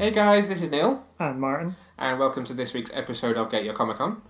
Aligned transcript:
Hey 0.00 0.12
guys, 0.12 0.48
this 0.48 0.62
is 0.62 0.70
Neil, 0.70 1.04
And 1.18 1.38
Martin. 1.38 1.76
and 1.98 2.18
welcome 2.18 2.42
to 2.44 2.54
this 2.54 2.72
week's 2.72 2.90
episode 2.94 3.36
of 3.36 3.50
Get 3.50 3.64
Your 3.66 3.74
Comic 3.74 3.98
Con. 3.98 4.22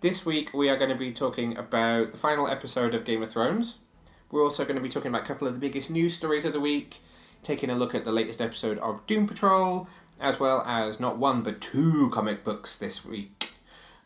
This 0.00 0.24
week 0.24 0.54
we 0.54 0.68
are 0.68 0.76
going 0.76 0.88
to 0.90 0.94
be 0.96 1.10
talking 1.10 1.56
about 1.58 2.12
the 2.12 2.16
final 2.16 2.46
episode 2.46 2.94
of 2.94 3.02
Game 3.02 3.24
of 3.24 3.30
Thrones. 3.32 3.78
We're 4.30 4.44
also 4.44 4.62
going 4.62 4.76
to 4.76 4.80
be 4.82 4.88
talking 4.88 5.08
about 5.08 5.22
a 5.22 5.26
couple 5.26 5.48
of 5.48 5.54
the 5.54 5.58
biggest 5.58 5.90
news 5.90 6.14
stories 6.14 6.44
of 6.44 6.52
the 6.52 6.60
week, 6.60 7.00
taking 7.42 7.70
a 7.70 7.74
look 7.74 7.92
at 7.92 8.04
the 8.04 8.12
latest 8.12 8.40
episode 8.40 8.78
of 8.78 9.04
Doom 9.08 9.26
Patrol, 9.26 9.88
as 10.20 10.38
well 10.38 10.62
as 10.64 11.00
not 11.00 11.18
one 11.18 11.42
but 11.42 11.60
two 11.60 12.08
comic 12.10 12.44
books 12.44 12.76
this 12.76 13.04
week. 13.04 13.54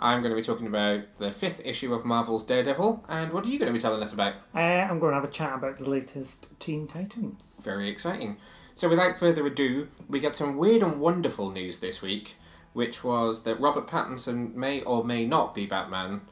I'm 0.00 0.22
going 0.22 0.30
to 0.32 0.36
be 0.36 0.42
talking 0.42 0.68
about 0.68 1.02
the 1.18 1.32
fifth 1.32 1.60
issue 1.66 1.92
of 1.92 2.06
Marvel's 2.06 2.44
Daredevil, 2.44 3.04
and 3.10 3.30
what 3.30 3.44
are 3.44 3.48
you 3.48 3.58
going 3.58 3.70
to 3.70 3.76
be 3.76 3.82
telling 3.82 4.02
us 4.02 4.14
about? 4.14 4.36
Uh, 4.54 4.58
I'm 4.58 4.98
going 4.98 5.10
to 5.12 5.20
have 5.20 5.28
a 5.28 5.30
chat 5.30 5.52
about 5.54 5.76
the 5.76 5.90
latest 5.90 6.58
Teen 6.58 6.86
Titans. 6.88 7.60
Very 7.62 7.90
exciting. 7.90 8.38
So, 8.80 8.88
without 8.88 9.18
further 9.18 9.46
ado, 9.46 9.88
we 10.08 10.20
get 10.20 10.34
some 10.34 10.56
weird 10.56 10.82
and 10.82 10.98
wonderful 10.98 11.50
news 11.50 11.80
this 11.80 12.00
week, 12.00 12.36
which 12.72 13.04
was 13.04 13.42
that 13.42 13.60
Robert 13.60 13.86
Pattinson 13.86 14.54
may 14.54 14.80
or 14.80 15.04
may 15.04 15.26
not 15.26 15.54
be 15.54 15.66
Batman. 15.66 16.22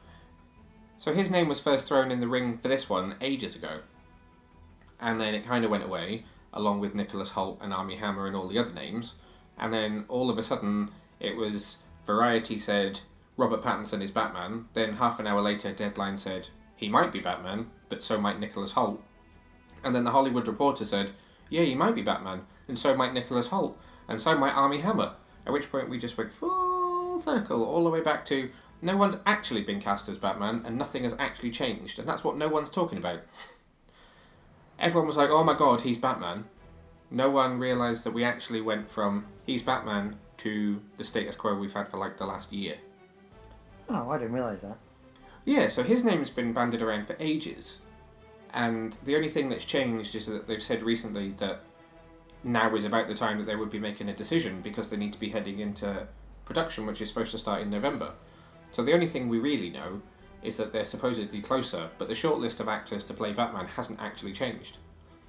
So, 0.97 1.13
his 1.13 1.29
name 1.29 1.47
was 1.47 1.59
first 1.59 1.87
thrown 1.87 2.09
in 2.09 2.21
the 2.21 2.27
ring 2.27 2.57
for 2.57 2.67
this 2.67 2.89
one 2.89 3.13
ages 3.21 3.55
ago. 3.55 3.81
And 4.99 5.21
then 5.21 5.35
it 5.35 5.45
kind 5.45 5.63
of 5.63 5.69
went 5.69 5.83
away, 5.83 6.25
along 6.51 6.79
with 6.79 6.95
Nicholas 6.95 7.33
Hoult 7.33 7.61
and 7.61 7.71
Armie 7.71 7.97
Hammer 7.97 8.25
and 8.25 8.35
all 8.35 8.47
the 8.47 8.57
other 8.57 8.73
names. 8.73 9.13
And 9.59 9.71
then 9.71 10.05
all 10.07 10.31
of 10.31 10.39
a 10.39 10.41
sudden, 10.41 10.89
it 11.19 11.35
was 11.35 11.83
Variety 12.07 12.57
said 12.57 13.01
Robert 13.37 13.61
Pattinson 13.61 14.01
is 14.01 14.09
Batman. 14.09 14.65
Then 14.73 14.93
half 14.93 15.19
an 15.19 15.27
hour 15.27 15.41
later, 15.41 15.71
Deadline 15.71 16.17
said 16.17 16.47
he 16.75 16.89
might 16.89 17.11
be 17.11 17.19
Batman, 17.19 17.69
but 17.89 18.01
so 18.01 18.19
might 18.19 18.39
Nicholas 18.39 18.73
Hoult. 18.73 19.03
And 19.83 19.93
then 19.93 20.03
the 20.03 20.09
Hollywood 20.09 20.47
Reporter 20.47 20.83
said, 20.83 21.11
yeah, 21.49 21.63
he 21.63 21.75
might 21.75 21.95
be 21.95 22.01
Batman, 22.01 22.41
and 22.67 22.77
so 22.77 22.95
might 22.95 23.13
Nicholas 23.13 23.49
Hoult, 23.49 23.75
and 24.07 24.19
so 24.19 24.37
might 24.37 24.55
Armie 24.55 24.79
Hammer. 24.79 25.13
At 25.45 25.53
which 25.53 25.71
point 25.71 25.89
we 25.89 25.97
just 25.97 26.17
went 26.17 26.31
full 26.31 27.19
circle 27.19 27.63
all 27.63 27.83
the 27.83 27.89
way 27.89 28.01
back 28.01 28.25
to 28.25 28.49
no 28.81 28.95
one's 28.95 29.17
actually 29.25 29.61
been 29.61 29.81
cast 29.81 30.07
as 30.07 30.17
Batman, 30.17 30.63
and 30.65 30.77
nothing 30.77 31.03
has 31.03 31.15
actually 31.19 31.51
changed, 31.51 31.99
and 31.99 32.07
that's 32.07 32.23
what 32.23 32.37
no 32.37 32.47
one's 32.47 32.69
talking 32.69 32.97
about. 32.97 33.21
Everyone 34.77 35.07
was 35.07 35.17
like, 35.17 35.29
oh 35.29 35.43
my 35.43 35.53
god, 35.53 35.81
he's 35.81 35.97
Batman. 35.97 36.45
No 37.11 37.29
one 37.29 37.59
realised 37.59 38.03
that 38.03 38.13
we 38.13 38.23
actually 38.23 38.61
went 38.61 38.89
from 38.89 39.25
he's 39.45 39.61
Batman 39.61 40.17
to 40.37 40.81
the 40.97 41.03
status 41.03 41.35
quo 41.35 41.55
we've 41.55 41.73
had 41.73 41.89
for 41.89 41.97
like 41.97 42.17
the 42.17 42.25
last 42.25 42.53
year. 42.53 42.75
Oh, 43.89 44.09
I 44.09 44.17
didn't 44.17 44.33
realise 44.33 44.61
that. 44.61 44.77
Yeah, 45.43 45.67
so 45.67 45.83
his 45.83 46.03
name's 46.03 46.29
been 46.29 46.53
bandied 46.53 46.81
around 46.81 47.07
for 47.07 47.15
ages. 47.19 47.81
And 48.53 48.97
the 49.03 49.15
only 49.15 49.29
thing 49.29 49.49
that's 49.49 49.65
changed 49.65 50.15
is 50.15 50.25
that 50.25 50.47
they've 50.47 50.61
said 50.61 50.81
recently 50.81 51.31
that 51.33 51.61
now 52.43 52.73
is 52.75 52.85
about 52.85 53.07
the 53.07 53.13
time 53.13 53.37
that 53.37 53.45
they 53.45 53.55
would 53.55 53.69
be 53.69 53.79
making 53.79 54.09
a 54.09 54.13
decision 54.13 54.61
because 54.61 54.89
they 54.89 54.97
need 54.97 55.13
to 55.13 55.19
be 55.19 55.29
heading 55.29 55.59
into 55.59 56.07
production, 56.45 56.85
which 56.85 57.01
is 57.01 57.09
supposed 57.09 57.31
to 57.31 57.37
start 57.37 57.61
in 57.61 57.69
November. 57.69 58.13
So 58.71 58.83
the 58.83 58.93
only 58.93 59.07
thing 59.07 59.27
we 59.27 59.39
really 59.39 59.69
know 59.69 60.01
is 60.41 60.57
that 60.57 60.71
they're 60.71 60.85
supposedly 60.85 61.41
closer, 61.41 61.89
but 61.97 62.07
the 62.07 62.13
shortlist 62.13 62.59
of 62.59 62.67
actors 62.67 63.03
to 63.05 63.13
play 63.13 63.33
Batman 63.33 63.65
hasn't 63.65 64.01
actually 64.01 64.31
changed. 64.31 64.77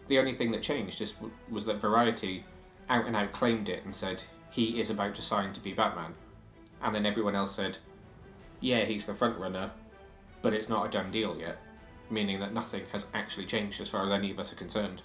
The 0.06 0.18
only 0.18 0.32
thing 0.32 0.50
that 0.52 0.62
changed 0.62 1.00
is, 1.00 1.14
was 1.50 1.64
that 1.66 1.80
Variety 1.80 2.44
out 2.88 3.06
and 3.06 3.16
out 3.16 3.32
claimed 3.32 3.68
it 3.68 3.84
and 3.84 3.94
said 3.94 4.22
he 4.50 4.80
is 4.80 4.90
about 4.90 5.14
to 5.16 5.22
sign 5.22 5.52
to 5.52 5.60
be 5.60 5.72
Batman. 5.72 6.14
And 6.82 6.94
then 6.94 7.06
everyone 7.06 7.34
else 7.34 7.54
said, 7.54 7.78
yeah, 8.60 8.84
he's 8.84 9.06
the 9.06 9.14
front 9.14 9.38
runner, 9.38 9.70
but 10.42 10.54
it's 10.54 10.68
not 10.68 10.86
a 10.86 10.90
done 10.90 11.10
deal 11.10 11.36
yet, 11.38 11.58
meaning 12.10 12.40
that 12.40 12.52
nothing 12.52 12.82
has 12.92 13.06
actually 13.14 13.46
changed 13.46 13.80
as 13.80 13.88
far 13.88 14.04
as 14.04 14.10
any 14.10 14.30
of 14.30 14.38
us 14.38 14.52
are 14.52 14.56
concerned. 14.56 15.02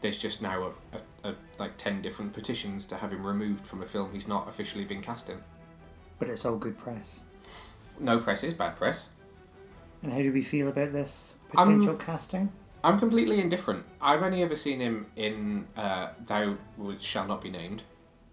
There's 0.00 0.18
just 0.18 0.42
now 0.42 0.72
a, 0.92 1.28
a, 1.28 1.30
a 1.30 1.34
like 1.58 1.76
ten 1.76 2.02
different 2.02 2.32
petitions 2.32 2.84
to 2.86 2.96
have 2.96 3.12
him 3.12 3.26
removed 3.26 3.66
from 3.66 3.82
a 3.82 3.86
film 3.86 4.12
he's 4.12 4.28
not 4.28 4.48
officially 4.48 4.84
been 4.84 5.00
cast 5.02 5.30
in. 5.30 5.38
But 6.18 6.28
it's 6.28 6.44
all 6.44 6.56
good 6.56 6.78
press. 6.78 7.20
No 7.98 8.18
press 8.18 8.44
is 8.44 8.54
bad 8.54 8.76
press. 8.76 9.08
And 10.02 10.12
how 10.12 10.20
do 10.20 10.32
we 10.32 10.42
feel 10.42 10.68
about 10.68 10.92
this 10.92 11.38
potential 11.48 11.96
casting? 11.96 12.52
I'm 12.82 12.98
completely 12.98 13.40
indifferent. 13.40 13.84
I've 14.00 14.22
only 14.22 14.42
ever 14.42 14.56
seen 14.56 14.78
him 14.78 15.06
in 15.16 15.66
uh, 15.76 16.08
Thou 16.26 16.58
Which 16.76 17.00
Shall 17.00 17.26
Not 17.26 17.40
Be 17.40 17.48
Named, 17.48 17.82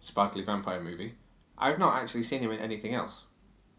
sparkly 0.01 0.43
vampire 0.43 0.81
movie. 0.81 1.13
I've 1.57 1.79
not 1.79 1.95
actually 1.95 2.23
seen 2.23 2.41
him 2.41 2.51
in 2.51 2.59
anything 2.59 2.93
else. 2.93 3.23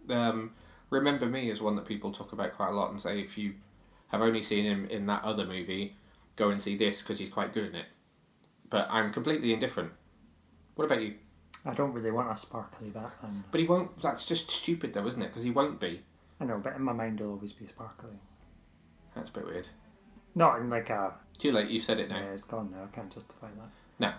Um, 0.09 0.53
Remember 0.89 1.27
Me 1.27 1.51
is 1.51 1.61
one 1.61 1.77
that 1.77 1.85
people 1.85 2.11
talk 2.11 2.33
about 2.33 2.53
quite 2.53 2.69
a 2.69 2.73
lot 2.73 2.91
and 2.91 3.01
say 3.01 3.21
if 3.21 3.37
you 3.37 3.55
have 4.13 4.23
only 4.23 4.43
seen 4.43 4.65
him 4.65 4.87
in 4.87 5.07
that 5.07 5.25
other 5.25 5.45
movie, 5.45 5.97
go 6.37 6.51
and 6.51 6.61
see 6.61 6.77
this 6.77 7.03
because 7.03 7.19
he's 7.19 7.31
quite 7.31 7.53
good 7.53 7.71
in 7.71 7.75
it. 7.75 7.87
But 8.71 8.87
I'm 8.91 9.13
completely 9.13 9.53
indifferent. 9.53 9.93
What 10.77 10.85
about 10.85 11.03
you? 11.03 11.15
I 11.65 11.75
don't 11.75 11.93
really 11.93 12.11
want 12.11 12.31
a 12.31 12.37
sparkly 12.37 12.91
Batman. 12.91 13.45
But 13.51 13.61
he 13.61 13.67
won't. 13.67 13.99
That's 14.01 14.27
just 14.27 14.51
stupid, 14.51 14.93
though, 14.93 15.07
isn't 15.07 15.23
it? 15.23 15.29
Because 15.29 15.43
he 15.43 15.51
won't 15.51 15.81
be. 15.81 16.03
I 16.41 16.45
know, 16.45 16.59
but 16.59 16.77
in 16.77 16.83
my 16.83 16.93
mind, 16.93 17.21
he'll 17.21 17.31
always 17.31 17.53
be 17.53 17.67
sparkly. 17.67 18.17
That's 19.15 19.31
a 19.31 19.33
bit 19.33 19.47
weird. 19.47 19.69
Not 20.35 20.61
in 20.61 20.71
like 20.71 20.91
a. 20.91 21.15
Too 21.39 21.53
late. 21.53 21.69
You've 21.69 21.83
said 21.83 22.01
it 22.01 22.09
now. 22.09 22.19
Yeah, 22.19 22.33
it's 22.33 22.45
gone 22.45 22.71
now. 22.71 22.85
I 22.85 22.95
can't 22.95 23.13
justify 23.13 23.49
that. 23.59 23.69
No. 23.99 24.13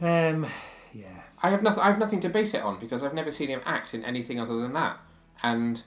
Um, 0.00 0.46
yeah. 0.94 1.22
I 1.42 1.50
have 1.50 1.62
nothing. 1.62 1.82
I 1.82 1.86
have 1.86 1.98
nothing 1.98 2.20
to 2.20 2.28
base 2.28 2.54
it 2.54 2.62
on 2.62 2.78
because 2.78 3.02
I've 3.02 3.14
never 3.14 3.30
seen 3.30 3.48
him 3.48 3.60
act 3.66 3.92
in 3.92 4.04
anything 4.04 4.40
other 4.40 4.58
than 4.58 4.72
that. 4.72 5.02
And 5.42 5.82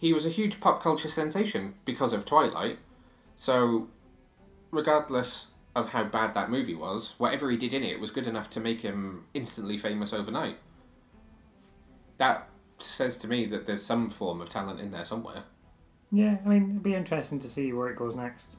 he 0.00 0.14
was 0.14 0.24
a 0.24 0.30
huge 0.30 0.60
pop 0.60 0.82
culture 0.82 1.08
sensation 1.08 1.74
because 1.84 2.14
of 2.14 2.24
Twilight. 2.24 2.78
So, 3.36 3.88
regardless 4.70 5.48
of 5.76 5.92
how 5.92 6.04
bad 6.04 6.32
that 6.32 6.50
movie 6.50 6.74
was, 6.74 7.14
whatever 7.18 7.50
he 7.50 7.58
did 7.58 7.74
in 7.74 7.84
it 7.84 8.00
was 8.00 8.10
good 8.10 8.26
enough 8.26 8.48
to 8.50 8.60
make 8.60 8.80
him 8.80 9.26
instantly 9.34 9.76
famous 9.76 10.14
overnight. 10.14 10.56
That 12.16 12.48
says 12.78 13.18
to 13.18 13.28
me 13.28 13.44
that 13.46 13.66
there's 13.66 13.82
some 13.82 14.08
form 14.08 14.40
of 14.40 14.48
talent 14.48 14.80
in 14.80 14.90
there 14.90 15.04
somewhere. 15.04 15.44
Yeah, 16.10 16.38
I 16.46 16.48
mean, 16.48 16.70
it'd 16.70 16.82
be 16.82 16.94
interesting 16.94 17.38
to 17.40 17.48
see 17.48 17.74
where 17.74 17.88
it 17.88 17.96
goes 17.96 18.16
next. 18.16 18.56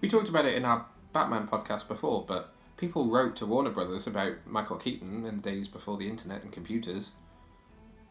We 0.00 0.08
talked 0.08 0.28
about 0.28 0.46
it 0.46 0.56
in 0.56 0.64
our 0.64 0.84
Batman 1.12 1.46
podcast 1.46 1.86
before, 1.86 2.24
but 2.26 2.52
people 2.76 3.06
wrote 3.06 3.36
to 3.36 3.46
Warner 3.46 3.70
Brothers 3.70 4.08
about 4.08 4.34
Michael 4.46 4.78
Keaton 4.78 5.24
in 5.24 5.36
the 5.36 5.42
days 5.42 5.68
before 5.68 5.96
the 5.96 6.08
internet 6.08 6.42
and 6.42 6.50
computers. 6.50 7.12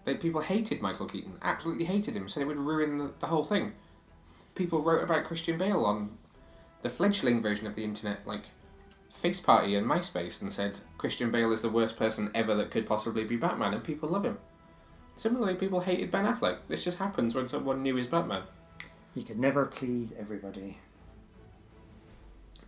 They, 0.04 0.16
people 0.16 0.42
hated 0.42 0.82
Michael 0.82 1.06
Keaton, 1.06 1.34
absolutely 1.42 1.86
hated 1.86 2.16
him, 2.16 2.28
said 2.28 2.42
it 2.42 2.48
would 2.48 2.58
ruin 2.58 2.98
the, 2.98 3.12
the 3.20 3.28
whole 3.28 3.44
thing. 3.44 3.74
People 4.56 4.82
wrote 4.82 5.04
about 5.04 5.24
Christian 5.24 5.58
Bale 5.58 5.86
on 5.86 6.18
the 6.82 6.90
fledgling 6.90 7.42
version 7.42 7.68
of 7.68 7.76
the 7.76 7.84
internet, 7.84 8.26
like 8.26 8.46
Face 9.10 9.40
Party 9.40 9.76
and 9.76 9.86
MySpace, 9.88 10.42
and 10.42 10.52
said 10.52 10.80
Christian 10.98 11.32
Bale 11.32 11.52
is 11.52 11.62
the 11.62 11.70
worst 11.70 11.98
person 11.98 12.32
ever 12.34 12.56
that 12.56 12.72
could 12.72 12.86
possibly 12.86 13.24
be 13.24 13.36
Batman, 13.36 13.74
and 13.74 13.84
people 13.84 14.10
love 14.10 14.26
him. 14.26 14.40
Similarly, 15.16 15.56
people 15.56 15.82
hated 15.82 16.10
Ben 16.10 16.26
Affleck. 16.26 16.60
This 16.68 16.84
just 16.84 16.98
happens 16.98 17.36
when 17.36 17.48
someone 17.48 17.84
new 17.84 17.98
is 17.98 18.08
Batman. 18.08 18.44
You 19.14 19.24
could 19.24 19.38
never 19.38 19.66
please 19.66 20.14
everybody. 20.18 20.80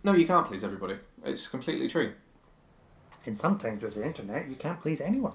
No, 0.04 0.12
you 0.12 0.26
can't 0.26 0.46
please 0.46 0.62
everybody. 0.62 0.96
It's 1.24 1.48
completely 1.48 1.88
true. 1.88 2.12
And 3.26 3.36
sometimes 3.36 3.82
with 3.82 3.94
the 3.94 4.04
internet, 4.04 4.48
you 4.48 4.54
can't 4.54 4.80
please 4.80 5.00
anyone. 5.00 5.32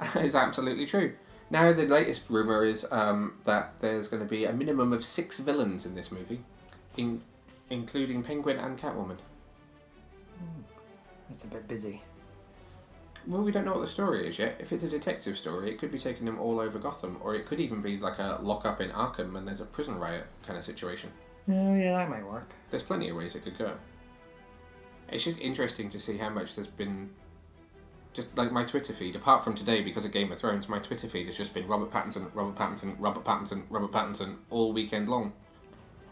it's 0.16 0.34
absolutely 0.34 0.84
true. 0.84 1.14
Now, 1.50 1.72
the 1.72 1.86
latest 1.86 2.28
rumour 2.28 2.64
is 2.64 2.86
um, 2.90 3.34
that 3.44 3.74
there's 3.80 4.08
going 4.08 4.22
to 4.22 4.28
be 4.28 4.44
a 4.44 4.52
minimum 4.52 4.92
of 4.92 5.04
six 5.04 5.40
villains 5.40 5.86
in 5.86 5.94
this 5.94 6.10
movie, 6.10 6.40
in, 6.96 7.20
including 7.70 8.22
Penguin 8.22 8.58
and 8.58 8.78
Catwoman. 8.78 9.18
It's 11.30 11.44
a 11.44 11.46
bit 11.46 11.68
busy. 11.68 12.02
Well, 13.26 13.42
we 13.42 13.52
don't 13.52 13.64
know 13.64 13.72
what 13.72 13.80
the 13.80 13.86
story 13.86 14.26
is 14.26 14.38
yet. 14.38 14.56
If 14.58 14.72
it's 14.72 14.82
a 14.82 14.88
detective 14.88 15.36
story, 15.36 15.70
it 15.70 15.78
could 15.78 15.90
be 15.90 15.98
taking 15.98 16.26
them 16.26 16.38
all 16.38 16.60
over 16.60 16.78
Gotham, 16.78 17.18
or 17.22 17.34
it 17.34 17.46
could 17.46 17.60
even 17.60 17.80
be 17.80 17.98
like 17.98 18.18
a 18.18 18.38
lock 18.42 18.66
up 18.66 18.80
in 18.80 18.90
Arkham 18.90 19.36
and 19.36 19.46
there's 19.46 19.60
a 19.60 19.64
prison 19.64 19.98
riot 19.98 20.26
kind 20.46 20.58
of 20.58 20.64
situation. 20.64 21.10
Oh, 21.48 21.74
yeah, 21.74 21.96
that 21.96 22.10
might 22.10 22.26
work. 22.26 22.54
There's 22.70 22.82
plenty 22.82 23.08
of 23.08 23.16
ways 23.16 23.34
it 23.34 23.44
could 23.44 23.56
go. 23.56 23.72
It's 25.08 25.24
just 25.24 25.40
interesting 25.40 25.88
to 25.90 26.00
see 26.00 26.18
how 26.18 26.28
much 26.30 26.54
there's 26.54 26.68
been. 26.68 27.10
Just 28.14 28.38
like 28.38 28.52
my 28.52 28.64
Twitter 28.64 28.92
feed, 28.92 29.16
apart 29.16 29.42
from 29.42 29.54
today 29.54 29.82
because 29.82 30.04
of 30.04 30.12
Game 30.12 30.30
of 30.30 30.38
Thrones, 30.38 30.68
my 30.68 30.78
Twitter 30.78 31.08
feed 31.08 31.26
has 31.26 31.36
just 31.36 31.52
been 31.52 31.66
Robert 31.66 31.90
Pattinson, 31.90 32.30
Robert 32.32 32.54
Pattinson, 32.54 32.94
Robert 33.00 33.24
Pattinson, 33.24 33.64
Robert 33.68 33.90
Pattinson 33.90 34.36
all 34.50 34.72
weekend 34.72 35.08
long. 35.08 35.32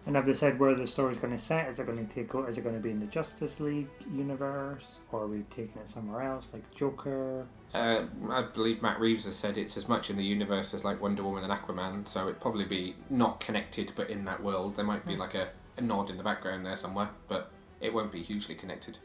And 0.04 0.16
have 0.16 0.26
they 0.26 0.34
said 0.34 0.58
where 0.58 0.74
the 0.74 0.86
story's 0.86 1.18
going 1.18 1.32
to 1.32 1.38
set? 1.38 1.68
Is 1.68 1.78
it 1.78 1.86
going 1.86 2.04
to 2.04 2.12
take? 2.12 2.34
Is 2.48 2.58
it 2.58 2.62
going 2.62 2.74
to 2.74 2.80
be 2.80 2.90
in 2.90 2.98
the 2.98 3.06
Justice 3.06 3.60
League 3.60 3.86
universe, 4.12 4.98
or 5.12 5.22
are 5.22 5.26
we 5.28 5.42
taking 5.48 5.80
it 5.80 5.88
somewhere 5.88 6.22
else, 6.22 6.52
like 6.52 6.68
Joker? 6.74 7.46
Uh, 7.72 8.02
I 8.28 8.42
believe 8.42 8.82
Matt 8.82 8.98
Reeves 8.98 9.26
has 9.26 9.36
said 9.36 9.56
it's 9.56 9.76
as 9.76 9.88
much 9.88 10.10
in 10.10 10.16
the 10.16 10.24
universe 10.24 10.74
as 10.74 10.84
like 10.84 11.00
Wonder 11.00 11.22
Woman 11.22 11.44
and 11.44 11.52
Aquaman, 11.52 12.08
so 12.08 12.24
it'd 12.24 12.40
probably 12.40 12.64
be 12.64 12.96
not 13.10 13.38
connected, 13.38 13.92
but 13.94 14.10
in 14.10 14.24
that 14.24 14.42
world. 14.42 14.74
There 14.74 14.84
might 14.84 15.06
be 15.06 15.14
like 15.14 15.36
a, 15.36 15.50
a 15.76 15.80
nod 15.80 16.10
in 16.10 16.16
the 16.16 16.24
background 16.24 16.66
there 16.66 16.76
somewhere, 16.76 17.10
but 17.28 17.52
it 17.80 17.94
won't 17.94 18.10
be 18.10 18.22
hugely 18.22 18.56
connected. 18.56 18.98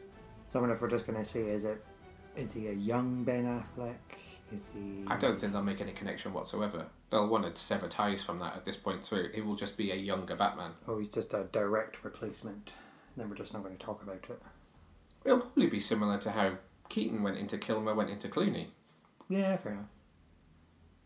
So 0.48 0.58
I 0.58 0.62
wonder 0.62 0.74
if 0.74 0.82
we're 0.82 0.88
just 0.88 1.06
going 1.06 1.18
to 1.18 1.24
see 1.24 1.42
is 1.42 1.64
it? 1.64 1.84
Is 2.38 2.52
he 2.54 2.68
a 2.68 2.72
young 2.72 3.24
Ben 3.24 3.44
Affleck? 3.44 3.96
Is 4.52 4.70
he? 4.72 5.04
I 5.08 5.16
don't 5.16 5.38
think 5.38 5.52
they'll 5.52 5.62
make 5.62 5.80
any 5.80 5.92
connection 5.92 6.32
whatsoever. 6.32 6.86
They'll 7.10 7.28
want 7.28 7.52
to 7.52 7.60
sever 7.60 7.88
ties 7.88 8.24
from 8.24 8.38
that 8.38 8.54
at 8.54 8.64
this 8.64 8.76
point, 8.76 9.04
so 9.04 9.16
it 9.16 9.44
will 9.44 9.56
just 9.56 9.76
be 9.76 9.90
a 9.90 9.96
younger 9.96 10.36
Batman. 10.36 10.70
Oh, 10.86 10.98
he's 10.98 11.10
just 11.10 11.34
a 11.34 11.48
direct 11.50 12.04
replacement. 12.04 12.74
Then 13.16 13.28
we're 13.28 13.36
just 13.36 13.52
not 13.52 13.64
going 13.64 13.76
to 13.76 13.84
talk 13.84 14.02
about 14.02 14.24
it. 14.30 14.40
It'll 15.24 15.40
probably 15.40 15.66
be 15.66 15.80
similar 15.80 16.16
to 16.18 16.30
how 16.30 16.52
Keaton 16.88 17.22
went 17.22 17.38
into 17.38 17.58
Kilmer, 17.58 17.94
went 17.94 18.10
into 18.10 18.28
Clooney. 18.28 18.66
Yeah, 19.28 19.56
fair 19.56 19.72
enough. 19.72 19.86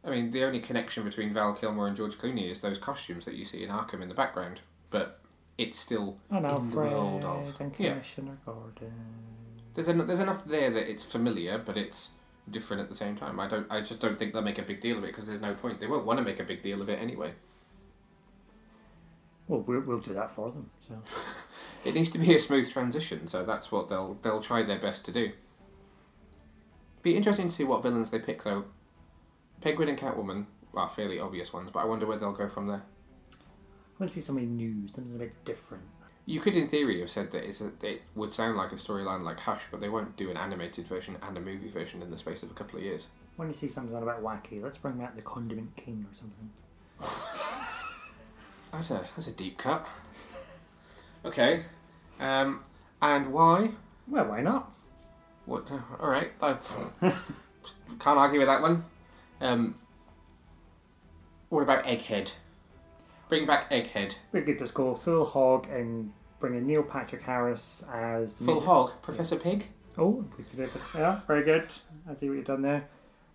I 0.05 0.11
mean, 0.11 0.31
the 0.33 0.45
only 0.45 0.61
connection 0.61 1.05
between 1.05 1.33
Val 1.33 1.55
Kilmer 1.55 1.87
and 1.87 1.97
George 1.97 2.19
Clooney 2.19 2.51
is 2.51 2.61
those 2.61 2.79
costumes 2.79 3.25
that 3.25 3.35
you 3.35 3.45
see 3.45 3.65
in 3.65 3.71
Arkham 3.71 4.03
in 4.03 4.09
the 4.09 4.15
background. 4.15 4.61
But 4.91 5.21
it's 5.57 5.79
still 5.79 6.19
And 6.31 6.45
in 6.45 6.71
the 6.71 6.77
world 6.77 7.25
of 7.25 7.61
and 7.61 7.75
yeah. 7.79 7.99
Gordon. 8.45 8.93
There's 9.75 9.89
en- 9.89 10.07
there's 10.07 10.21
enough 10.21 10.45
there 10.45 10.71
that 10.71 10.91
it's 10.91 11.05
familiar, 11.05 11.59
but 11.59 11.77
it's 11.77 12.13
different 12.51 12.83
at 12.83 12.89
the 12.89 12.95
same 12.95 13.17
time. 13.17 13.41
I 13.41 13.49
don't. 13.49 13.67
I 13.71 13.81
just 13.81 14.01
don't 14.01 14.19
think 14.19 14.33
they'll 14.33 14.43
make 14.43 14.59
a 14.59 14.63
big 14.63 14.81
deal 14.81 14.99
of 14.99 15.05
it 15.05 15.09
because 15.09 15.27
there's 15.27 15.41
no 15.41 15.55
point. 15.55 15.81
They 15.81 15.87
won't 15.87 16.05
want 16.05 16.19
to 16.19 16.25
make 16.25 16.41
a 16.41 16.45
big 16.45 16.63
deal 16.63 16.83
of 16.83 16.89
it 16.89 17.01
anyway. 17.01 17.33
Well, 19.49 19.61
we'll, 19.61 19.81
we'll 19.81 19.99
do 19.99 20.15
that 20.15 20.31
for 20.31 20.51
them. 20.51 20.71
So 20.87 20.95
It 21.85 21.95
needs 21.95 22.11
to 22.11 22.19
be 22.19 22.35
a 22.35 22.39
smooth 22.39 22.71
transition, 22.71 23.27
so 23.27 23.45
that's 23.45 23.73
what 23.73 23.89
they'll 23.89 24.15
they'll 24.23 24.41
try 24.41 24.63
their 24.63 24.79
best 24.79 25.05
to 25.07 25.13
do. 25.13 25.33
Be 27.03 27.17
interesting 27.17 27.49
to 27.49 27.55
see 27.55 27.65
what 27.65 27.83
villains 27.83 28.11
they 28.11 28.21
pick 28.21 28.43
though. 28.45 28.65
Penguin 29.61 29.89
and 29.89 29.99
Catwoman 29.99 30.47
are 30.75 30.89
fairly 30.89 31.19
obvious 31.19 31.53
ones, 31.53 31.71
but 31.73 31.81
I 31.81 31.85
wonder 31.85 32.07
where 32.07 32.17
they'll 32.17 32.33
go 32.33 32.49
from 32.49 32.67
there. 32.69 32.83
I 33.33 33.99
want 33.99 34.09
to 34.11 34.15
see 34.15 34.21
something 34.21 34.57
new, 34.57 34.89
something 34.89 35.15
a 35.15 35.19
bit 35.19 35.45
different. 35.45 35.85
You 36.25 36.41
could, 36.41 36.55
in 36.57 36.69
theory, 36.69 37.01
have 37.01 37.11
said 37.11 37.33
that 37.33 37.45
it's 37.45 37.61
a, 37.61 37.73
it 37.83 38.03
would 38.15 38.33
sound 38.33 38.57
like 38.57 38.71
a 38.73 38.77
storyline 38.77 39.23
like 39.23 39.41
Hush, 39.41 39.65
but 39.71 39.81
they 39.81 39.89
won't 39.89 40.17
do 40.17 40.31
an 40.31 40.37
animated 40.37 40.87
version 40.87 41.17
and 41.21 41.37
a 41.37 41.41
movie 41.41 41.69
version 41.69 42.01
in 42.01 42.11
the 42.11 42.19
space 42.19 42.43
of 42.43 42.51
a 42.51 42.55
couple 42.55 42.79
of 42.79 42.85
years. 42.85 43.09
When 43.37 43.49
you 43.49 43.55
see 43.55 43.69
something 43.69 43.97
a 43.97 44.01
bit 44.01 44.23
wacky, 44.23 44.63
let's 44.63 44.79
bring 44.79 44.99
back 44.99 45.17
the 45.17 45.23
Condiment 45.23 45.75
King 45.75 46.07
or 46.09 46.15
something. 46.15 46.51
That's 48.73 48.91
a 48.91 49.05
that's 49.15 49.29
a 49.29 49.33
deep 49.33 49.59
cut. 49.59 49.87
Okay, 51.27 51.63
um, 52.21 52.63
and 53.03 53.31
why? 53.31 53.69
Well, 54.09 54.25
why 54.25 54.41
not? 54.41 54.73
What? 55.45 55.71
All 56.01 56.09
right, 56.09 56.33
I 56.41 56.55
can't 57.99 58.19
argue 58.19 58.39
with 58.39 58.49
that 58.49 58.63
one. 58.63 58.85
Um, 59.43 59.75
what 61.51 61.63
about 61.63 61.85
Egghead? 61.85 62.33
Bring 63.33 63.47
back 63.47 63.71
Egghead. 63.71 64.17
We 64.33 64.43
could 64.43 64.59
just 64.59 64.75
go 64.75 64.95
full 64.95 65.25
hog 65.25 65.67
and 65.71 66.13
bring 66.39 66.55
in 66.55 66.67
Neil 66.67 66.83
Patrick 66.83 67.23
Harris 67.23 67.83
as 67.91 68.35
the 68.35 68.45
Full 68.45 68.55
music- 68.57 68.69
hog, 68.69 68.93
Professor 69.01 69.37
Pig. 69.37 69.69
Oh, 69.97 70.27
we 70.37 70.45
could 70.45 70.59
it. 70.61 70.71
Yeah, 70.95 71.19
very 71.27 71.43
good. 71.43 71.65
I 72.07 72.13
see 72.13 72.29
what 72.29 72.37
you've 72.37 72.45
done 72.45 72.61
there. 72.61 72.85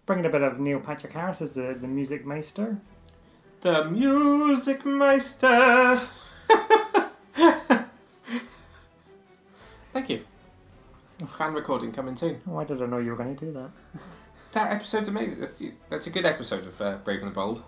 Bringing 0.05 0.27
a 0.27 0.29
bit 0.29 0.43
of 0.43 0.59
Neil 0.59 0.79
Patrick 0.79 1.13
Harris 1.13 1.41
as 1.41 1.55
the, 1.55 1.73
the 1.73 1.87
music 1.87 2.27
meister. 2.27 2.77
The 3.61 3.85
Music 3.85 4.85
Meister. 4.85 5.99
Thank 9.93 10.09
you. 10.11 10.25
Fan 11.25 11.55
recording 11.55 11.91
coming 11.91 12.15
soon. 12.15 12.39
Oh, 12.47 12.57
I 12.57 12.65
didn't 12.65 12.91
know 12.91 12.99
you 12.99 13.09
were 13.09 13.17
going 13.17 13.35
to 13.35 13.45
do 13.45 13.51
that. 13.53 13.71
That 14.51 14.73
episode's 14.73 15.07
amazing. 15.09 15.39
That's, 15.39 15.59
that's 15.89 16.05
a 16.05 16.11
good 16.11 16.27
episode 16.27 16.67
of 16.67 16.79
uh, 16.79 16.97
Brave 16.97 17.21
and 17.23 17.31
the 17.31 17.33
Bold. 17.33 17.63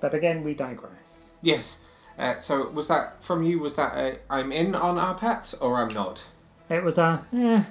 But 0.00 0.14
again, 0.14 0.44
we 0.44 0.54
digress. 0.54 1.23
Yes. 1.42 1.80
Uh, 2.18 2.38
so 2.38 2.68
was 2.70 2.88
that 2.88 3.22
from 3.22 3.42
you? 3.42 3.58
Was 3.58 3.74
that 3.74 3.96
a 3.96 4.18
I'm 4.30 4.52
in 4.52 4.74
on 4.74 4.98
our 4.98 5.14
pets 5.14 5.54
or 5.54 5.76
I'm 5.76 5.92
not? 5.92 6.26
It 6.70 6.82
was 6.82 6.98
a 6.98 7.24
eh, 7.34 7.62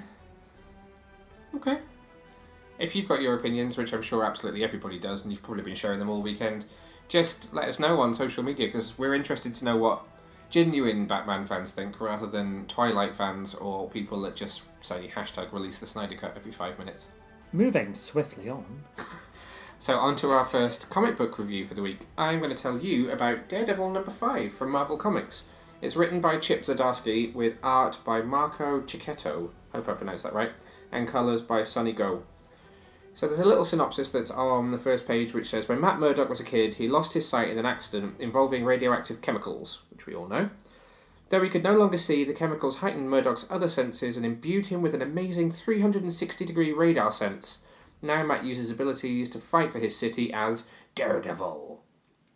Okay. 1.56 1.78
If 2.78 2.94
you've 2.96 3.08
got 3.08 3.22
your 3.22 3.34
opinions, 3.34 3.78
which 3.78 3.92
I'm 3.92 4.02
sure 4.02 4.24
absolutely 4.24 4.64
everybody 4.64 4.98
does, 4.98 5.22
and 5.22 5.32
you've 5.32 5.42
probably 5.42 5.62
been 5.62 5.74
sharing 5.76 5.98
them 5.98 6.10
all 6.10 6.20
weekend, 6.20 6.64
just 7.08 7.54
let 7.54 7.68
us 7.68 7.78
know 7.78 8.00
on 8.00 8.14
social 8.14 8.42
media 8.42 8.66
because 8.66 8.98
we're 8.98 9.14
interested 9.14 9.54
to 9.54 9.64
know 9.64 9.76
what 9.76 10.06
genuine 10.50 11.06
Batman 11.06 11.44
fans 11.46 11.72
think 11.72 12.00
rather 12.00 12.26
than 12.26 12.66
Twilight 12.66 13.14
fans 13.14 13.54
or 13.54 13.88
people 13.88 14.20
that 14.22 14.36
just 14.36 14.64
say 14.80 15.10
hashtag 15.14 15.52
release 15.52 15.78
the 15.78 15.86
Snyder 15.86 16.16
Cut 16.16 16.34
every 16.36 16.52
five 16.52 16.78
minutes. 16.78 17.08
moving 17.52 17.94
swiftly 17.94 18.48
on. 18.48 18.64
So, 19.84 19.98
on 19.98 20.16
to 20.16 20.30
our 20.30 20.46
first 20.46 20.88
comic 20.88 21.14
book 21.14 21.38
review 21.38 21.66
for 21.66 21.74
the 21.74 21.82
week. 21.82 22.06
I'm 22.16 22.38
going 22.38 22.48
to 22.48 22.56
tell 22.56 22.78
you 22.78 23.10
about 23.10 23.50
Daredevil 23.50 23.90
number 23.90 24.10
5 24.10 24.50
from 24.50 24.70
Marvel 24.70 24.96
Comics. 24.96 25.44
It's 25.82 25.94
written 25.94 26.22
by 26.22 26.38
Chip 26.38 26.62
Zdarsky 26.62 27.34
with 27.34 27.58
art 27.62 27.98
by 28.02 28.22
Marco 28.22 28.80
Checchetto, 28.80 29.50
hope 29.74 29.86
I 29.86 29.92
pronounced 29.92 30.24
that 30.24 30.32
right, 30.32 30.52
and 30.90 31.06
colours 31.06 31.42
by 31.42 31.64
Sunny 31.64 31.92
Gho. 31.92 32.22
So, 33.12 33.26
there's 33.26 33.40
a 33.40 33.44
little 33.44 33.66
synopsis 33.66 34.10
that's 34.10 34.30
on 34.30 34.70
the 34.70 34.78
first 34.78 35.06
page 35.06 35.34
which 35.34 35.50
says 35.50 35.68
When 35.68 35.82
Matt 35.82 35.98
Murdock 35.98 36.30
was 36.30 36.40
a 36.40 36.44
kid, 36.44 36.76
he 36.76 36.88
lost 36.88 37.12
his 37.12 37.28
sight 37.28 37.50
in 37.50 37.58
an 37.58 37.66
accident 37.66 38.14
involving 38.18 38.64
radioactive 38.64 39.20
chemicals, 39.20 39.82
which 39.90 40.06
we 40.06 40.14
all 40.14 40.28
know. 40.28 40.48
Though 41.28 41.42
he 41.42 41.50
could 41.50 41.62
no 41.62 41.76
longer 41.76 41.98
see, 41.98 42.24
the 42.24 42.32
chemicals 42.32 42.78
heightened 42.78 43.10
Murdock's 43.10 43.46
other 43.50 43.68
senses 43.68 44.16
and 44.16 44.24
imbued 44.24 44.68
him 44.68 44.80
with 44.80 44.94
an 44.94 45.02
amazing 45.02 45.50
360 45.50 46.46
degree 46.46 46.72
radar 46.72 47.10
sense. 47.10 47.63
Now 48.04 48.22
Matt 48.22 48.44
uses 48.44 48.70
abilities 48.70 49.30
to 49.30 49.38
fight 49.38 49.72
for 49.72 49.78
his 49.78 49.96
city 49.96 50.30
as 50.30 50.68
Daredevil. 50.94 51.82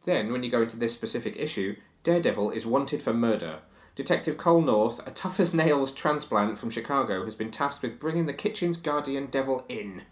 Then, 0.04 0.32
when 0.32 0.42
you 0.42 0.50
go 0.50 0.62
into 0.62 0.78
this 0.78 0.94
specific 0.94 1.36
issue, 1.36 1.76
Daredevil 2.04 2.52
is 2.52 2.64
wanted 2.64 3.02
for 3.02 3.12
murder. 3.12 3.60
Detective 3.94 4.38
Cole 4.38 4.62
North, 4.62 5.06
a 5.06 5.10
tough 5.10 5.38
as 5.38 5.52
nails 5.52 5.92
transplant 5.92 6.56
from 6.56 6.70
Chicago, 6.70 7.22
has 7.26 7.34
been 7.34 7.50
tasked 7.50 7.82
with 7.82 7.98
bringing 7.98 8.24
the 8.24 8.32
kitchen's 8.32 8.78
guardian 8.78 9.26
devil 9.26 9.66
in. 9.68 10.04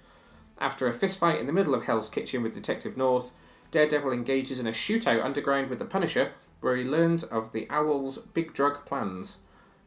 After 0.58 0.87
a 0.87 0.93
fistfight 0.93 1.41
in 1.41 1.47
the 1.47 1.55
middle 1.55 1.75
of 1.75 1.85
Hell's 1.87 2.11
Kitchen 2.11 2.43
with 2.43 2.53
Detective 2.53 2.99
North, 2.99 3.31
Daredevil 3.70 4.12
engages 4.12 4.61
in 4.61 4.67
a 4.67 4.73
shootout 4.73 5.25
underground 5.25 5.70
with 5.70 5.79
the 5.79 5.87
Punisher, 5.87 6.32
where 6.61 6.76
he 6.76 6.85
learns 6.85 7.25
of 7.25 7.53
the 7.53 7.67
Owl's 7.70 8.19
big 8.19 8.53
drug 8.53 8.85
plans. 8.85 9.38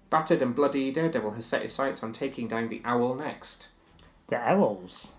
Battered 0.09 0.41
and 0.41 0.55
bloody, 0.55 0.89
Daredevil 0.89 1.31
has 1.31 1.45
set 1.45 1.61
his 1.61 1.73
sights 1.73 2.01
on 2.01 2.11
taking 2.11 2.47
down 2.47 2.69
the 2.69 2.81
Owl 2.83 3.13
next. 3.13 3.69
The 4.29 4.37
owls. 4.37 5.13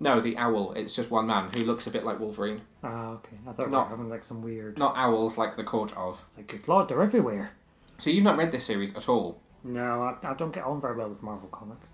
No, 0.00 0.20
the 0.20 0.36
owl. 0.36 0.72
It's 0.72 0.94
just 0.94 1.10
one 1.10 1.26
man 1.26 1.50
who 1.54 1.60
looks 1.64 1.86
a 1.86 1.90
bit 1.90 2.04
like 2.04 2.18
Wolverine. 2.20 2.62
Ah, 2.82 3.10
okay. 3.12 3.36
I 3.46 3.52
thought 3.52 3.66
we 3.66 3.72
Not- 3.72 3.84
were 3.90 3.96
having 3.96 4.08
like 4.10 4.24
some 4.24 4.42
weird. 4.42 4.76
Not 4.78 4.94
owls 4.96 5.38
like 5.38 5.56
the 5.56 5.64
court 5.64 5.96
of. 5.96 6.24
It's 6.28 6.36
like, 6.36 6.48
good 6.48 6.66
lord, 6.68 6.88
they're 6.88 7.02
everywhere. 7.02 7.54
So 7.98 8.10
you've 8.10 8.24
not 8.24 8.36
read 8.36 8.50
this 8.52 8.64
series 8.64 8.94
at 8.96 9.08
all. 9.08 9.40
No, 9.62 10.02
I, 10.02 10.16
I 10.26 10.34
don't 10.34 10.52
get 10.52 10.64
on 10.64 10.80
very 10.80 10.96
well 10.96 11.08
with 11.08 11.22
Marvel 11.22 11.48
comics. 11.48 11.86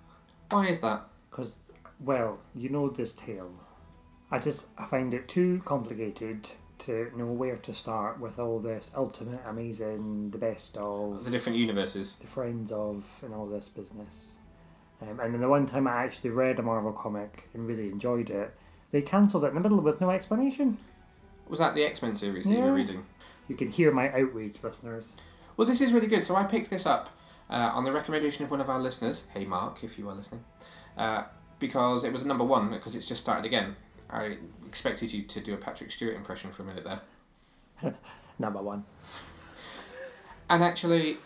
Why 0.51 0.67
is 0.69 0.81
that? 0.81 1.03
Because, 1.31 1.71
well, 2.01 2.39
you 2.55 2.69
know 2.71 2.89
this 2.89 3.13
tale. 3.15 3.53
I 4.31 4.39
just 4.39 4.69
I 4.79 4.87
find 4.87 5.13
it 5.15 5.29
too 5.29 5.61
complicated 5.65 6.49
to 6.79 7.13
know 7.15 7.27
where 7.27 7.59
to 7.59 7.75
start 7.75 8.19
with 8.19 8.39
all 8.39 8.59
this 8.59 8.91
ultimate, 8.97 9.41
amazing, 9.47 10.31
the 10.31 10.39
best 10.39 10.77
of, 10.79 11.23
The 11.25 11.31
different 11.31 11.59
universes. 11.59 12.17
the 12.17 12.27
friends 12.27 12.73
of, 12.73 13.07
and 13.23 13.35
all 13.35 13.47
this 13.47 13.69
business. 13.69 14.39
Um, 15.03 15.19
and 15.21 15.33
then 15.35 15.41
the 15.41 15.49
one 15.49 15.67
time 15.67 15.87
I 15.87 16.05
actually 16.05 16.31
read 16.31 16.59
a 16.59 16.63
Marvel 16.63 16.93
comic 16.93 17.49
and 17.55 17.67
really 17.69 17.89
enjoyed 17.91 18.29
it, 18.31 18.55
they 18.91 19.03
cancelled 19.03 19.45
it 19.45 19.49
in 19.49 19.55
the 19.55 19.61
middle 19.61 19.81
with 19.81 20.01
no 20.01 20.11
explanation. 20.11 20.79
Was 21.49 21.59
that 21.59 21.75
the 21.75 21.85
X 21.85 22.03
Men 22.03 22.17
series 22.17 22.45
that 22.45 22.53
you 22.53 22.59
Yeah. 22.59 22.65
were 22.67 22.75
reading? 22.75 23.05
You 23.49 23.57
can 23.57 23.69
hear 23.71 23.93
my 23.93 24.11
outrage, 24.13 24.63
listeners. 24.63 25.17
Well, 25.57 25.67
this 25.67 25.81
is 25.81 25.93
really 25.93 26.07
good. 26.07 26.23
So 26.23 26.37
I 26.37 26.45
picked 26.45 26.71
this 26.71 26.87
up 26.87 27.11
uh, 27.49 27.55
on 27.75 27.85
the 27.85 27.93
recommendation 27.93 28.45
of 28.45 28.51
one 28.51 28.61
of 28.61 28.69
our 28.71 28.79
listeners. 28.79 29.27
Hey, 29.35 29.45
Mark, 29.45 29.83
if 29.83 29.99
you 29.99 30.09
are 30.09 30.15
listening, 30.15 30.45
uh, 30.97 31.25
because 31.59 32.05
it 32.05 32.13
was 32.13 32.25
number 32.25 32.45
one 32.45 32.71
because 32.71 32.95
it's 32.95 33.07
just 33.07 33.23
started 33.23 33.45
again. 33.45 33.77
I 34.09 34.37
expected 34.67 35.13
you 35.13 35.23
to 35.23 35.41
do 35.41 35.55
a 35.55 35.57
Patrick 35.57 35.91
Stewart 35.91 36.15
impression 36.15 36.51
for 36.53 36.63
a 36.63 36.67
minute 36.67 36.85
there. 36.85 37.95
Number 38.39 38.61
one. 38.61 38.85
And 40.49 40.65
actually, 40.65 41.19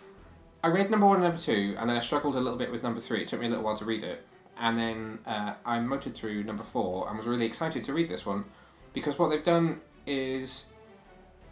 I 0.65 0.69
read 0.69 0.89
number 0.89 1.05
one 1.05 1.17
and 1.17 1.25
number 1.25 1.39
two, 1.39 1.77
and 1.79 1.91
then 1.91 1.95
I 1.95 2.01
struggled 2.01 2.37
a 2.37 2.41
little 2.41 2.59
bit 2.59 2.73
with 2.73 2.83
number 2.83 2.99
three. 2.99 3.21
It 3.21 3.29
took 3.29 3.39
me 3.39 3.49
a 3.49 3.49
little 3.51 3.63
while 3.63 3.77
to 3.77 3.85
read 3.85 4.03
it. 4.03 4.27
And 4.59 4.79
then 4.79 5.19
uh, 5.27 5.53
I 5.63 5.79
motored 5.81 6.15
through 6.15 6.43
number 6.43 6.63
four 6.63 7.07
and 7.07 7.19
was 7.19 7.27
really 7.27 7.45
excited 7.45 7.85
to 7.85 7.93
read 7.93 8.09
this 8.09 8.25
one 8.25 8.47
because 8.95 9.19
what 9.19 9.29
they've 9.29 9.43
done 9.43 9.83
is, 10.07 10.65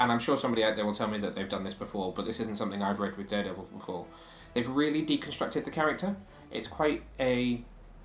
and 0.01 0.11
I'm 0.11 0.19
sure 0.19 0.39
somebody 0.39 0.65
out 0.65 0.77
there 0.77 0.87
will 0.87 0.95
tell 0.95 1.09
me 1.09 1.19
that 1.19 1.35
they've 1.35 1.47
done 1.47 1.63
this 1.63 1.75
before, 1.75 2.15
but 2.15 2.25
this 2.25 2.41
isn't 2.41 2.57
something 2.57 2.83
I've 2.83 3.01
read 3.01 3.19
with 3.19 3.29
Daredevil 3.29 3.65
before. 3.77 4.07
They've 4.55 4.67
really 4.67 5.05
deconstructed 5.05 5.65
the 5.65 5.71
character. 5.71 6.17
It's 6.51 6.69
quite 6.69 7.03
a, 7.21 7.63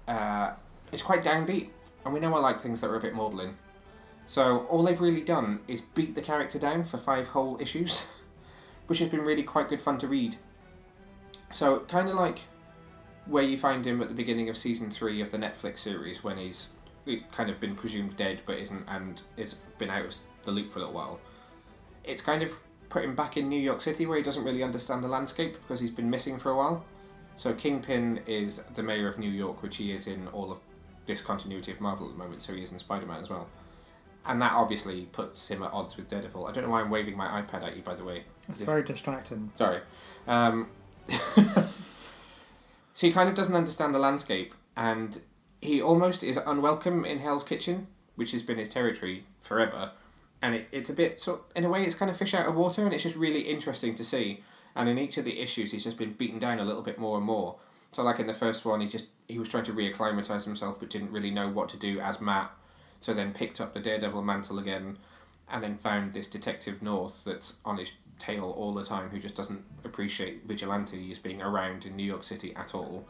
uh, 0.10 0.56
it's 0.92 1.04
quite 1.04 1.24
downbeat, 1.24 1.70
and 2.04 2.14
we 2.14 2.20
know 2.20 2.34
I 2.34 2.40
like 2.40 2.60
things 2.60 2.82
that 2.82 2.90
are 2.90 2.98
a 2.98 3.00
bit 3.00 3.14
maudlin. 3.14 3.56
So 4.26 4.68
all 4.70 4.84
they've 4.84 5.00
really 5.00 5.22
done 5.22 5.62
is 5.70 5.80
beat 5.80 6.16
the 6.16 6.22
character 6.22 6.60
down 6.60 6.84
for 6.84 6.98
five 6.98 7.30
whole 7.30 7.58
issues, 7.62 8.08
which 8.88 9.00
has 9.00 9.08
been 9.08 9.22
really 9.22 9.44
quite 9.44 9.70
good 9.70 9.82
fun 9.82 9.98
to 10.00 10.08
read. 10.10 10.36
So 11.52 11.80
kind 11.82 12.10
of 12.10 12.16
like 12.16 12.42
where 13.26 13.44
you 13.44 13.58
find 13.58 13.86
him 13.86 14.02
at 14.02 14.08
the 14.08 14.14
beginning 14.14 14.50
of 14.50 14.58
season 14.58 14.90
three 14.90 15.22
of 15.22 15.32
the 15.32 15.38
Netflix 15.38 15.80
series 15.80 16.24
when 16.24 16.38
he's 16.38 16.70
kind 17.32 17.50
of 17.50 17.60
been 17.60 17.76
presumed 17.76 18.16
dead 18.18 18.42
but 18.46 18.58
isn't 18.58 18.84
and 18.88 19.22
is 19.38 19.56
been 19.78 19.90
out 19.90 20.06
of 20.06 20.16
the 20.44 20.52
loop 20.52 20.70
for 20.70 20.80
a 20.80 20.82
little 20.82 20.96
while. 20.96 21.20
It's 22.04 22.22
kind 22.22 22.42
of 22.44 22.54
put 22.90 23.04
him 23.04 23.16
back 23.16 23.38
in 23.38 23.50
New 23.50 23.60
York 23.60 23.82
City 23.82 24.06
where 24.06 24.18
he 24.18 24.24
doesn't 24.24 24.44
really 24.44 24.64
understand 24.64 25.04
the 25.04 25.08
landscape 25.08 25.54
because 25.54 25.80
he's 25.80 25.92
been 25.92 26.10
missing 26.10 26.38
for 26.38 26.52
a 26.52 26.56
while. 26.56 26.86
So 27.36 27.54
Kingpin 27.54 28.22
is 28.26 28.64
the 28.74 28.82
mayor 28.82 29.08
of 29.08 29.20
New 29.20 29.30
York, 29.30 29.62
which 29.62 29.78
he 29.78 29.92
is 29.92 30.08
in 30.08 30.28
all 30.30 30.50
of 30.50 30.60
this 31.06 31.22
continuity 31.22 31.72
of 31.72 31.80
Marvel 31.80 32.08
at 32.08 32.14
the 32.14 32.18
moment, 32.18 32.42
so 32.42 32.54
he 32.54 32.64
is 32.64 32.72
in 32.72 32.80
Spider 32.80 33.06
Man 33.06 33.22
as 33.22 33.30
well. 33.30 33.48
And 34.26 34.42
that 34.42 34.54
obviously 34.54 35.04
puts 35.06 35.48
him 35.48 35.64
at 35.64 35.72
odds 35.72 35.96
with 35.96 36.10
Daredevil. 36.10 36.48
I 36.48 36.52
don't 36.52 36.66
know 36.66 36.72
why 36.72 36.82
I'm 36.82 36.90
waving 36.90 37.16
my 37.16 37.42
iPad 37.42 37.64
at 37.64 37.78
you, 37.78 37.84
by 37.84 37.96
the 37.96 38.04
way. 38.04 38.24
It's 38.50 38.64
very 38.64 38.84
distracting. 38.84 39.52
Sorry. 39.56 39.80
Um, 40.28 40.68
so 42.94 43.08
he 43.08 43.12
kind 43.12 43.30
of 43.30 43.36
doesn't 43.36 43.56
understand 43.56 43.94
the 43.94 44.00
landscape, 44.00 44.54
and 44.76 45.22
he 45.62 45.82
almost 45.82 46.24
is 46.24 46.38
unwelcome 46.38 47.06
in 47.06 47.20
Hell's 47.20 47.44
Kitchen, 47.44 47.88
which 48.16 48.32
has 48.32 48.44
been 48.44 48.58
his 48.58 48.70
territory 48.70 49.26
forever. 49.40 49.92
And 50.42 50.56
it, 50.56 50.68
it's 50.72 50.90
a 50.90 50.94
bit, 50.94 51.26
in 51.56 51.66
a 51.66 51.70
way, 51.70 51.84
it's 51.84 51.96
kind 51.96 52.12
of 52.12 52.18
fish 52.18 52.34
out 52.34 52.48
of 52.48 52.56
water, 52.56 52.84
and 52.84 52.94
it's 52.94 53.04
just 53.04 53.16
really 53.16 53.42
interesting 53.42 53.96
to 53.96 54.04
see. 54.04 54.44
And 54.76 54.88
in 54.88 55.00
each 55.00 55.18
of 55.18 55.26
the 55.26 55.40
issues, 55.40 55.72
he's 55.72 55.84
just 55.84 55.98
been 55.98 56.14
beaten 56.14 56.40
down 56.40 56.60
a 56.60 56.64
little 56.64 56.84
bit 56.84 57.00
more 57.00 57.18
and 57.18 57.26
more. 57.26 57.58
So, 57.92 58.04
like 58.04 58.20
in 58.20 58.28
the 58.28 58.34
first 58.34 58.66
one, 58.66 58.82
he 58.82 58.88
just 58.88 59.08
he 59.28 59.40
was 59.40 59.50
trying 59.50 59.64
to 59.64 59.74
reacclimatize 59.74 60.46
himself, 60.46 60.80
but 60.80 60.90
didn't 60.90 61.12
really 61.12 61.32
know 61.32 61.50
what 61.50 61.70
to 61.70 61.78
do 61.78 62.00
as 62.00 62.22
Matt. 62.22 62.52
So 63.00 63.14
then 63.14 63.34
picked 63.34 63.60
up 63.60 63.74
the 63.74 63.80
Daredevil 63.80 64.22
mantle 64.22 64.60
again, 64.60 64.98
and 65.50 65.64
then 65.64 65.78
found 65.78 66.14
this 66.14 66.28
Detective 66.28 66.82
North 66.82 67.24
that's 67.24 67.58
on 67.66 67.78
his 67.78 67.92
tail 68.20 68.54
all 68.58 68.74
the 68.74 68.84
time, 68.84 69.10
who 69.10 69.20
just 69.20 69.36
doesn't 69.36 69.64
appreciate 69.84 70.48
vigilantes 70.48 71.20
being 71.20 71.42
around 71.42 71.86
in 71.86 71.96
New 71.96 72.04
York 72.04 72.24
City 72.24 72.56
at 72.56 72.74
all. 72.74 73.08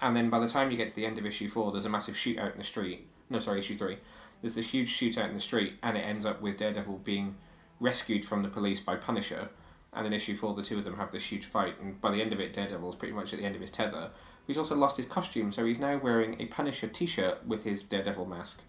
And 0.00 0.14
then 0.14 0.30
by 0.30 0.38
the 0.38 0.48
time 0.48 0.70
you 0.70 0.76
get 0.76 0.88
to 0.90 0.96
the 0.96 1.06
end 1.06 1.18
of 1.18 1.26
issue 1.26 1.48
four, 1.48 1.72
there's 1.72 1.86
a 1.86 1.90
massive 1.90 2.14
shootout 2.14 2.52
in 2.52 2.58
the 2.58 2.64
street. 2.64 3.06
No, 3.30 3.40
sorry, 3.40 3.58
issue 3.58 3.76
three. 3.76 3.98
There's 4.40 4.54
this 4.54 4.70
huge 4.70 4.90
shootout 4.96 5.28
in 5.28 5.34
the 5.34 5.40
street, 5.40 5.74
and 5.82 5.96
it 5.96 6.02
ends 6.02 6.24
up 6.24 6.40
with 6.40 6.56
Daredevil 6.56 6.98
being 6.98 7.34
rescued 7.80 8.24
from 8.24 8.42
the 8.42 8.48
police 8.48 8.80
by 8.80 8.96
Punisher. 8.96 9.48
And 9.92 10.06
in 10.06 10.12
issue 10.12 10.36
four, 10.36 10.54
the 10.54 10.62
two 10.62 10.78
of 10.78 10.84
them 10.84 10.96
have 10.96 11.10
this 11.10 11.32
huge 11.32 11.46
fight, 11.46 11.80
and 11.80 12.00
by 12.00 12.10
the 12.12 12.22
end 12.22 12.32
of 12.32 12.40
it, 12.40 12.52
Daredevil's 12.52 12.94
pretty 12.94 13.14
much 13.14 13.32
at 13.32 13.40
the 13.40 13.44
end 13.44 13.54
of 13.54 13.60
his 13.60 13.70
tether. 13.70 14.10
He's 14.46 14.58
also 14.58 14.76
lost 14.76 14.96
his 14.96 15.06
costume, 15.06 15.50
so 15.50 15.64
he's 15.64 15.80
now 15.80 15.98
wearing 15.98 16.40
a 16.40 16.46
Punisher 16.46 16.86
t 16.86 17.06
shirt 17.06 17.44
with 17.46 17.64
his 17.64 17.82
Daredevil 17.82 18.26
mask. 18.26 18.62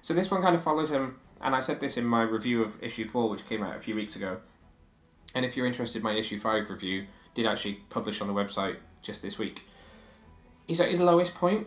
So 0.00 0.14
this 0.14 0.30
one 0.30 0.42
kind 0.42 0.56
of 0.56 0.62
follows 0.62 0.90
him, 0.90 1.16
and 1.40 1.54
I 1.54 1.60
said 1.60 1.80
this 1.80 1.96
in 1.96 2.04
my 2.04 2.22
review 2.22 2.62
of 2.62 2.82
issue 2.82 3.06
four, 3.06 3.28
which 3.28 3.46
came 3.46 3.62
out 3.62 3.76
a 3.76 3.80
few 3.80 3.94
weeks 3.94 4.16
ago. 4.16 4.38
And 5.34 5.44
if 5.44 5.56
you're 5.56 5.66
interested, 5.66 6.02
my 6.02 6.12
issue 6.12 6.38
five 6.38 6.68
review 6.70 7.06
did 7.34 7.46
actually 7.46 7.74
publish 7.88 8.20
on 8.20 8.28
the 8.28 8.34
website 8.34 8.76
just 9.00 9.22
this 9.22 9.38
week. 9.38 9.66
He's 10.66 10.80
at 10.80 10.88
his 10.88 11.00
lowest 11.00 11.34
point, 11.34 11.66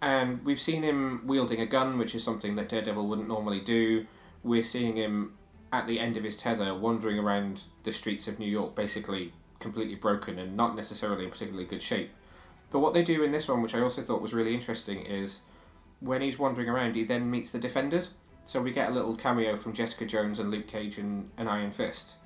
and 0.00 0.44
we've 0.44 0.60
seen 0.60 0.82
him 0.82 1.22
wielding 1.26 1.60
a 1.60 1.66
gun, 1.66 1.98
which 1.98 2.14
is 2.14 2.24
something 2.24 2.56
that 2.56 2.68
Daredevil 2.68 3.06
wouldn't 3.06 3.28
normally 3.28 3.60
do. 3.60 4.06
We're 4.42 4.64
seeing 4.64 4.96
him 4.96 5.34
at 5.72 5.86
the 5.86 6.00
end 6.00 6.16
of 6.16 6.24
his 6.24 6.36
tether, 6.38 6.74
wandering 6.74 7.18
around 7.18 7.64
the 7.84 7.92
streets 7.92 8.28
of 8.28 8.38
New 8.38 8.50
York, 8.50 8.74
basically 8.74 9.32
completely 9.58 9.94
broken 9.94 10.38
and 10.38 10.56
not 10.56 10.76
necessarily 10.76 11.24
in 11.24 11.30
particularly 11.30 11.64
good 11.64 11.80
shape. 11.80 12.10
But 12.70 12.80
what 12.80 12.94
they 12.94 13.02
do 13.02 13.22
in 13.22 13.32
this 13.32 13.48
one, 13.48 13.62
which 13.62 13.74
I 13.74 13.80
also 13.80 14.02
thought 14.02 14.20
was 14.20 14.34
really 14.34 14.54
interesting, 14.54 15.04
is 15.06 15.42
when 16.00 16.20
he's 16.20 16.38
wandering 16.38 16.68
around, 16.68 16.96
he 16.96 17.04
then 17.04 17.30
meets 17.30 17.50
the 17.50 17.58
Defenders. 17.58 18.14
So 18.44 18.60
we 18.60 18.72
get 18.72 18.90
a 18.90 18.92
little 18.92 19.14
cameo 19.14 19.56
from 19.56 19.72
Jessica 19.72 20.04
Jones 20.04 20.38
and 20.38 20.50
Luke 20.50 20.66
Cage 20.66 20.98
and, 20.98 21.30
and 21.38 21.48
Iron 21.48 21.70
Fist. 21.70 22.16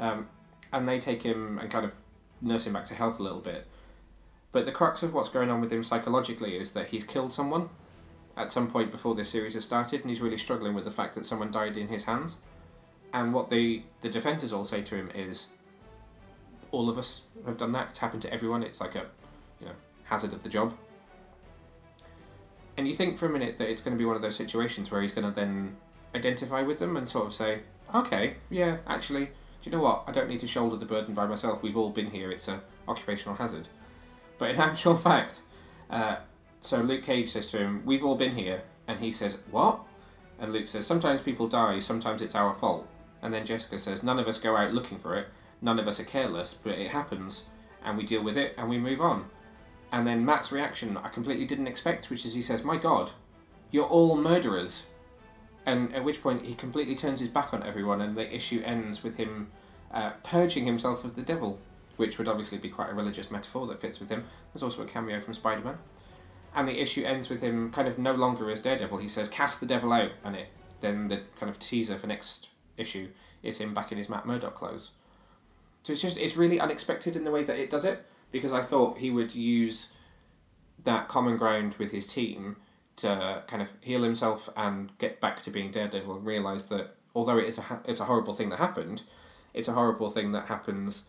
Um, 0.00 0.28
and 0.72 0.88
they 0.88 0.98
take 0.98 1.22
him 1.22 1.58
and 1.58 1.70
kind 1.70 1.84
of 1.84 1.94
nurse 2.40 2.66
him 2.66 2.72
back 2.72 2.86
to 2.86 2.94
health 2.94 3.20
a 3.20 3.22
little 3.22 3.40
bit. 3.40 3.66
But 4.50 4.64
the 4.64 4.72
crux 4.72 5.02
of 5.02 5.14
what's 5.14 5.28
going 5.28 5.50
on 5.50 5.60
with 5.60 5.72
him 5.72 5.82
psychologically 5.82 6.56
is 6.56 6.72
that 6.72 6.88
he's 6.88 7.04
killed 7.04 7.32
someone 7.32 7.68
at 8.36 8.50
some 8.50 8.68
point 8.68 8.90
before 8.90 9.14
this 9.14 9.28
series 9.28 9.54
has 9.54 9.64
started, 9.64 10.00
and 10.00 10.10
he's 10.10 10.20
really 10.20 10.38
struggling 10.38 10.74
with 10.74 10.84
the 10.84 10.90
fact 10.90 11.14
that 11.14 11.24
someone 11.24 11.50
died 11.50 11.76
in 11.76 11.88
his 11.88 12.04
hands. 12.04 12.38
And 13.12 13.34
what 13.34 13.50
the 13.50 13.82
the 14.00 14.08
defenders 14.08 14.52
all 14.52 14.64
say 14.64 14.82
to 14.82 14.96
him 14.96 15.10
is, 15.14 15.48
"All 16.70 16.88
of 16.88 16.96
us 16.96 17.22
have 17.44 17.56
done 17.56 17.72
that. 17.72 17.90
It's 17.90 17.98
happened 17.98 18.22
to 18.22 18.32
everyone. 18.32 18.62
It's 18.62 18.80
like 18.80 18.94
a, 18.94 19.06
you 19.60 19.66
know, 19.66 19.74
hazard 20.04 20.32
of 20.32 20.42
the 20.42 20.48
job." 20.48 20.76
And 22.76 22.88
you 22.88 22.94
think 22.94 23.18
for 23.18 23.26
a 23.26 23.30
minute 23.30 23.58
that 23.58 23.68
it's 23.68 23.82
going 23.82 23.96
to 23.96 23.98
be 23.98 24.04
one 24.04 24.16
of 24.16 24.22
those 24.22 24.36
situations 24.36 24.90
where 24.90 25.02
he's 25.02 25.12
going 25.12 25.28
to 25.28 25.34
then 25.34 25.76
identify 26.14 26.62
with 26.62 26.78
them 26.78 26.96
and 26.96 27.08
sort 27.08 27.26
of 27.26 27.32
say, 27.32 27.62
"Okay, 27.94 28.36
yeah, 28.48 28.78
actually, 28.86 29.30
do 29.62 29.68
you 29.68 29.76
know 29.76 29.82
what? 29.82 30.04
I 30.06 30.12
don't 30.12 30.28
need 30.28 30.40
to 30.40 30.46
shoulder 30.46 30.76
the 30.76 30.86
burden 30.86 31.14
by 31.14 31.26
myself. 31.26 31.62
We've 31.62 31.76
all 31.76 31.90
been 31.90 32.10
here. 32.10 32.30
It's 32.30 32.48
a 32.48 32.62
occupational 32.88 33.36
hazard." 33.36 33.68
But 34.38 34.50
in 34.50 34.56
actual 34.60 34.96
fact, 34.96 35.42
uh, 35.90 36.16
so 36.60 36.78
Luke 36.80 37.02
Cage 37.02 37.30
says 37.30 37.50
to 37.50 37.58
him, 37.58 37.82
"We've 37.84 38.04
all 38.04 38.14
been 38.14 38.34
here," 38.34 38.62
and 38.88 39.00
he 39.00 39.12
says, 39.12 39.38
"What?" 39.50 39.80
And 40.38 40.52
Luke 40.52 40.68
says, 40.68 40.86
"Sometimes 40.86 41.20
people 41.20 41.48
die. 41.48 41.78
Sometimes 41.78 42.22
it's 42.22 42.34
our 42.34 42.54
fault." 42.54 42.88
And 43.22 43.34
then 43.34 43.44
Jessica 43.44 43.78
says, 43.78 44.02
"None 44.02 44.18
of 44.18 44.28
us 44.28 44.38
go 44.38 44.56
out 44.56 44.72
looking 44.72 44.98
for 44.98 45.14
it. 45.14 45.28
None 45.60 45.78
of 45.78 45.86
us 45.86 46.00
are 46.00 46.04
careless, 46.04 46.54
but 46.54 46.78
it 46.78 46.90
happens, 46.90 47.44
and 47.84 47.98
we 47.98 48.04
deal 48.04 48.22
with 48.22 48.38
it 48.38 48.54
and 48.56 48.68
we 48.68 48.78
move 48.78 49.00
on." 49.00 49.28
And 49.92 50.06
then 50.06 50.24
Matt's 50.24 50.52
reaction, 50.52 50.96
I 50.96 51.08
completely 51.08 51.44
didn't 51.44 51.66
expect, 51.66 52.08
which 52.08 52.24
is 52.24 52.34
he 52.34 52.42
says, 52.42 52.64
"My 52.64 52.76
God, 52.76 53.12
you're 53.70 53.84
all 53.84 54.16
murderers." 54.16 54.86
And 55.66 55.94
at 55.94 56.04
which 56.04 56.22
point 56.22 56.46
he 56.46 56.54
completely 56.54 56.94
turns 56.94 57.20
his 57.20 57.28
back 57.28 57.52
on 57.52 57.62
everyone, 57.62 58.00
and 58.00 58.16
the 58.16 58.34
issue 58.34 58.62
ends 58.64 59.02
with 59.02 59.16
him 59.16 59.50
uh, 59.92 60.10
purging 60.22 60.64
himself 60.64 61.04
of 61.04 61.16
the 61.16 61.22
devil 61.22 61.60
which 62.00 62.16
would 62.16 62.28
obviously 62.28 62.56
be 62.56 62.70
quite 62.70 62.88
a 62.88 62.94
religious 62.94 63.30
metaphor 63.30 63.66
that 63.66 63.78
fits 63.78 64.00
with 64.00 64.08
him. 64.08 64.24
There's 64.54 64.62
also 64.62 64.82
a 64.82 64.86
cameo 64.86 65.20
from 65.20 65.34
Spider 65.34 65.60
Man. 65.60 65.76
And 66.54 66.66
the 66.66 66.80
issue 66.80 67.04
ends 67.04 67.28
with 67.28 67.42
him 67.42 67.70
kind 67.70 67.86
of 67.86 67.98
no 67.98 68.14
longer 68.14 68.50
as 68.50 68.58
Daredevil. 68.58 68.96
He 68.96 69.06
says, 69.06 69.28
Cast 69.28 69.60
the 69.60 69.66
devil 69.66 69.92
out, 69.92 70.12
and 70.24 70.34
it 70.34 70.48
then 70.80 71.08
the 71.08 71.20
kind 71.36 71.50
of 71.50 71.58
teaser 71.58 71.98
for 71.98 72.06
next 72.06 72.48
issue 72.78 73.08
is 73.42 73.58
him 73.58 73.74
back 73.74 73.92
in 73.92 73.98
his 73.98 74.08
Matt 74.08 74.24
Murdock 74.24 74.54
clothes. 74.54 74.92
So 75.82 75.92
it's 75.92 76.00
just, 76.00 76.16
it's 76.16 76.38
really 76.38 76.58
unexpected 76.58 77.16
in 77.16 77.24
the 77.24 77.30
way 77.30 77.42
that 77.42 77.58
it 77.58 77.68
does 77.68 77.84
it, 77.84 78.06
because 78.32 78.50
I 78.52 78.62
thought 78.62 78.96
he 78.96 79.10
would 79.10 79.34
use 79.34 79.88
that 80.84 81.06
common 81.06 81.36
ground 81.36 81.76
with 81.78 81.92
his 81.92 82.10
team 82.10 82.56
to 83.00 83.42
kind 83.46 83.62
of 83.62 83.72
heal 83.80 84.02
himself 84.02 84.48
and 84.56 84.96
get 84.98 85.20
back 85.20 85.42
to 85.42 85.50
being 85.50 85.70
Daredevil 85.70 86.16
and 86.16 86.26
realise 86.26 86.64
that 86.64 86.94
although 87.14 87.38
it 87.38 87.46
is 87.46 87.58
a, 87.58 87.80
it's 87.84 88.00
a 88.00 88.04
horrible 88.04 88.32
thing 88.32 88.50
that 88.50 88.58
happened, 88.58 89.02
it's 89.54 89.68
a 89.68 89.72
horrible 89.72 90.10
thing 90.10 90.32
that 90.32 90.46
happens 90.46 91.06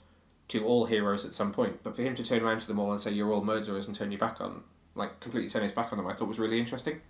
to 0.49 0.65
all 0.65 0.85
heroes 0.85 1.25
at 1.25 1.33
some 1.33 1.51
point. 1.51 1.83
But 1.83 1.95
for 1.95 2.01
him 2.01 2.15
to 2.15 2.23
turn 2.23 2.43
around 2.43 2.59
to 2.61 2.67
them 2.67 2.79
all 2.79 2.91
and 2.91 2.99
say 2.99 3.11
you're 3.11 3.31
all 3.31 3.43
murderers 3.43 3.87
and 3.87 3.95
turn 3.95 4.11
your 4.11 4.19
back 4.19 4.41
on, 4.41 4.63
like 4.95 5.19
completely 5.19 5.49
turn 5.49 5.63
his 5.63 5.71
back 5.71 5.91
on 5.91 5.97
them, 5.97 6.07
I 6.07 6.13
thought 6.13 6.27
was 6.27 6.39
really 6.39 6.59
interesting. 6.59 7.01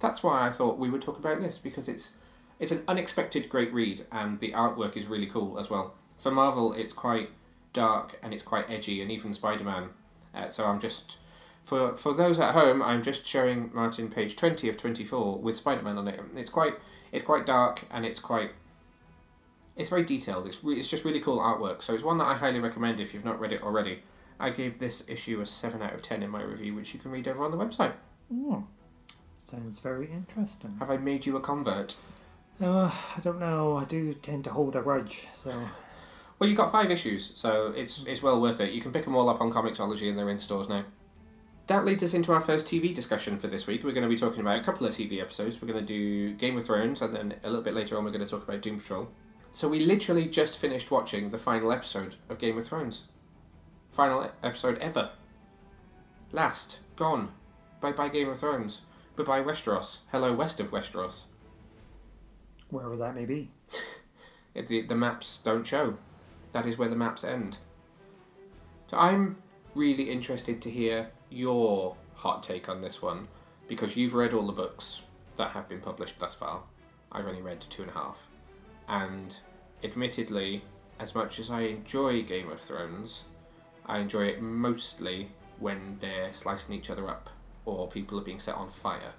That's 0.00 0.22
why 0.22 0.46
I 0.46 0.50
thought 0.50 0.78
we 0.78 0.90
would 0.90 1.02
talk 1.02 1.18
about 1.18 1.40
this 1.40 1.58
because 1.58 1.88
it's 1.88 2.12
it's 2.60 2.72
an 2.72 2.82
unexpected 2.88 3.48
great 3.48 3.72
read 3.72 4.04
and 4.10 4.40
the 4.40 4.52
artwork 4.52 4.96
is 4.96 5.06
really 5.06 5.26
cool 5.26 5.58
as 5.58 5.70
well. 5.70 5.94
For 6.16 6.32
Marvel, 6.32 6.72
it's 6.72 6.92
quite 6.92 7.30
dark 7.72 8.18
and 8.22 8.34
it's 8.34 8.42
quite 8.42 8.68
edgy, 8.68 9.00
and 9.00 9.10
even 9.10 9.32
Spider 9.32 9.64
Man. 9.64 9.90
Uh, 10.34 10.48
so 10.48 10.66
I'm 10.66 10.80
just 10.80 11.18
for 11.68 11.94
for 11.94 12.14
those 12.14 12.40
at 12.40 12.54
home, 12.54 12.82
I'm 12.82 13.02
just 13.02 13.26
showing 13.26 13.70
Martin 13.74 14.08
page 14.08 14.36
twenty 14.36 14.68
of 14.68 14.76
twenty 14.78 15.04
four 15.04 15.38
with 15.38 15.56
Spider 15.56 15.82
Man 15.82 15.98
on 15.98 16.08
it. 16.08 16.18
It's 16.34 16.48
quite 16.50 16.74
it's 17.12 17.24
quite 17.24 17.44
dark 17.44 17.84
and 17.90 18.06
it's 18.06 18.18
quite 18.18 18.52
it's 19.76 19.90
very 19.90 20.02
detailed. 20.02 20.46
It's 20.46 20.64
re- 20.64 20.78
it's 20.78 20.90
just 20.90 21.04
really 21.04 21.20
cool 21.20 21.38
artwork. 21.38 21.82
So 21.82 21.94
it's 21.94 22.02
one 22.02 22.16
that 22.18 22.24
I 22.24 22.34
highly 22.34 22.58
recommend 22.58 23.00
if 23.00 23.12
you've 23.12 23.24
not 23.24 23.38
read 23.38 23.52
it 23.52 23.62
already. 23.62 24.00
I 24.40 24.50
gave 24.50 24.78
this 24.78 25.08
issue 25.10 25.40
a 25.40 25.46
seven 25.46 25.82
out 25.82 25.92
of 25.92 26.00
ten 26.00 26.22
in 26.22 26.30
my 26.30 26.42
review, 26.42 26.74
which 26.74 26.94
you 26.94 27.00
can 27.00 27.10
read 27.10 27.28
over 27.28 27.44
on 27.44 27.50
the 27.50 27.58
website. 27.58 27.92
Hmm. 28.32 28.60
Sounds 29.38 29.78
very 29.80 30.10
interesting. 30.10 30.76
Have 30.78 30.90
I 30.90 30.96
made 30.96 31.26
you 31.26 31.36
a 31.36 31.40
convert? 31.40 31.96
Uh, 32.60 32.90
I 33.16 33.20
don't 33.22 33.38
know. 33.38 33.76
I 33.76 33.84
do 33.84 34.14
tend 34.14 34.44
to 34.44 34.50
hold 34.50 34.74
a 34.74 34.82
grudge, 34.82 35.28
so 35.34 35.50
Well, 36.38 36.48
you've 36.48 36.58
got 36.58 36.72
five 36.72 36.90
issues, 36.90 37.32
so 37.34 37.72
it's 37.76 38.04
it's 38.06 38.22
well 38.22 38.40
worth 38.40 38.60
it. 38.60 38.72
You 38.72 38.80
can 38.80 38.92
pick 38.92 39.04
them 39.04 39.16
all 39.16 39.28
up 39.28 39.40
on 39.40 39.52
Comixology, 39.52 40.08
and 40.08 40.18
they're 40.18 40.30
in 40.30 40.38
stores 40.38 40.68
now. 40.68 40.84
That 41.68 41.84
leads 41.84 42.02
us 42.02 42.14
into 42.14 42.32
our 42.32 42.40
first 42.40 42.66
TV 42.66 42.94
discussion 42.94 43.36
for 43.36 43.46
this 43.46 43.66
week. 43.66 43.84
We're 43.84 43.92
going 43.92 44.02
to 44.02 44.08
be 44.08 44.16
talking 44.16 44.40
about 44.40 44.58
a 44.58 44.64
couple 44.64 44.86
of 44.86 44.94
TV 44.94 45.20
episodes. 45.20 45.60
We're 45.60 45.68
going 45.68 45.84
to 45.84 45.86
do 45.86 46.32
Game 46.32 46.56
of 46.56 46.64
Thrones, 46.64 47.02
and 47.02 47.14
then 47.14 47.34
a 47.44 47.48
little 47.48 47.62
bit 47.62 47.74
later 47.74 47.98
on, 47.98 48.04
we're 48.04 48.10
going 48.10 48.24
to 48.24 48.30
talk 48.30 48.42
about 48.42 48.62
Doom 48.62 48.78
Patrol. 48.78 49.08
So 49.52 49.68
we 49.68 49.80
literally 49.80 50.26
just 50.26 50.58
finished 50.58 50.90
watching 50.90 51.30
the 51.30 51.36
final 51.36 51.70
episode 51.70 52.16
of 52.30 52.38
Game 52.38 52.56
of 52.56 52.66
Thrones. 52.66 53.04
Final 53.90 54.30
episode 54.42 54.78
ever. 54.78 55.10
Last. 56.32 56.80
Gone. 56.96 57.32
Bye 57.80 57.92
bye 57.92 58.08
Game 58.08 58.30
of 58.30 58.38
Thrones. 58.38 58.80
Bye 59.14 59.24
bye 59.24 59.42
Westeros. 59.42 60.00
Hello 60.10 60.34
west 60.34 60.60
of 60.60 60.70
Westeros. 60.70 61.24
wherever 62.70 62.96
that 62.96 63.14
may 63.14 63.24
be. 63.24 63.50
It, 64.54 64.66
the, 64.66 64.82
the 64.82 64.96
maps 64.96 65.38
don't 65.38 65.64
show. 65.64 65.98
That 66.50 66.66
is 66.66 66.78
where 66.78 66.88
the 66.88 66.96
maps 66.96 67.22
end. 67.22 67.58
So 68.88 68.96
I'm 68.96 69.36
really 69.74 70.10
interested 70.10 70.60
to 70.62 70.70
hear 70.70 71.10
your 71.30 71.96
hot 72.14 72.42
take 72.42 72.68
on 72.68 72.80
this 72.80 73.02
one 73.02 73.28
because 73.68 73.96
you've 73.96 74.14
read 74.14 74.32
all 74.32 74.46
the 74.46 74.52
books 74.52 75.02
that 75.36 75.50
have 75.50 75.68
been 75.68 75.80
published 75.80 76.18
thus 76.18 76.34
far. 76.34 76.62
I've 77.12 77.26
only 77.26 77.42
read 77.42 77.60
two 77.60 77.82
and 77.82 77.90
a 77.90 77.94
half. 77.94 78.28
And 78.88 79.38
admittedly, 79.82 80.62
as 80.98 81.14
much 81.14 81.38
as 81.38 81.50
I 81.50 81.62
enjoy 81.62 82.22
Game 82.22 82.50
of 82.50 82.60
Thrones, 82.60 83.24
I 83.86 83.98
enjoy 83.98 84.26
it 84.26 84.42
mostly 84.42 85.30
when 85.58 85.98
they're 86.00 86.32
slicing 86.32 86.74
each 86.74 86.90
other 86.90 87.08
up 87.08 87.30
or 87.64 87.88
people 87.88 88.18
are 88.18 88.24
being 88.24 88.38
set 88.38 88.54
on 88.54 88.68
fire. 88.68 89.12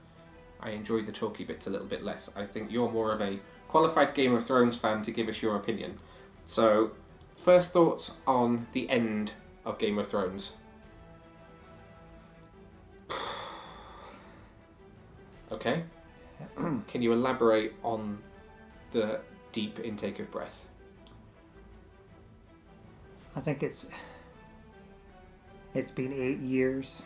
I 0.59 0.71
enjoy 0.71 1.01
the 1.01 1.11
talky 1.11 1.43
bits 1.43 1.67
a 1.67 1.69
little 1.69 1.87
bit 1.87 2.03
less. 2.03 2.31
I 2.35 2.45
think 2.45 2.71
you're 2.71 2.91
more 2.91 3.13
of 3.13 3.21
a 3.21 3.39
qualified 3.67 4.13
Game 4.13 4.33
of 4.33 4.43
Thrones 4.43 4.77
fan 4.77 5.01
to 5.03 5.11
give 5.11 5.29
us 5.29 5.41
your 5.41 5.55
opinion. 5.55 5.99
So, 6.45 6.91
first 7.37 7.71
thoughts 7.71 8.11
on 8.27 8.67
the 8.73 8.89
end 8.89 9.33
of 9.65 9.77
Game 9.77 9.97
of 9.97 10.07
Thrones. 10.07 10.53
Okay. 15.51 15.83
Can 16.55 17.01
you 17.01 17.11
elaborate 17.13 17.73
on 17.83 18.17
the 18.91 19.21
deep 19.51 19.79
intake 19.79 20.19
of 20.19 20.31
breath? 20.31 20.67
I 23.35 23.41
think 23.41 23.63
it's 23.63 23.85
it's 25.73 25.91
been 25.91 26.13
eight 26.13 26.39
years. 26.39 27.03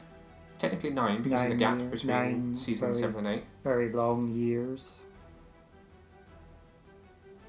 Technically 0.57 0.91
nine 0.91 1.21
because 1.21 1.43
of 1.43 1.49
the 1.49 1.55
gap 1.55 1.77
between 1.77 2.07
nine, 2.07 2.55
season 2.55 2.89
very- 2.89 2.95
seven 2.95 3.25
and 3.25 3.35
eight. 3.39 3.43
Very 3.63 3.91
long 3.91 4.27
years. 4.29 5.01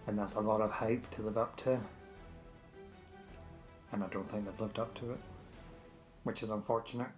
And 0.06 0.18
that's 0.18 0.34
a 0.34 0.40
lot 0.40 0.60
of 0.60 0.70
hype 0.70 1.08
to 1.12 1.22
live 1.22 1.38
up 1.38 1.56
to. 1.58 1.80
And 3.92 4.02
I 4.02 4.08
don't 4.08 4.28
think 4.28 4.44
they've 4.44 4.60
lived 4.60 4.78
up 4.78 4.92
to 4.96 5.12
it, 5.12 5.20
which 6.24 6.42
is 6.42 6.50
unfortunate. 6.50 7.08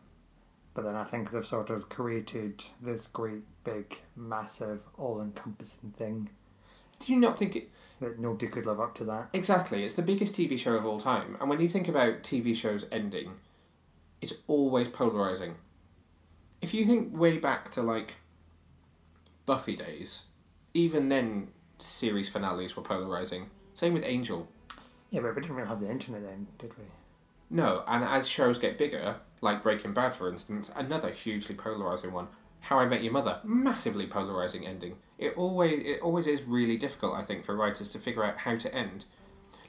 But 0.74 0.84
then 0.84 0.94
I 0.94 1.04
think 1.04 1.30
they've 1.30 1.44
sort 1.44 1.70
of 1.70 1.88
created 1.88 2.62
this 2.82 3.06
great, 3.06 3.42
big, 3.66 4.00
massive, 4.16 4.82
all 4.96 5.20
encompassing 5.20 5.90
thing 5.98 6.30
Do 7.00 7.12
you 7.12 7.20
not 7.20 7.38
think 7.38 7.56
it 7.56 7.70
that 8.00 8.18
nobody 8.18 8.46
could 8.46 8.66
live 8.66 8.80
up 8.80 8.94
to 8.96 9.04
that. 9.04 9.28
exactly? 9.32 9.84
It's 9.84 9.94
the 9.94 10.02
biggest 10.02 10.34
TV 10.34 10.58
show 10.58 10.74
of 10.76 10.86
all 10.86 10.98
time, 10.98 11.36
and 11.40 11.48
when 11.50 11.60
you 11.60 11.68
think 11.68 11.88
about 11.88 12.22
TV 12.22 12.54
shows 12.56 12.86
ending, 12.92 13.32
it's 14.20 14.34
always 14.46 14.88
polarizing. 14.88 15.56
If 16.60 16.72
you 16.74 16.84
think 16.84 17.16
way 17.16 17.38
back 17.38 17.70
to 17.72 17.82
like 17.82 18.16
Buffy 19.46 19.76
days, 19.76 20.24
even 20.74 21.08
then 21.08 21.48
series 21.78 22.28
finales 22.28 22.76
were 22.76 22.82
polarizing. 22.82 23.50
Same 23.74 23.94
with 23.94 24.04
Angel. 24.04 24.48
Yeah, 25.10 25.20
but 25.20 25.34
we 25.36 25.42
didn't 25.42 25.56
really 25.56 25.68
have 25.68 25.80
the 25.80 25.90
internet 25.90 26.22
then, 26.22 26.46
did 26.58 26.76
we? 26.76 26.84
No, 27.48 27.84
and 27.86 28.02
as 28.02 28.26
shows 28.26 28.58
get 28.58 28.76
bigger, 28.76 29.16
like 29.40 29.62
Breaking 29.62 29.92
Bad, 29.92 30.14
for 30.14 30.28
instance, 30.28 30.70
another 30.74 31.10
hugely 31.10 31.54
polarizing 31.54 32.12
one. 32.12 32.28
How 32.60 32.78
I 32.78 32.86
Met 32.86 33.02
Your 33.02 33.12
Mother, 33.12 33.40
massively 33.44 34.06
polarizing 34.06 34.66
ending. 34.66 34.96
It 35.18 35.34
always 35.36 35.82
it 35.84 36.00
always 36.00 36.26
is 36.26 36.42
really 36.42 36.76
difficult, 36.76 37.14
I 37.14 37.22
think, 37.22 37.44
for 37.44 37.54
writers 37.54 37.90
to 37.90 37.98
figure 37.98 38.24
out 38.24 38.38
how 38.38 38.56
to 38.56 38.74
end. 38.74 39.06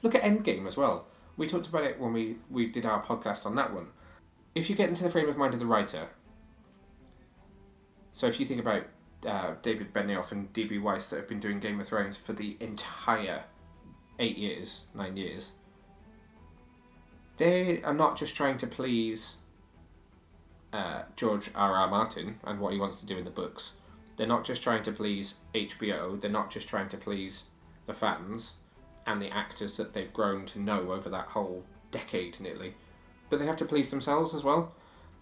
Look 0.02 0.14
at 0.14 0.22
Endgame 0.22 0.66
as 0.66 0.76
well. 0.76 1.06
We 1.36 1.46
talked 1.46 1.68
about 1.68 1.84
it 1.84 2.00
when 2.00 2.12
we, 2.12 2.36
we 2.50 2.66
did 2.66 2.84
our 2.84 3.02
podcast 3.02 3.46
on 3.46 3.54
that 3.54 3.72
one. 3.72 3.88
If 4.54 4.68
you 4.68 4.74
get 4.74 4.88
into 4.88 5.04
the 5.04 5.10
frame 5.10 5.28
of 5.28 5.36
mind 5.36 5.54
of 5.54 5.60
the 5.60 5.66
writer, 5.66 6.08
so 8.12 8.26
if 8.26 8.40
you 8.40 8.46
think 8.46 8.60
about 8.60 8.86
uh, 9.26 9.54
David 9.62 9.92
Benioff 9.92 10.32
and 10.32 10.52
D.B. 10.52 10.78
Weiss 10.78 11.10
that 11.10 11.16
have 11.16 11.28
been 11.28 11.38
doing 11.38 11.60
Game 11.60 11.78
of 11.80 11.86
Thrones 11.86 12.18
for 12.18 12.32
the 12.32 12.56
entire 12.58 13.44
eight 14.18 14.36
years, 14.36 14.86
nine 14.94 15.16
years, 15.16 15.52
they 17.36 17.82
are 17.82 17.94
not 17.94 18.16
just 18.16 18.34
trying 18.34 18.58
to 18.58 18.66
please 18.66 19.36
uh, 20.72 21.02
George 21.16 21.50
R. 21.54 21.74
R. 21.74 21.88
Martin 21.88 22.38
and 22.44 22.60
what 22.60 22.72
he 22.72 22.78
wants 22.78 23.00
to 23.00 23.06
do 23.06 23.16
in 23.16 23.24
the 23.24 23.30
books. 23.30 23.72
They're 24.16 24.26
not 24.26 24.44
just 24.44 24.62
trying 24.62 24.82
to 24.82 24.92
please 24.92 25.36
HBO. 25.54 26.20
They're 26.20 26.30
not 26.30 26.50
just 26.50 26.68
trying 26.68 26.88
to 26.88 26.96
please 26.96 27.48
the 27.86 27.94
fans 27.94 28.54
and 29.06 29.22
the 29.22 29.30
actors 29.30 29.76
that 29.76 29.94
they've 29.94 30.12
grown 30.12 30.44
to 30.46 30.60
know 30.60 30.92
over 30.92 31.08
that 31.08 31.28
whole 31.28 31.64
decade 31.90 32.38
nearly. 32.40 32.74
But 33.30 33.38
they 33.38 33.46
have 33.46 33.56
to 33.56 33.64
please 33.64 33.90
themselves 33.90 34.34
as 34.34 34.44
well. 34.44 34.74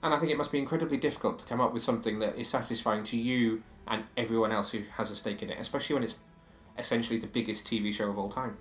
And 0.03 0.13
I 0.15 0.19
think 0.19 0.33
it 0.33 0.39
must 0.39 0.53
be 0.53 0.59
incredibly 0.59 0.97
difficult 0.97 1.39
to 1.41 1.47
come 1.47 1.61
up 1.61 1.73
with 1.73 1.83
something 1.83 2.19
that 2.21 2.37
is 2.37 2.49
satisfying 2.49 3.05
to 3.05 3.17
you 3.17 3.63
and 3.87 4.05
everyone 4.17 4.53
else 4.53 4.71
who 4.71 4.83
has 4.97 5.11
a 5.11 5.17
stake 5.17 5.43
in 5.43 5.51
it, 5.51 5.59
especially 5.59 5.95
when 5.95 6.03
it's 6.03 6.21
essentially 6.79 7.19
the 7.19 7.27
biggest 7.27 7.67
TV 7.67 7.93
show 7.93 8.09
of 8.09 8.19
all 8.19 8.29
time. 8.29 8.57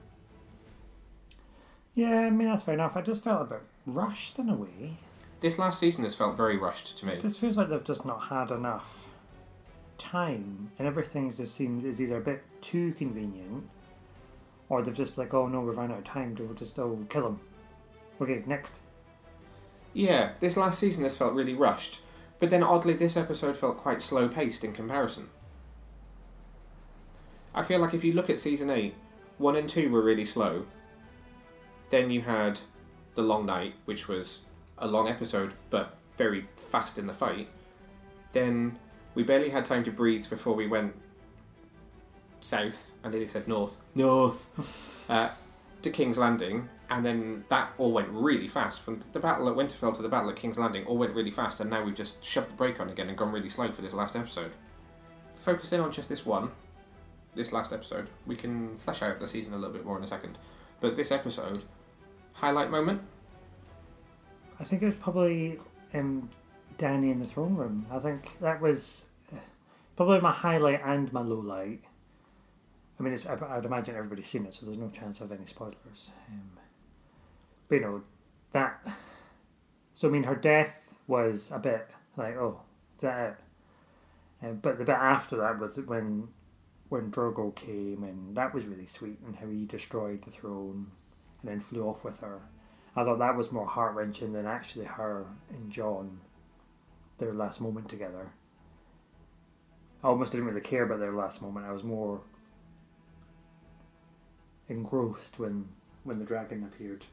Yeah, 1.94 2.22
I 2.22 2.30
mean, 2.30 2.48
that's 2.48 2.64
fair 2.64 2.74
enough. 2.74 2.98
I 2.98 3.02
just 3.02 3.24
felt 3.24 3.42
a 3.44 3.46
bit 3.46 3.62
rushed 3.86 4.38
in 4.38 4.50
a 4.50 4.56
way. 4.56 4.98
This 5.40 5.60
last 5.60 5.80
season 5.80 6.04
has 6.04 6.16
felt 6.16 6.38
very 6.38 6.58
rushed 6.58 6.98
to 7.00 7.06
me. 7.06 7.18
Just 7.20 7.40
feels 7.40 7.58
like 7.58 7.70
they've 7.70 7.84
just 7.84 8.06
not 8.06 8.24
had 8.24 8.52
enough 8.52 9.10
time, 9.98 10.72
and 10.80 10.88
everything 10.88 11.30
just 11.32 11.54
seems 11.54 11.84
is 11.84 12.02
either 12.02 12.18
a 12.18 12.22
bit 12.22 12.44
too 12.62 12.94
convenient, 12.94 13.68
or 14.70 14.82
they've 14.82 14.96
just 14.96 15.18
like, 15.18 15.34
oh 15.34 15.48
no, 15.48 15.62
we've 15.62 15.78
run 15.78 15.92
out 15.92 16.00
of 16.00 16.04
time, 16.04 16.36
we'll 16.40 16.54
just 16.54 16.80
oh 16.80 17.06
kill 17.10 17.28
him. 17.28 17.40
Okay, 18.22 18.44
next. 18.46 18.80
Yeah, 19.94 20.34
this 20.40 20.58
last 20.58 20.80
season 20.80 21.04
has 21.04 21.18
felt 21.18 21.34
really 21.34 21.54
rushed, 21.54 22.02
but 22.40 22.50
then 22.50 22.64
oddly, 22.64 22.94
this 22.94 23.18
episode 23.18 23.56
felt 23.58 23.78
quite 23.78 24.02
slow 24.02 24.28
paced 24.28 24.64
in 24.64 24.74
comparison. 24.74 25.30
I 27.54 27.62
feel 27.62 27.80
like 27.80 27.94
if 27.94 28.04
you 28.04 28.14
look 28.14 28.30
at 28.30 28.40
season 28.40 28.70
8, 28.70 28.94
1 29.38 29.56
and 29.56 29.70
2 29.70 29.90
were 29.90 30.02
really 30.02 30.26
slow. 30.26 30.66
Then 31.90 32.12
you 32.12 32.22
had 32.22 32.60
The 33.16 33.22
Long 33.22 33.46
Night, 33.46 33.76
which 33.86 34.10
was 34.10 34.42
a 34.78 34.88
long 34.88 35.08
episode 35.08 35.54
but 35.70 35.98
very 36.18 36.48
fast 36.54 36.98
in 36.98 37.08
the 37.08 37.14
fight. 37.14 37.48
Then 38.32 38.78
we 39.14 39.24
barely 39.24 39.50
had 39.50 39.66
time 39.66 39.84
to 39.86 39.92
breathe 39.92 40.30
before 40.30 40.56
we 40.56 40.68
went 40.68 40.94
south, 42.42 42.92
I 43.04 43.10
nearly 43.10 43.28
said 43.28 43.48
north. 43.48 43.78
North! 43.96 45.08
uh, 45.10 45.30
to 45.82 45.90
King's 45.90 46.18
Landing, 46.18 46.70
and 46.90 47.06
then 47.06 47.46
that 47.50 47.74
all 47.78 47.92
went 47.92 48.10
really 48.10 48.48
fast. 48.48 48.82
From 48.82 49.02
the 49.14 49.20
battle 49.20 49.50
at 49.50 49.56
Winterfell 49.56 49.96
to 49.96 50.02
the 50.02 50.10
battle 50.10 50.30
at 50.30 50.36
King's 50.36 50.60
Landing, 50.60 50.86
all 50.86 50.98
went 50.98 51.16
really 51.16 51.32
fast, 51.32 51.60
and 51.60 51.70
now 51.70 51.84
we've 51.84 51.96
just 51.96 52.24
shoved 52.24 52.50
the 52.50 52.56
brake 52.56 52.80
on 52.80 52.90
again 52.90 53.08
and 53.08 53.18
gone 53.18 53.32
really 53.32 53.50
slow 53.50 53.72
for 53.72 53.82
this 53.82 53.94
last 53.94 54.16
episode. 54.16 54.56
Focus 55.34 55.74
in 55.74 55.80
on 55.80 55.92
just 55.92 56.10
this 56.10 56.26
one, 56.26 56.52
this 57.36 57.52
last 57.52 57.74
episode. 57.74 58.10
We 58.26 58.36
can 58.36 58.76
flesh 58.76 59.02
out 59.02 59.20
the 59.20 59.28
season 59.28 59.54
a 59.54 59.58
little 59.58 59.74
bit 59.74 59.86
more 59.86 59.98
in 59.98 60.04
a 60.04 60.08
second. 60.08 60.38
But 60.80 60.96
this 60.96 61.12
episode, 61.12 61.66
highlight 62.34 62.70
moment? 62.70 63.02
I 64.60 64.64
think 64.64 64.82
it 64.82 64.86
was 64.86 64.96
probably 64.96 65.60
um, 65.94 66.30
Dany 66.78 67.12
in 67.12 67.20
the 67.20 67.26
throne 67.26 67.56
room. 67.56 67.86
I 67.92 68.00
think 68.00 68.38
that 68.42 68.62
was 68.62 69.06
uh, 69.34 69.38
probably 69.96 70.22
my 70.22 70.32
highlight 70.32 70.82
and 70.84 71.12
my 71.12 71.22
low 71.22 71.40
light. 71.40 71.82
I 73.00 73.04
mean, 73.04 73.14
it's, 73.14 73.26
I, 73.26 73.38
I'd 73.50 73.66
imagine 73.66 73.96
everybody's 73.96 74.28
seen 74.28 74.46
it, 74.46 74.54
so 74.54 74.66
there's 74.66 74.78
no 74.78 74.90
chance 74.90 75.20
of 75.22 75.32
any 75.32 75.46
spoilers. 75.46 76.12
Um, 76.30 76.52
but 77.68 77.76
you 77.76 77.82
know, 77.82 78.04
that. 78.52 78.80
So 79.94 80.10
I 80.10 80.12
mean, 80.12 80.24
her 80.24 80.36
death 80.36 80.94
was 81.08 81.52
a 81.52 81.60
bit 81.60 81.90
like, 82.18 82.36
oh, 82.36 82.62
is 82.98 83.02
that 83.02 83.38
it? 84.42 84.46
Um, 84.46 84.56
but 84.62 84.78
the 84.78 84.86
bit 84.86 84.96
after 84.96 85.38
that 85.38 85.60
was 85.60 85.78
when 85.78 86.30
when 86.90 87.12
Drogo 87.12 87.54
came, 87.56 88.04
and 88.04 88.36
that 88.36 88.54
was 88.54 88.66
really 88.66 88.86
sweet, 88.86 89.20
and 89.26 89.36
how 89.36 89.48
he 89.48 89.66
destroyed 89.66 90.22
the 90.24 90.32
throne, 90.32 90.92
and 91.42 91.52
then 91.52 91.60
flew 91.60 91.84
off 91.84 92.04
with 92.04 92.20
her. 92.20 92.42
I 92.96 93.04
thought 93.04 93.20
that 93.20 93.36
was 93.36 93.52
more 93.52 93.66
heart 93.66 93.96
wrenching 93.96 94.34
than 94.34 94.46
actually 94.46 94.86
her 94.86 95.26
and 95.50 95.70
Jon, 95.70 96.20
their 97.18 97.34
last 97.34 97.60
moment 97.62 97.90
together. 97.90 98.32
I 100.04 100.08
almost 100.08 100.32
didn't 100.32 100.48
really 100.48 100.62
care 100.62 100.84
about 100.84 101.00
their 101.00 101.12
last 101.12 101.42
moment. 101.42 101.66
I 101.66 101.72
was 101.72 101.84
more 101.84 102.22
engrossed 104.70 105.40
when 105.40 105.68
when 106.04 106.20
the 106.20 106.26
dragon 106.26 106.64
appeared. 106.64 107.06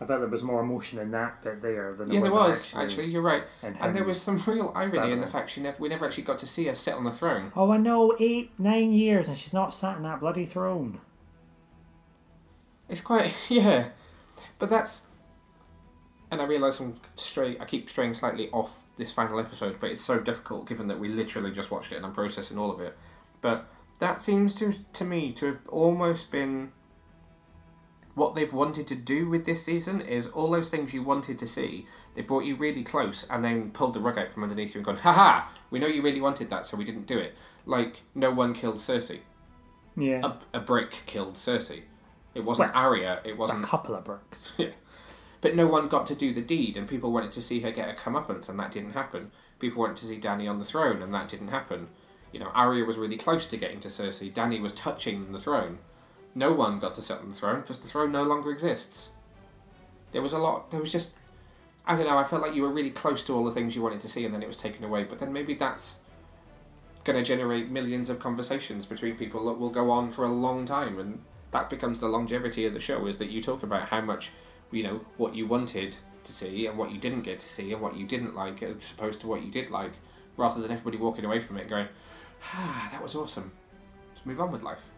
I 0.00 0.04
felt 0.04 0.20
there 0.20 0.28
was 0.28 0.44
more 0.44 0.60
emotion 0.60 1.00
in 1.00 1.10
that 1.10 1.42
bit 1.42 1.60
there 1.60 1.92
than 1.92 2.12
yeah, 2.12 2.20
there 2.20 2.30
was, 2.30 2.72
was, 2.72 2.74
actually, 2.76 3.06
you're 3.06 3.22
right. 3.22 3.42
And 3.62 3.96
there 3.96 4.04
was 4.04 4.22
some 4.22 4.40
real 4.46 4.72
irony 4.76 5.10
in 5.10 5.20
the 5.20 5.26
fact 5.26 5.50
she 5.50 5.60
never, 5.60 5.76
we 5.80 5.88
never 5.88 6.06
actually 6.06 6.22
got 6.22 6.38
to 6.38 6.46
see 6.46 6.66
her 6.66 6.74
sit 6.74 6.94
on 6.94 7.02
the 7.02 7.10
throne. 7.10 7.50
Oh, 7.56 7.72
I 7.72 7.78
know, 7.78 8.14
eight, 8.20 8.52
nine 8.60 8.92
years, 8.92 9.26
and 9.26 9.36
she's 9.36 9.52
not 9.52 9.74
sat 9.74 9.96
in 9.96 10.04
that 10.04 10.20
bloody 10.20 10.46
throne. 10.46 11.00
It's 12.88 13.00
quite 13.00 13.34
yeah, 13.48 13.88
but 14.60 14.70
that's. 14.70 15.07
And 16.30 16.42
I 16.42 16.44
realise 16.44 16.78
I'm 16.80 16.94
straight. 17.16 17.60
I 17.60 17.64
keep 17.64 17.88
straying 17.88 18.14
slightly 18.14 18.50
off 18.50 18.82
this 18.96 19.12
final 19.12 19.40
episode, 19.40 19.78
but 19.80 19.90
it's 19.90 20.00
so 20.00 20.18
difficult 20.18 20.68
given 20.68 20.88
that 20.88 20.98
we 20.98 21.08
literally 21.08 21.50
just 21.50 21.70
watched 21.70 21.92
it 21.92 21.96
and 21.96 22.04
I'm 22.04 22.12
processing 22.12 22.58
all 22.58 22.70
of 22.70 22.80
it. 22.80 22.96
But 23.40 23.66
that 23.98 24.20
seems 24.20 24.54
to 24.56 24.72
to 24.92 25.04
me 25.04 25.32
to 25.32 25.46
have 25.46 25.60
almost 25.68 26.30
been. 26.30 26.72
What 28.14 28.34
they've 28.34 28.52
wanted 28.52 28.88
to 28.88 28.96
do 28.96 29.28
with 29.28 29.44
this 29.44 29.64
season 29.64 30.00
is 30.00 30.26
all 30.26 30.50
those 30.50 30.68
things 30.68 30.92
you 30.92 31.04
wanted 31.04 31.38
to 31.38 31.46
see. 31.46 31.86
They 32.14 32.22
brought 32.22 32.44
you 32.44 32.56
really 32.56 32.82
close 32.82 33.24
and 33.30 33.44
then 33.44 33.70
pulled 33.70 33.94
the 33.94 34.00
rug 34.00 34.18
out 34.18 34.32
from 34.32 34.42
underneath 34.42 34.74
you 34.74 34.80
and 34.80 34.84
gone, 34.84 34.96
haha, 34.96 35.46
we 35.70 35.78
know 35.78 35.86
you 35.86 36.02
really 36.02 36.20
wanted 36.20 36.50
that, 36.50 36.66
so 36.66 36.76
we 36.76 36.82
didn't 36.82 37.06
do 37.06 37.16
it. 37.16 37.36
Like, 37.64 38.02
no 38.16 38.32
one 38.32 38.54
killed 38.54 38.78
Cersei. 38.78 39.20
Yeah. 39.96 40.32
A, 40.52 40.56
a 40.56 40.60
brick 40.60 41.04
killed 41.06 41.34
Cersei. 41.34 41.82
It 42.34 42.44
wasn't 42.44 42.74
Arya, 42.74 43.20
it 43.24 43.38
wasn't 43.38 43.64
A 43.64 43.68
couple 43.68 43.94
of 43.94 44.04
bricks. 44.04 44.52
but 45.40 45.54
no 45.54 45.66
one 45.66 45.88
got 45.88 46.06
to 46.06 46.14
do 46.14 46.32
the 46.32 46.42
deed, 46.42 46.76
and 46.76 46.88
people 46.88 47.12
wanted 47.12 47.32
to 47.32 47.42
see 47.42 47.60
her 47.60 47.70
get 47.70 47.88
a 47.88 47.92
comeuppance, 47.92 48.48
and 48.48 48.58
that 48.58 48.70
didn't 48.70 48.92
happen. 48.92 49.30
People 49.58 49.80
wanted 49.80 49.96
to 49.98 50.06
see 50.06 50.18
Dany 50.18 50.48
on 50.48 50.58
the 50.58 50.64
throne, 50.64 51.02
and 51.02 51.14
that 51.14 51.28
didn't 51.28 51.48
happen. 51.48 51.88
You 52.32 52.40
know, 52.40 52.50
Arya 52.54 52.84
was 52.84 52.98
really 52.98 53.16
close 53.16 53.46
to 53.46 53.56
getting 53.56 53.80
to 53.80 53.88
Cersei. 53.88 54.32
Dany 54.32 54.60
was 54.60 54.72
touching 54.72 55.32
the 55.32 55.38
throne. 55.38 55.78
No 56.34 56.52
one 56.52 56.78
got 56.78 56.94
to 56.96 57.02
sit 57.02 57.18
on 57.18 57.30
the 57.30 57.34
throne 57.34 57.60
because 57.60 57.78
the 57.78 57.88
throne 57.88 58.12
no 58.12 58.22
longer 58.22 58.50
exists. 58.50 59.10
There 60.12 60.22
was 60.22 60.32
a 60.32 60.38
lot. 60.38 60.70
There 60.70 60.80
was 60.80 60.92
just, 60.92 61.14
I 61.86 61.96
don't 61.96 62.06
know. 62.06 62.18
I 62.18 62.24
felt 62.24 62.42
like 62.42 62.54
you 62.54 62.62
were 62.62 62.72
really 62.72 62.90
close 62.90 63.24
to 63.26 63.34
all 63.34 63.44
the 63.44 63.52
things 63.52 63.74
you 63.74 63.82
wanted 63.82 64.00
to 64.00 64.08
see, 64.08 64.24
and 64.24 64.34
then 64.34 64.42
it 64.42 64.48
was 64.48 64.58
taken 64.58 64.84
away. 64.84 65.04
But 65.04 65.18
then 65.18 65.32
maybe 65.32 65.54
that's 65.54 65.98
going 67.04 67.16
to 67.16 67.26
generate 67.26 67.70
millions 67.70 68.10
of 68.10 68.18
conversations 68.18 68.84
between 68.84 69.16
people 69.16 69.46
that 69.46 69.58
will 69.58 69.70
go 69.70 69.90
on 69.90 70.10
for 70.10 70.24
a 70.24 70.32
long 70.32 70.66
time, 70.66 70.98
and 70.98 71.22
that 71.52 71.70
becomes 71.70 72.00
the 72.00 72.08
longevity 72.08 72.66
of 72.66 72.74
the 72.74 72.80
show. 72.80 73.06
Is 73.06 73.18
that 73.18 73.30
you 73.30 73.40
talk 73.40 73.62
about 73.62 73.88
how 73.88 74.00
much 74.00 74.32
you 74.70 74.82
know 74.82 75.00
what 75.16 75.34
you 75.34 75.46
wanted 75.46 75.96
to 76.24 76.32
see 76.32 76.66
and 76.66 76.76
what 76.76 76.90
you 76.90 76.98
didn't 76.98 77.22
get 77.22 77.38
to 77.40 77.48
see 77.48 77.72
and 77.72 77.80
what 77.80 77.96
you 77.96 78.06
didn't 78.06 78.34
like 78.34 78.62
as 78.62 78.92
opposed 78.92 79.20
to 79.20 79.26
what 79.26 79.42
you 79.42 79.50
did 79.50 79.70
like 79.70 79.92
rather 80.36 80.60
than 80.60 80.70
everybody 80.70 80.96
walking 80.98 81.24
away 81.24 81.40
from 81.40 81.56
it 81.56 81.68
going 81.68 81.88
ah 82.42 82.88
that 82.92 83.02
was 83.02 83.14
awesome 83.14 83.50
let's 84.10 84.24
move 84.26 84.40
on 84.40 84.50
with 84.50 84.62
life 84.62 84.90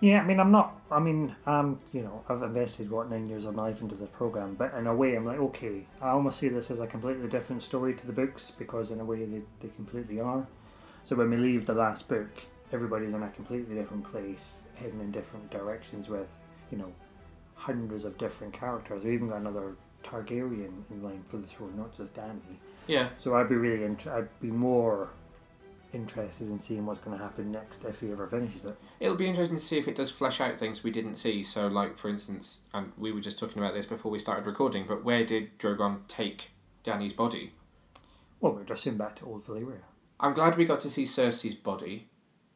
Yeah, 0.00 0.22
I 0.22 0.24
mean, 0.24 0.40
I'm 0.40 0.50
not. 0.50 0.80
I 0.90 0.98
mean, 0.98 1.36
um, 1.44 1.78
you 1.92 2.00
know, 2.00 2.24
I've 2.26 2.42
invested 2.42 2.90
what 2.90 3.10
nine 3.10 3.26
years 3.28 3.44
of 3.44 3.54
my 3.54 3.64
life 3.64 3.82
into 3.82 3.94
the 3.94 4.06
program, 4.06 4.54
but 4.54 4.72
in 4.72 4.86
a 4.86 4.94
way, 4.94 5.14
I'm 5.14 5.26
like, 5.26 5.38
okay, 5.38 5.84
I 6.00 6.08
almost 6.10 6.38
see 6.38 6.48
this 6.48 6.70
as 6.70 6.80
a 6.80 6.86
completely 6.86 7.28
different 7.28 7.62
story 7.62 7.92
to 7.94 8.06
the 8.06 8.12
books 8.14 8.50
because, 8.58 8.92
in 8.92 9.00
a 9.00 9.04
way, 9.04 9.26
they, 9.26 9.42
they 9.60 9.68
completely 9.68 10.18
are. 10.18 10.46
So 11.02 11.16
when 11.16 11.28
we 11.28 11.36
leave 11.36 11.66
the 11.66 11.74
last 11.74 12.08
book, 12.08 12.30
everybody's 12.72 13.12
in 13.12 13.22
a 13.22 13.28
completely 13.28 13.74
different 13.74 14.04
place, 14.04 14.64
heading 14.76 15.00
in 15.00 15.10
different 15.10 15.50
directions 15.50 16.08
with, 16.08 16.34
you 16.70 16.78
know, 16.78 16.92
hundreds 17.60 18.04
of 18.04 18.16
different 18.16 18.54
characters. 18.54 19.04
We 19.04 19.12
even 19.12 19.28
got 19.28 19.38
another 19.38 19.76
Targaryen 20.02 20.82
in 20.90 21.02
line 21.02 21.22
for 21.26 21.36
this 21.36 21.60
role, 21.60 21.70
not 21.76 21.94
just 21.94 22.14
Dany. 22.14 22.40
Yeah. 22.86 23.08
So 23.18 23.36
I'd 23.36 23.48
be 23.48 23.54
really, 23.54 23.84
int- 23.84 24.06
I'd 24.06 24.28
be 24.40 24.50
more 24.50 25.10
interested 25.92 26.48
in 26.48 26.60
seeing 26.60 26.86
what's 26.86 27.00
going 27.00 27.16
to 27.16 27.22
happen 27.22 27.52
next 27.52 27.84
if 27.84 28.00
he 28.00 28.10
ever 28.10 28.26
finishes 28.26 28.64
it. 28.64 28.76
It'll 28.98 29.16
be 29.16 29.26
interesting 29.26 29.58
to 29.58 29.62
see 29.62 29.78
if 29.78 29.88
it 29.88 29.96
does 29.96 30.10
flesh 30.10 30.40
out 30.40 30.58
things 30.58 30.82
we 30.82 30.90
didn't 30.90 31.16
see. 31.16 31.42
So, 31.42 31.66
like 31.66 31.96
for 31.96 32.08
instance, 32.08 32.60
and 32.72 32.92
we 32.96 33.12
were 33.12 33.20
just 33.20 33.38
talking 33.38 33.62
about 33.62 33.74
this 33.74 33.86
before 33.86 34.10
we 34.10 34.18
started 34.18 34.46
recording, 34.46 34.84
but 34.86 35.04
where 35.04 35.24
did 35.24 35.58
Drogon 35.58 36.06
take 36.08 36.50
Dany's 36.84 37.12
body? 37.12 37.52
Well, 38.40 38.54
we're 38.54 38.64
just 38.64 38.84
soon 38.84 38.96
back 38.96 39.16
to 39.16 39.26
Old 39.26 39.46
Valyria. 39.46 39.82
I'm 40.18 40.32
glad 40.32 40.56
we 40.56 40.64
got 40.64 40.80
to 40.80 40.90
see 40.90 41.04
Cersei's 41.04 41.54
body 41.54 42.08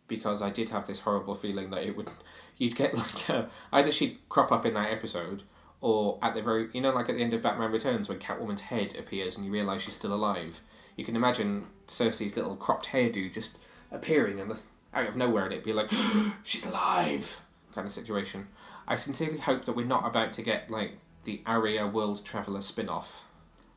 because 0.08 0.42
I 0.42 0.50
did 0.50 0.68
have 0.70 0.86
this 0.86 1.00
horrible 1.00 1.34
feeling 1.34 1.70
that 1.70 1.82
it 1.82 1.96
would 1.96 2.08
you'd 2.56 2.76
get 2.76 2.94
like 2.98 3.28
a, 3.28 3.48
either 3.72 3.92
she'd 3.92 4.18
crop 4.28 4.52
up 4.52 4.66
in 4.66 4.74
that 4.74 4.92
episode 4.92 5.44
or 5.80 6.18
at 6.22 6.34
the 6.34 6.42
very 6.42 6.68
you 6.72 6.80
know 6.80 6.92
like 6.92 7.08
at 7.08 7.16
the 7.16 7.22
end 7.22 7.34
of 7.34 7.42
Batman 7.42 7.72
Returns 7.72 8.08
when 8.08 8.18
Catwoman's 8.18 8.62
head 8.62 8.94
appears 8.96 9.36
and 9.36 9.44
you 9.44 9.52
realise 9.52 9.82
she's 9.82 9.94
still 9.94 10.14
alive. 10.14 10.60
You 10.96 11.04
can 11.04 11.16
imagine 11.16 11.66
Cersei's 11.88 12.36
little 12.36 12.56
cropped 12.56 12.86
hairdo 12.86 13.32
just 13.32 13.58
appearing 13.90 14.40
and 14.40 14.52
out 14.92 15.08
of 15.08 15.16
nowhere 15.16 15.44
and 15.44 15.52
it'd 15.52 15.64
be 15.64 15.72
like 15.72 15.90
she's 16.42 16.66
alive 16.66 17.40
kind 17.72 17.86
of 17.86 17.92
situation. 17.92 18.48
I 18.86 18.96
sincerely 18.96 19.38
hope 19.38 19.64
that 19.64 19.74
we're 19.74 19.86
not 19.86 20.06
about 20.06 20.32
to 20.34 20.42
get 20.42 20.70
like 20.70 20.98
the 21.24 21.42
Arya 21.46 21.86
World 21.86 22.24
Traveller 22.24 22.60
spin 22.60 22.88
off. 22.88 23.24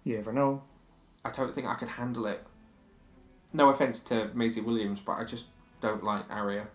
You 0.03 0.15
never 0.15 0.33
know. 0.33 0.63
I 1.23 1.31
don't 1.31 1.53
think 1.53 1.67
I 1.67 1.75
could 1.75 1.89
handle 1.89 2.25
it. 2.25 2.45
No 3.53 3.69
offense 3.69 3.99
to 4.01 4.29
Maisie 4.33 4.61
Williams, 4.61 4.99
but 4.99 5.13
I 5.13 5.23
just 5.23 5.47
don't 5.81 6.03
like 6.03 6.23
Arya. 6.29 6.67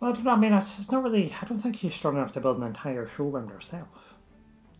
Well, 0.00 0.10
I 0.10 0.14
don't 0.14 0.24
know. 0.24 0.32
I 0.32 0.36
mean, 0.36 0.52
it's, 0.52 0.78
it's 0.78 0.90
not 0.90 1.02
really. 1.04 1.32
I 1.40 1.44
don't 1.46 1.58
think 1.58 1.78
she's 1.78 1.94
strong 1.94 2.16
enough 2.16 2.32
to 2.32 2.40
build 2.40 2.58
an 2.58 2.64
entire 2.64 3.06
show 3.06 3.28
around 3.28 3.50
herself 3.50 4.14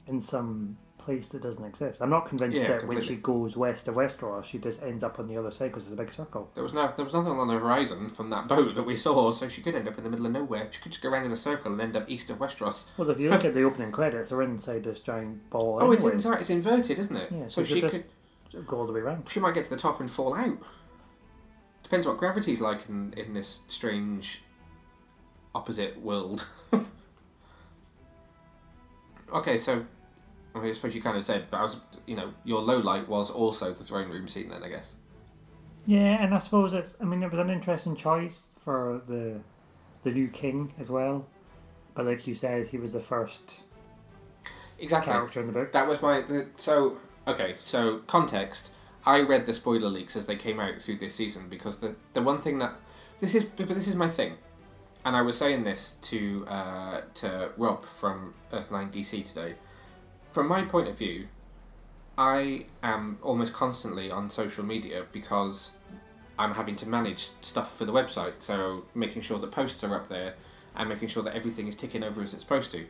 in 0.07 0.19
some 0.19 0.77
place 0.99 1.29
that 1.31 1.43
doesn't 1.43 1.65
exist. 1.65 2.01
I'm 2.01 2.11
not 2.11 2.27
convinced 2.27 2.63
Yeah, 2.63 2.79
that 2.79 2.87
when 2.87 3.01
she 3.01 3.17
goes 3.17 3.57
west 3.57 3.89
of 3.89 3.97
Westeros, 3.97 4.45
she 4.45 4.59
just 4.59 4.83
ends 4.83 5.03
up 5.03 5.19
on 5.19 5.27
the 5.27 5.37
other 5.37 5.51
side 5.51 5.67
because 5.71 5.85
it's 5.85 5.93
a 5.93 5.97
big 5.97 6.09
circle. 6.11 6.51
There 6.55 6.63
was 6.63 6.73
no, 6.73 6.93
there 6.95 7.05
was 7.05 7.13
nothing 7.15 7.33
on 7.33 7.49
the 7.49 7.59
horizon 7.59 8.09
from 8.09 8.31
that 8.31 8.47
boat 8.49 8.75
that 8.77 8.85
we 8.85 8.97
saw, 8.97 9.33
so 9.33 9.49
she 9.49 9.63
could 9.63 9.75
end 9.75 9.89
up 9.89 9.99
in 9.99 10.05
the 10.05 10.11
middle 10.11 10.27
of 10.27 10.33
nowhere. 10.33 10.69
She 10.71 10.81
could 10.81 10.93
just 10.93 11.03
go 11.03 11.11
around 11.11 11.25
in 11.25 11.33
a 11.33 11.37
circle 11.37 11.73
and 11.73 11.81
end 11.81 11.97
up 11.97 12.09
east 12.09 12.31
of 12.31 12.39
Westeros. 12.39 12.91
Well, 12.97 13.11
if 13.11 13.19
you 13.19 13.31
look 13.31 13.45
at 13.45 13.55
the 13.55 13.63
opening 13.65 13.91
credits, 13.93 14.31
they're 14.31 14.43
inside 14.43 14.85
this 14.85 15.01
giant 15.01 15.51
ball. 15.51 15.79
Oh, 15.81 15.91
it's 15.93 16.05
anyway. 16.05 16.19
sorry, 16.19 16.41
it's 16.41 16.51
inverted, 16.51 16.99
isn't 16.99 17.17
it? 17.17 17.29
Yeah, 17.33 17.49
so 17.49 17.65
so 17.65 17.75
she 17.75 17.81
could, 17.83 18.05
Go 18.67 18.79
all 18.79 18.87
the 18.87 18.93
way 18.93 19.01
around. 19.01 19.29
she 19.29 19.41
might 19.41 19.55
get 19.55 19.65
to 19.65 19.71
the 19.71 19.77
top 19.77 19.99
and 20.01 20.11
fall 20.11 20.35
out. 20.35 20.59
Depends 21.93 22.07
what 22.07 22.17
gravity's 22.17 22.63
like 22.63 22.89
in 22.89 23.13
in 23.19 23.35
this 23.35 23.61
strange, 23.69 24.43
opposite 25.55 26.01
world. 26.01 26.49
okay, 29.35 29.59
so 29.59 29.85
I, 30.55 30.59
mean, 30.59 30.71
I 30.71 30.73
suppose 30.73 30.95
you 30.95 31.03
kind 31.03 31.19
of 31.19 31.23
said, 31.23 31.49
but 31.51 31.59
I 31.59 31.63
was, 31.65 31.77
you 32.07 32.17
know, 32.17 32.33
your 32.45 32.63
low 32.63 32.79
light 32.79 33.07
was 33.07 33.31
also 33.31 33.75
the 33.75 33.85
throne 33.85 34.09
room 34.09 34.27
scene. 34.27 34.49
Then 34.49 34.63
I 34.63 34.71
guess. 34.71 34.97
Yeah, 35.85 36.25
and 36.25 36.35
I 36.35 36.39
suppose 36.39 36.73
it's. 36.73 36.97
I 36.99 37.05
mean, 37.05 37.23
it 37.23 37.31
was 37.31 37.39
an 37.39 37.51
interesting 37.51 37.95
choice 37.95 38.57
for 38.59 39.03
the 39.07 39.41
the 40.03 40.13
new 40.13 40.29
king 40.29 40.73
as 40.79 40.89
well. 40.89 41.27
But 41.95 42.07
like 42.07 42.27
you 42.27 42.35
said, 42.35 42.69
he 42.69 42.79
was 42.79 42.95
the 42.95 43.01
first 43.01 43.65
Exactly. 44.79 45.13
character 45.13 45.41
in 45.41 45.47
the 45.47 45.53
book. 45.53 45.73
That 45.73 45.87
was 45.87 46.01
my 46.01 46.23
the, 46.23 46.47
so 46.57 46.97
okay. 47.29 47.53
So 47.59 47.99
context. 48.07 48.73
I 49.05 49.21
read 49.21 49.47
the 49.47 49.55
spoiler 49.55 49.89
leaks 49.89 50.17
as 50.17 50.27
they 50.27 50.37
came 50.37 50.61
out 50.61 50.81
through 50.81 50.97
this 50.97 51.15
season 51.15 51.49
because 51.49 51.79
the 51.79 51.97
the 52.13 52.23
one 52.23 52.41
thing 52.41 52.59
that 52.61 52.75
this 53.19 53.35
is 53.35 53.45
but 53.45 53.69
this 53.69 53.89
is 53.89 53.97
my 53.97 54.09
thing, 54.09 54.35
and 55.05 55.17
I 55.17 55.23
was 55.23 55.37
saying 55.37 55.65
this 55.65 55.97
to 56.03 56.47
uh, 56.47 57.01
to 57.15 57.51
Rob 57.57 57.85
from 57.85 58.35
Earthline 58.53 58.93
DC 58.93 59.25
today. 59.25 59.55
From 60.31 60.49
my 60.49 60.63
point 60.63 60.89
of 60.89 60.97
view, 60.97 61.29
I 62.17 62.67
am 62.83 63.19
almost 63.23 63.53
constantly 63.53 64.11
on 64.11 64.31
social 64.31 64.65
media 64.65 65.05
because 65.13 65.73
I'm 66.39 66.55
having 66.55 66.77
to 66.77 66.89
manage 66.89 67.19
stuff 67.43 67.77
for 67.77 67.85
the 67.85 67.93
website. 67.93 68.35
So 68.39 68.85
making 68.95 69.23
sure 69.23 69.39
that 69.39 69.51
posts 69.51 69.83
are 69.85 69.95
up 69.95 70.09
there 70.09 70.35
and 70.75 70.89
making 70.89 71.09
sure 71.09 71.23
that 71.23 71.35
everything 71.35 71.69
is 71.69 71.77
ticking 71.77 72.03
over 72.03 72.23
as 72.23 72.33
it's 72.33 72.43
supposed 72.43 72.71
to. 72.73 72.87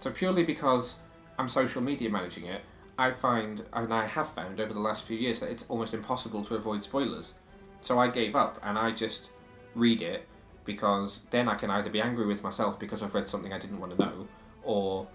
So 0.00 0.10
purely 0.10 0.42
because 0.42 0.96
I'm 1.38 1.48
social 1.48 1.82
media 1.82 2.10
managing 2.10 2.46
it, 2.46 2.62
I 2.98 3.10
find, 3.10 3.64
and 3.72 3.92
I 3.92 4.06
have 4.06 4.28
found 4.28 4.60
over 4.60 4.72
the 4.72 4.80
last 4.80 5.06
few 5.06 5.18
years, 5.18 5.40
that 5.40 5.50
it's 5.50 5.68
almost 5.68 5.92
impossible 5.94 6.44
to 6.44 6.54
avoid 6.54 6.82
spoilers. 6.82 7.34
So 7.80 7.98
I 7.98 8.08
gave 8.08 8.34
up 8.34 8.58
and 8.62 8.78
I 8.78 8.90
just 8.90 9.30
read 9.74 10.02
it 10.02 10.26
because 10.64 11.26
then 11.30 11.48
I 11.48 11.54
can 11.54 11.70
either 11.70 11.90
be 11.90 12.00
angry 12.00 12.26
with 12.26 12.42
myself 12.42 12.80
because 12.80 13.02
I've 13.02 13.14
read 13.14 13.28
something 13.28 13.52
I 13.52 13.58
didn't 13.58 13.78
want 13.78 13.96
to 13.96 14.04
know, 14.04 14.28
or 14.62 15.06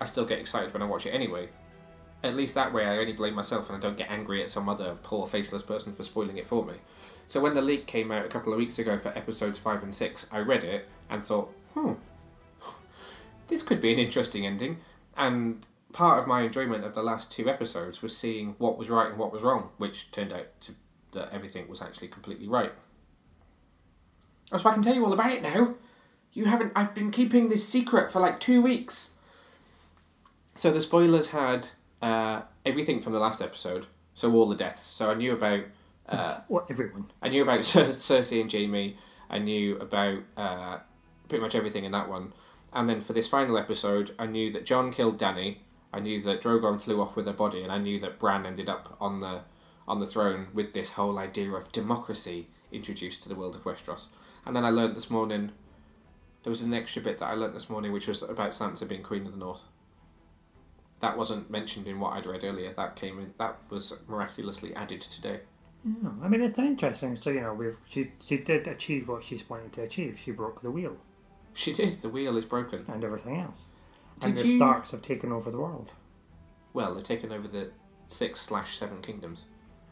I 0.00 0.04
still 0.04 0.24
get 0.24 0.38
excited 0.38 0.72
when 0.72 0.82
I 0.82 0.86
watch 0.86 1.06
it 1.06 1.10
anyway. 1.10 1.48
At 2.22 2.34
least 2.34 2.54
that 2.54 2.72
way 2.72 2.86
I 2.86 2.98
only 2.98 3.12
blame 3.12 3.34
myself 3.34 3.68
and 3.68 3.76
I 3.76 3.80
don't 3.80 3.96
get 3.96 4.10
angry 4.10 4.40
at 4.42 4.48
some 4.48 4.68
other 4.68 4.96
poor 5.02 5.26
faceless 5.26 5.62
person 5.62 5.92
for 5.92 6.02
spoiling 6.02 6.38
it 6.38 6.46
for 6.46 6.64
me. 6.64 6.74
So 7.26 7.40
when 7.40 7.54
the 7.54 7.62
leak 7.62 7.86
came 7.86 8.12
out 8.12 8.24
a 8.24 8.28
couple 8.28 8.52
of 8.52 8.58
weeks 8.58 8.78
ago 8.78 8.96
for 8.96 9.08
episodes 9.10 9.58
5 9.58 9.82
and 9.82 9.94
6, 9.94 10.26
I 10.30 10.38
read 10.38 10.62
it 10.62 10.88
and 11.10 11.22
thought, 11.22 11.52
hmm, 11.74 11.94
this 13.48 13.62
could 13.62 13.80
be 13.80 13.92
an 13.92 13.98
interesting 13.98 14.46
ending. 14.46 14.78
And 15.16 15.66
part 15.94 16.18
of 16.18 16.26
my 16.26 16.42
enjoyment 16.42 16.84
of 16.84 16.94
the 16.94 17.02
last 17.02 17.32
two 17.32 17.48
episodes 17.48 18.02
was 18.02 18.14
seeing 18.14 18.56
what 18.58 18.76
was 18.76 18.90
right 18.90 19.08
and 19.08 19.16
what 19.18 19.32
was 19.32 19.42
wrong, 19.42 19.70
which 19.78 20.10
turned 20.10 20.32
out 20.32 20.48
to 20.60 20.72
that 21.12 21.32
everything 21.32 21.68
was 21.68 21.80
actually 21.80 22.08
completely 22.08 22.46
right. 22.48 22.72
Oh, 24.52 24.58
so 24.58 24.68
I 24.68 24.74
can 24.74 24.82
tell 24.82 24.94
you 24.94 25.04
all 25.06 25.12
about 25.12 25.30
it 25.32 25.42
now. 25.42 25.76
You 26.32 26.46
haven't. 26.46 26.72
I've 26.76 26.94
been 26.94 27.10
keeping 27.10 27.48
this 27.48 27.66
secret 27.66 28.10
for 28.12 28.20
like 28.20 28.40
two 28.40 28.60
weeks. 28.60 29.12
So 30.56 30.70
the 30.70 30.82
spoilers 30.82 31.30
had 31.30 31.68
uh, 32.02 32.42
everything 32.66 33.00
from 33.00 33.12
the 33.12 33.18
last 33.20 33.40
episode. 33.40 33.86
So 34.14 34.32
all 34.32 34.48
the 34.48 34.56
deaths. 34.56 34.82
So 34.82 35.10
I 35.10 35.14
knew 35.14 35.32
about. 35.32 35.64
Uh, 36.08 36.40
What 36.48 36.66
everyone? 36.70 37.06
I 37.22 37.28
knew 37.28 37.42
about 37.42 37.64
Cer- 37.72 37.88
Cersei 37.88 38.40
and 38.40 38.52
Jaime. 38.52 38.96
I 39.30 39.38
knew 39.38 39.78
about 39.78 40.18
uh, 40.36 40.78
pretty 41.28 41.42
much 41.42 41.54
everything 41.54 41.84
in 41.84 41.92
that 41.92 42.08
one. 42.08 42.32
And 42.72 42.88
then 42.88 43.00
for 43.00 43.12
this 43.12 43.28
final 43.28 43.56
episode, 43.56 44.10
I 44.18 44.26
knew 44.26 44.52
that 44.52 44.66
Jon 44.66 44.92
killed 44.92 45.18
Dany. 45.18 45.58
I 45.94 46.00
knew 46.00 46.20
that 46.22 46.40
Drogon 46.42 46.80
flew 46.80 47.00
off 47.00 47.14
with 47.14 47.26
her 47.26 47.32
body, 47.32 47.62
and 47.62 47.70
I 47.70 47.78
knew 47.78 48.00
that 48.00 48.18
Bran 48.18 48.44
ended 48.44 48.68
up 48.68 48.96
on 49.00 49.20
the 49.20 49.42
on 49.86 50.00
the 50.00 50.06
throne 50.06 50.48
with 50.52 50.72
this 50.74 50.92
whole 50.92 51.18
idea 51.18 51.52
of 51.52 51.70
democracy 51.70 52.48
introduced 52.72 53.22
to 53.22 53.28
the 53.28 53.34
world 53.34 53.54
of 53.54 53.64
Westeros. 53.64 54.06
And 54.44 54.56
then 54.56 54.64
I 54.64 54.70
learned 54.70 54.96
this 54.96 55.10
morning. 55.10 55.52
There 56.42 56.50
was 56.50 56.62
an 56.62 56.74
extra 56.74 57.00
bit 57.00 57.18
that 57.18 57.26
I 57.26 57.34
learnt 57.34 57.54
this 57.54 57.70
morning, 57.70 57.92
which 57.92 58.08
was 58.08 58.22
about 58.22 58.50
Sansa 58.50 58.88
being 58.88 59.02
Queen 59.02 59.24
of 59.26 59.32
the 59.32 59.38
North. 59.38 59.64
That 61.00 61.16
wasn't 61.16 61.50
mentioned 61.50 61.86
in 61.86 62.00
what 62.00 62.14
I'd 62.14 62.26
read 62.26 62.44
earlier. 62.44 62.72
That 62.72 62.96
came 62.96 63.18
in. 63.18 63.34
That 63.38 63.58
was 63.70 63.92
miraculously 64.08 64.74
added 64.74 65.00
today. 65.02 65.40
Yeah, 65.84 66.10
I 66.22 66.28
mean, 66.28 66.42
it's 66.42 66.58
an 66.58 66.66
interesting. 66.66 67.14
So 67.16 67.30
you 67.30 67.42
know, 67.42 67.54
we've 67.54 67.76
she 67.86 68.10
she 68.20 68.38
did 68.38 68.66
achieve 68.66 69.06
what 69.08 69.22
she's 69.22 69.48
wanted 69.48 69.72
to 69.74 69.82
achieve. 69.82 70.18
She 70.18 70.32
broke 70.32 70.62
the 70.62 70.70
wheel 70.70 70.96
She 71.52 71.72
did. 71.72 72.00
The 72.02 72.08
wheel 72.08 72.36
is 72.36 72.46
broken. 72.46 72.84
and 72.88 73.04
everything 73.04 73.38
else. 73.38 73.68
Did 74.20 74.28
and 74.30 74.38
the 74.38 74.46
you- 74.46 74.56
Starks 74.56 74.90
have 74.92 75.02
taken 75.02 75.32
over 75.32 75.50
the 75.50 75.58
world. 75.58 75.92
Well, 76.72 76.94
they've 76.94 77.04
taken 77.04 77.32
over 77.32 77.46
the 77.46 77.70
six 78.08 78.40
slash 78.40 78.76
seven 78.76 79.00
kingdoms. 79.00 79.44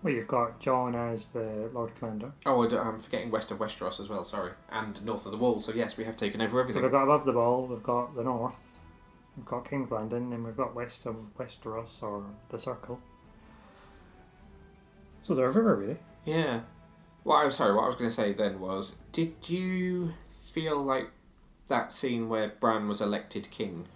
Well, 0.03 0.13
you've 0.13 0.27
got 0.27 0.59
Jon 0.59 0.97
as 0.97 1.29
the 1.29 1.71
Lord 1.73 1.95
Commander. 1.95 2.33
Oh, 2.45 2.69
I'm 2.77 2.99
forgetting 2.99 3.31
west 3.31 3.53
of 3.53 3.59
Westeros 3.59 4.01
as 4.01 4.09
well. 4.09 4.25
Sorry, 4.25 4.51
and 4.71 5.03
north 5.05 5.27
of 5.27 5.33
the 5.33 5.39
Wall. 5.39 5.61
So 5.61 5.73
yes, 5.73 5.97
we 5.97 6.05
have 6.05 6.17
taken 6.17 6.41
over 6.41 6.59
everything. 6.59 6.81
So 6.81 6.83
we've 6.83 6.91
got 6.93 7.05
above 7.05 7.25
the 7.25 7.33
Wall, 7.33 7.67
we've 7.67 7.83
got 7.85 8.17
the 8.17 8.25
north, 8.25 8.75
we've 9.37 9.47
got 9.47 9.65
King's 9.69 9.93
Landing, 9.93 10.33
and 10.33 10.45
we've 10.45 10.57
got 10.57 10.75
west 10.75 11.07
of 11.07 11.17
Westeros 11.39 12.03
or 12.03 12.25
the 12.49 12.59
Circle. 12.59 13.01
So 15.23 15.37
they're 15.37 15.47
everywhere, 15.47 15.77
really. 15.77 15.99
Yeah. 16.25 16.63
Well, 17.23 17.37
I 17.39 17.45
was 17.45 17.55
sorry. 17.55 17.73
What 17.73 17.85
I 17.85 17.87
was 17.87 17.95
going 17.95 18.11
to 18.11 18.15
say 18.15 18.33
then 18.33 18.59
was, 18.59 18.97
did 19.13 19.35
you 19.49 20.15
feel 20.29 20.83
like 20.83 21.11
that 21.69 21.93
scene 21.93 22.29
where 22.29 22.49
Bran 22.49 22.89
was 22.89 23.01
elected 23.01 23.49
king 23.51 23.87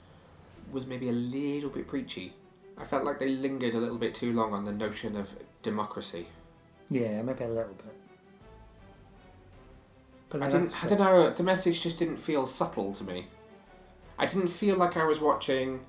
was 0.71 0.87
maybe 0.87 1.09
a 1.09 1.13
little 1.13 1.71
bit 1.71 1.87
preachy? 1.87 2.35
I 2.79 2.85
felt 2.85 3.05
like 3.05 3.19
they 3.19 3.29
lingered 3.29 3.75
a 3.75 3.79
little 3.79 3.99
bit 3.99 4.15
too 4.15 4.33
long 4.33 4.53
on 4.53 4.65
the 4.65 4.73
notion 4.73 5.17
of 5.17 5.35
democracy. 5.63 6.27
Yeah, 6.91 7.23
maybe 7.23 7.45
a 7.45 7.49
little 7.49 7.75
bit. 7.75 7.95
But 10.29 10.43
I 10.43 10.49
didn't. 10.49 10.85
I 10.85 10.89
don't 10.89 10.99
know. 10.99 11.31
The 11.31 11.43
message 11.43 11.83
just 11.83 11.99
didn't 11.99 12.19
feel 12.19 12.47
subtle 12.47 12.93
to 12.93 13.05
me. 13.05 13.29
I 14.19 14.27
didn't 14.27 14.49
feel 14.49 14.77
like 14.77 14.97
I 14.97 15.05
was 15.05 15.21
watching 15.21 15.81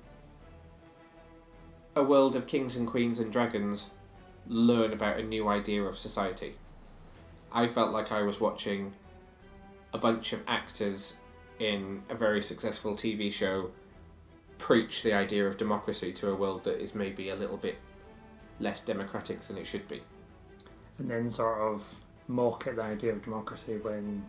a 1.96 2.02
world 2.02 2.36
of 2.36 2.46
kings 2.46 2.76
and 2.76 2.86
queens 2.86 3.18
and 3.18 3.32
dragons 3.32 3.90
learn 4.46 4.92
about 4.92 5.18
a 5.18 5.22
new 5.22 5.48
idea 5.48 5.82
of 5.82 5.98
society. 5.98 6.54
I 7.52 7.66
felt 7.66 7.92
like 7.92 8.12
I 8.12 8.22
was 8.22 8.40
watching 8.40 8.92
a 9.92 9.98
bunch 9.98 10.32
of 10.32 10.42
actors 10.46 11.16
in 11.58 12.02
a 12.08 12.14
very 12.14 12.42
successful 12.42 12.94
TV 12.94 13.32
show 13.32 13.70
preach 14.58 15.02
the 15.02 15.12
idea 15.12 15.46
of 15.46 15.56
democracy 15.56 16.12
to 16.12 16.30
a 16.30 16.34
world 16.34 16.64
that 16.64 16.80
is 16.80 16.94
maybe 16.94 17.30
a 17.30 17.36
little 17.36 17.56
bit 17.56 17.78
less 18.60 18.80
democratic 18.80 19.40
than 19.42 19.56
it 19.56 19.66
should 19.66 19.86
be. 19.88 20.02
And 20.98 21.10
then 21.10 21.30
sort 21.30 21.58
of 21.60 21.88
mock 22.26 22.66
at 22.66 22.76
the 22.76 22.82
idea 22.82 23.12
of 23.12 23.22
democracy 23.22 23.76
when 23.76 24.24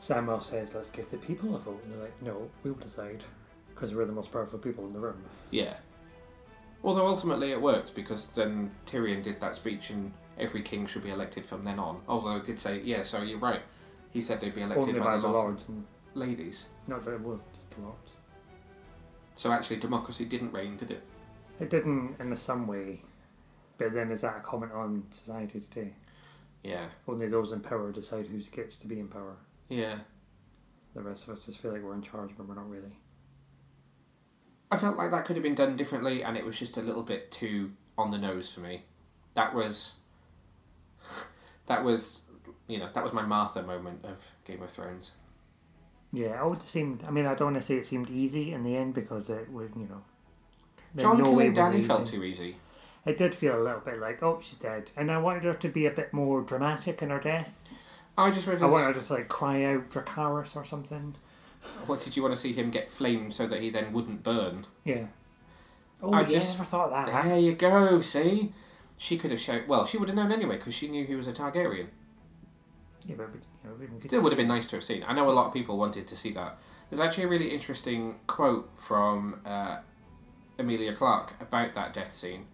Samwell 0.00 0.42
says, 0.42 0.74
let's 0.74 0.90
give 0.90 1.10
the 1.10 1.16
people 1.16 1.54
a 1.54 1.58
vote. 1.58 1.80
And 1.84 1.94
they're 1.94 2.02
like, 2.02 2.22
no, 2.22 2.50
we'll 2.62 2.74
decide 2.74 3.24
because 3.74 3.94
we're 3.94 4.04
the 4.04 4.12
most 4.12 4.32
powerful 4.32 4.58
people 4.58 4.84
in 4.86 4.92
the 4.92 4.98
room. 4.98 5.22
Yeah. 5.50 5.74
Although 6.82 7.06
ultimately 7.06 7.52
it 7.52 7.60
worked 7.60 7.94
because 7.94 8.26
then 8.26 8.70
Tyrion 8.86 9.22
did 9.22 9.40
that 9.40 9.56
speech 9.56 9.90
and 9.90 10.12
every 10.38 10.60
king 10.60 10.86
should 10.86 11.02
be 11.02 11.10
elected 11.10 11.46
from 11.46 11.64
then 11.64 11.78
on. 11.78 12.00
Although 12.08 12.36
it 12.36 12.44
did 12.44 12.58
say, 12.58 12.80
yeah, 12.82 13.02
so 13.02 13.22
you're 13.22 13.38
right. 13.38 13.62
He 14.10 14.20
said 14.20 14.40
they'd 14.40 14.54
be 14.54 14.62
elected 14.62 14.88
Only 14.88 15.00
by, 15.00 15.06
by 15.06 15.16
the 15.16 15.22
the 15.22 15.28
lords 15.28 15.68
lords 15.68 15.68
and 15.68 15.84
ladies. 16.14 16.66
not 16.86 17.04
the, 17.04 17.16
well, 17.18 17.40
just 17.54 17.70
the 17.70 17.80
lords. 17.82 18.12
So 19.36 19.52
actually 19.52 19.76
democracy 19.76 20.24
didn't 20.24 20.52
reign, 20.52 20.76
did 20.76 20.90
it? 20.90 21.02
It 21.60 21.70
didn't 21.70 22.16
in 22.20 22.34
some 22.36 22.66
way, 22.66 23.02
but 23.78 23.92
then 23.92 24.10
is 24.10 24.22
that 24.22 24.36
a 24.38 24.40
comment 24.40 24.72
on 24.72 25.04
society 25.10 25.60
today? 25.60 25.92
Yeah. 26.62 26.86
Only 27.06 27.28
those 27.28 27.52
in 27.52 27.60
power 27.60 27.92
decide 27.92 28.26
who 28.26 28.40
gets 28.40 28.78
to 28.78 28.88
be 28.88 28.98
in 28.98 29.08
power. 29.08 29.36
Yeah. 29.68 29.96
The 30.94 31.02
rest 31.02 31.28
of 31.28 31.34
us 31.34 31.46
just 31.46 31.60
feel 31.60 31.72
like 31.72 31.82
we're 31.82 31.94
in 31.94 32.02
charge, 32.02 32.30
but 32.36 32.48
we're 32.48 32.54
not 32.54 32.68
really. 32.68 32.98
I 34.70 34.78
felt 34.78 34.96
like 34.96 35.10
that 35.10 35.24
could 35.24 35.36
have 35.36 35.42
been 35.42 35.54
done 35.54 35.76
differently, 35.76 36.24
and 36.24 36.36
it 36.36 36.44
was 36.44 36.58
just 36.58 36.76
a 36.76 36.82
little 36.82 37.02
bit 37.02 37.30
too 37.30 37.72
on 37.98 38.10
the 38.10 38.18
nose 38.18 38.50
for 38.50 38.60
me. 38.60 38.82
That 39.34 39.54
was, 39.54 39.94
that 41.66 41.84
was, 41.84 42.22
you 42.66 42.78
know, 42.78 42.88
that 42.92 43.04
was 43.04 43.12
my 43.12 43.22
Martha 43.22 43.62
moment 43.62 44.04
of 44.04 44.30
Game 44.44 44.62
of 44.62 44.70
Thrones. 44.70 45.12
Yeah, 46.14 46.44
it 46.44 46.48
would 46.48 46.62
seemed. 46.62 47.04
I 47.06 47.10
mean, 47.10 47.26
I 47.26 47.34
don't 47.34 47.52
want 47.52 47.56
to 47.56 47.62
say 47.62 47.76
it 47.76 47.86
seemed 47.86 48.08
easy 48.08 48.52
in 48.52 48.62
the 48.62 48.76
end 48.76 48.94
because 48.94 49.28
it 49.30 49.50
was, 49.52 49.70
you 49.76 49.86
know. 49.88 50.02
Jon 50.96 51.18
no 51.18 51.24
killing 51.24 51.52
Dany 51.54 51.78
easy. 51.78 51.88
felt 51.88 52.06
too 52.06 52.22
easy. 52.22 52.56
It 53.04 53.18
did 53.18 53.34
feel 53.34 53.60
a 53.60 53.62
little 53.62 53.80
bit 53.80 53.98
like, 53.98 54.22
oh, 54.22 54.38
she's 54.40 54.56
dead, 54.58 54.90
and 54.96 55.10
I 55.10 55.18
wanted 55.18 55.42
her 55.44 55.54
to 55.54 55.68
be 55.68 55.86
a 55.86 55.90
bit 55.90 56.12
more 56.12 56.40
dramatic 56.42 57.02
in 57.02 57.10
her 57.10 57.18
death. 57.20 57.60
I 58.16 58.30
just 58.30 58.46
read. 58.46 58.62
I 58.62 58.66
wanted 58.66 58.94
her 58.94 59.02
to 59.02 59.12
like 59.12 59.28
cry 59.28 59.64
out 59.64 59.90
Dracarys 59.90 60.54
or 60.56 60.64
something. 60.64 61.14
what 61.86 62.00
did 62.00 62.16
you 62.16 62.22
want 62.22 62.34
to 62.34 62.40
see 62.40 62.52
him 62.52 62.70
get 62.70 62.90
flamed 62.90 63.32
so 63.34 63.46
that 63.48 63.60
he 63.60 63.70
then 63.70 63.92
wouldn't 63.92 64.22
burn? 64.22 64.66
Yeah. 64.84 65.06
Oh, 66.02 66.12
I 66.12 66.20
yeah, 66.22 66.28
just- 66.28 66.56
never 66.58 66.64
thought 66.68 66.92
of 66.92 67.06
that. 67.06 67.24
There 67.24 67.38
you 67.38 67.54
go. 67.54 68.00
See, 68.00 68.52
she 68.96 69.18
could 69.18 69.32
have 69.32 69.40
shown. 69.40 69.62
Well, 69.66 69.84
she 69.86 69.98
would 69.98 70.08
have 70.08 70.16
known 70.16 70.30
anyway 70.30 70.56
because 70.58 70.74
she 70.74 70.88
knew 70.88 71.04
he 71.04 71.16
was 71.16 71.26
a 71.26 71.32
Targaryen. 71.32 71.88
Yeah, 73.06 73.16
but 73.16 73.28
you 73.34 73.68
know, 73.70 73.74
we 73.78 73.86
didn't 73.86 74.00
get 74.00 74.08
Still 74.08 74.22
would 74.22 74.32
have 74.32 74.38
been 74.38 74.48
nice 74.48 74.68
to 74.68 74.76
have 74.76 74.84
seen. 74.84 75.04
I 75.06 75.12
know 75.12 75.28
a 75.28 75.32
lot 75.32 75.46
of 75.46 75.52
people 75.52 75.76
wanted 75.76 76.06
to 76.08 76.16
see 76.16 76.32
that. 76.32 76.58
There's 76.90 77.00
actually 77.00 77.24
a 77.24 77.28
really 77.28 77.48
interesting 77.48 78.16
quote 78.26 78.70
from 78.74 79.40
uh, 79.44 79.78
Emilia 80.58 80.94
Clarke 80.94 81.34
about 81.40 81.74
that 81.74 81.92
death 81.92 82.12
scene, 82.12 82.46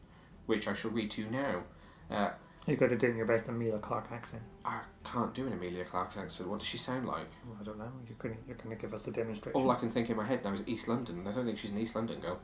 which 0.47 0.67
I 0.67 0.73
shall 0.73 0.91
read 0.91 1.11
to 1.13 1.23
you 1.23 1.29
now. 1.31 1.63
Uh, 2.11 2.31
You 2.67 2.77
got 2.77 2.89
to 2.89 2.97
do 2.97 3.13
your 3.13 3.27
best 3.27 3.49
Emilia 3.49 3.79
Clarke 3.79 4.11
accent. 4.13 4.43
I 4.65 4.81
can't 5.05 5.35
do 5.35 5.47
an 5.47 5.53
Emilia 5.53 5.85
Clarke 5.85 6.17
accent. 6.17 6.49
What 6.49 6.61
does 6.61 6.69
she 6.69 6.79
sound 6.79 7.07
like? 7.07 7.27
Well, 7.47 7.57
I 7.61 7.65
don't 7.65 7.79
know. 7.79 7.91
You 8.09 8.15
couldn't. 8.19 8.41
You're 8.47 8.57
going 8.57 8.71
to 8.75 8.81
give 8.81 8.95
us 8.95 9.07
a 9.07 9.13
demonstration. 9.13 9.61
All 9.61 9.71
I 9.71 9.75
can 9.77 9.91
think 9.91 10.11
in 10.11 10.17
my 10.17 10.25
head 10.27 10.45
now 10.45 10.53
is 10.53 10.67
East 10.67 10.89
London. 10.89 11.25
I 11.27 11.33
don't 11.33 11.47
think 11.47 11.59
she's 11.59 11.73
an 11.73 11.79
East 11.79 11.95
London 11.95 12.21
girl. 12.21 12.39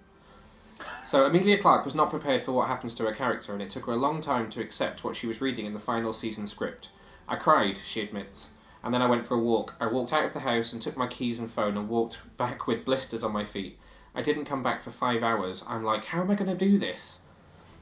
So 1.04 1.24
Emilia 1.24 1.56
Clarke 1.56 1.84
was 1.84 1.94
not 1.94 2.10
prepared 2.10 2.42
for 2.42 2.52
what 2.52 2.68
happens 2.68 2.94
to 2.94 3.04
her 3.04 3.12
character, 3.12 3.52
and 3.52 3.62
it 3.62 3.70
took 3.70 3.86
her 3.86 3.92
a 3.92 3.96
long 3.96 4.20
time 4.20 4.50
to 4.50 4.60
accept 4.60 5.04
what 5.04 5.16
she 5.16 5.26
was 5.26 5.40
reading 5.40 5.64
in 5.64 5.72
the 5.72 5.78
final 5.78 6.12
season 6.12 6.46
script. 6.46 6.90
I 7.28 7.36
cried, 7.36 7.78
she 7.78 8.00
admits, 8.00 8.54
and 8.82 8.94
then 8.94 9.02
I 9.02 9.06
went 9.06 9.26
for 9.26 9.34
a 9.34 9.40
walk. 9.40 9.74
I 9.80 9.86
walked 9.86 10.12
out 10.12 10.24
of 10.24 10.32
the 10.32 10.40
house 10.40 10.72
and 10.72 10.80
took 10.80 10.96
my 10.96 11.06
keys 11.06 11.38
and 11.38 11.50
phone 11.50 11.76
and 11.76 11.88
walked 11.88 12.20
back 12.36 12.66
with 12.66 12.84
blisters 12.84 13.24
on 13.24 13.32
my 13.32 13.44
feet. 13.44 13.78
I 14.14 14.22
didn't 14.22 14.44
come 14.44 14.62
back 14.62 14.80
for 14.80 14.90
five 14.90 15.22
hours. 15.22 15.64
I'm 15.68 15.84
like, 15.84 16.06
how 16.06 16.22
am 16.22 16.30
I 16.30 16.34
going 16.34 16.50
to 16.50 16.56
do 16.56 16.78
this? 16.78 17.20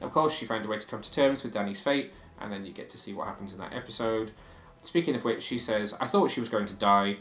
Of 0.01 0.11
course, 0.11 0.35
she 0.35 0.45
found 0.45 0.65
a 0.65 0.67
way 0.67 0.77
to 0.77 0.87
come 0.87 1.01
to 1.01 1.11
terms 1.11 1.43
with 1.43 1.53
Dany's 1.53 1.81
fate, 1.81 2.11
and 2.39 2.51
then 2.51 2.65
you 2.65 2.73
get 2.73 2.89
to 2.89 2.97
see 2.97 3.13
what 3.13 3.27
happens 3.27 3.53
in 3.53 3.59
that 3.59 3.73
episode. 3.73 4.31
Speaking 4.81 5.15
of 5.15 5.23
which, 5.23 5.41
she 5.41 5.57
says, 5.57 5.95
I 6.01 6.05
thought 6.05 6.31
she 6.31 6.39
was 6.39 6.49
going 6.49 6.65
to 6.65 6.75
die. 6.75 7.17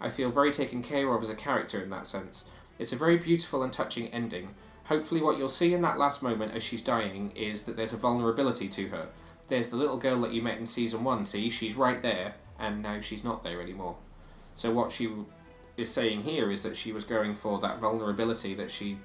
I 0.00 0.10
feel 0.10 0.30
very 0.30 0.50
taken 0.50 0.82
care 0.82 1.12
of 1.14 1.22
as 1.22 1.30
a 1.30 1.34
character 1.34 1.82
in 1.82 1.90
that 1.90 2.06
sense. 2.06 2.48
It's 2.78 2.92
a 2.92 2.96
very 2.96 3.16
beautiful 3.16 3.62
and 3.62 3.72
touching 3.72 4.08
ending. 4.08 4.54
Hopefully, 4.84 5.20
what 5.20 5.36
you'll 5.36 5.48
see 5.48 5.74
in 5.74 5.82
that 5.82 5.98
last 5.98 6.22
moment 6.22 6.54
as 6.54 6.62
she's 6.62 6.82
dying 6.82 7.32
is 7.34 7.62
that 7.62 7.76
there's 7.76 7.92
a 7.92 7.96
vulnerability 7.96 8.68
to 8.68 8.88
her. 8.88 9.08
There's 9.48 9.68
the 9.68 9.76
little 9.76 9.96
girl 9.96 10.20
that 10.22 10.32
you 10.32 10.42
met 10.42 10.58
in 10.58 10.66
season 10.66 11.04
one, 11.04 11.24
see? 11.24 11.50
She's 11.50 11.74
right 11.74 12.02
there, 12.02 12.34
and 12.58 12.82
now 12.82 13.00
she's 13.00 13.24
not 13.24 13.42
there 13.42 13.60
anymore. 13.60 13.96
So, 14.54 14.72
what 14.72 14.92
she 14.92 15.10
is 15.76 15.92
saying 15.92 16.22
here 16.22 16.50
is 16.50 16.62
that 16.62 16.76
she 16.76 16.92
was 16.92 17.04
going 17.04 17.34
for 17.34 17.58
that 17.60 17.78
vulnerability 17.80 18.54
that 18.54 18.70
she 18.70 18.98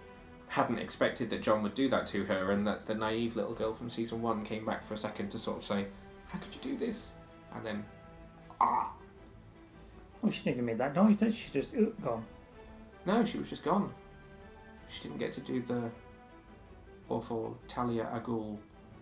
hadn't 0.50 0.80
expected 0.80 1.30
that 1.30 1.42
Jon 1.42 1.64
would 1.64 1.74
do 1.74 1.88
that 1.90 2.06
to 2.08 2.26
her, 2.26 2.52
and 2.52 2.68
that 2.68 2.86
the 2.86 2.96
naive 2.96 3.36
little 3.36 3.54
girl 3.54 3.74
from 3.74 3.90
season 3.90 4.22
one 4.22 4.44
came 4.44 4.66
back 4.66 4.84
for 4.84 4.94
a 4.94 4.98
second 4.98 5.30
to 5.30 5.40
sort 5.40 5.58
of 5.58 5.64
say, 5.64 5.86
How 6.28 6.40
could 6.40 6.54
you 6.54 6.62
do 6.62 6.78
this? 6.78 7.14
And 7.56 7.66
then, 7.66 7.86
ah, 8.60 8.92
Oh, 10.24 10.30
she 10.30 10.50
never 10.50 10.62
made 10.62 10.78
that 10.78 10.96
noise, 10.96 11.18
did 11.18 11.34
she? 11.34 11.52
Just 11.52 11.76
oh, 11.78 11.92
gone. 12.02 12.26
no, 13.06 13.24
she 13.26 13.38
was 13.38 13.50
just 13.50 13.64
gone. 13.64 13.94
She 14.88 15.04
didn't 15.04 15.18
get 15.18 15.32
to 15.34 15.42
do 15.42 15.62
the 15.62 15.92
awful 17.10 17.58
Talia 17.68 18.10
al 18.12 18.22
Ghul 18.22 18.58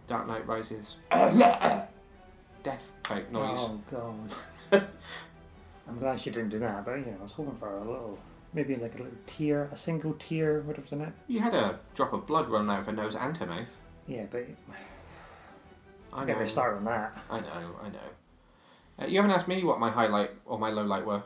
Dark 0.08 0.28
Knight 0.28 0.48
Rises 0.48 0.98
death 1.12 2.92
type 3.04 3.32
noise. 3.32 3.58
Oh 3.60 3.82
god. 3.90 4.88
I'm 5.88 6.00
glad 6.00 6.20
she 6.20 6.30
didn't 6.30 6.50
do 6.50 6.60
that, 6.60 6.86
but 6.86 6.94
you 7.00 7.06
know, 7.06 7.18
I 7.20 7.24
was 7.24 7.32
hoping 7.32 7.56
for 7.56 7.78
a 7.78 7.80
little, 7.80 8.18
maybe 8.54 8.76
like 8.76 8.94
a 8.96 8.98
little 8.98 9.18
tear, 9.26 9.68
a 9.72 9.76
single 9.76 10.14
tear 10.14 10.62
would 10.62 10.78
have 10.78 10.90
done 10.90 11.02
it. 11.02 11.14
You 11.28 11.40
had 11.40 11.54
a 11.54 11.80
drop 11.96 12.14
of 12.14 12.26
blood 12.26 12.50
run 12.50 12.70
out 12.70 12.82
of 12.82 12.86
her 12.86 12.92
nose 12.94 13.16
and 13.16 13.36
her 13.38 13.46
mouth. 13.46 13.76
Yeah, 14.08 14.26
but 14.30 14.46
I 16.14 16.26
get 16.26 16.36
know. 16.36 16.42
me 16.44 16.48
started 16.48 16.78
on 16.78 16.86
that. 16.86 17.18
I 17.30 17.40
know. 17.40 17.76
I 17.82 17.90
know. 17.90 18.00
Uh, 19.02 19.06
you 19.08 19.18
haven't 19.22 19.36
asked 19.36 19.48
me 19.48 19.64
what 19.64 19.80
my 19.80 19.90
highlight 19.90 20.32
or 20.46 20.60
my 20.60 20.70
low 20.70 20.84
light 20.86 21.06
were. 21.06 21.24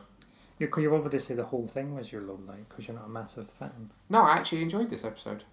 You're, 0.58 0.70
you're 0.80 0.94
able 0.94 1.10
to 1.10 1.20
say 1.20 1.34
the 1.34 1.44
whole 1.44 1.66
thing 1.66 1.94
was 1.94 2.10
your 2.10 2.22
low 2.22 2.40
light 2.46 2.68
because 2.68 2.88
you're 2.88 2.96
not 2.96 3.06
a 3.06 3.10
massive 3.10 3.48
fan. 3.48 3.90
No, 4.08 4.22
I 4.22 4.36
actually 4.36 4.62
enjoyed 4.62 4.88
this 4.88 5.04
episode. 5.04 5.44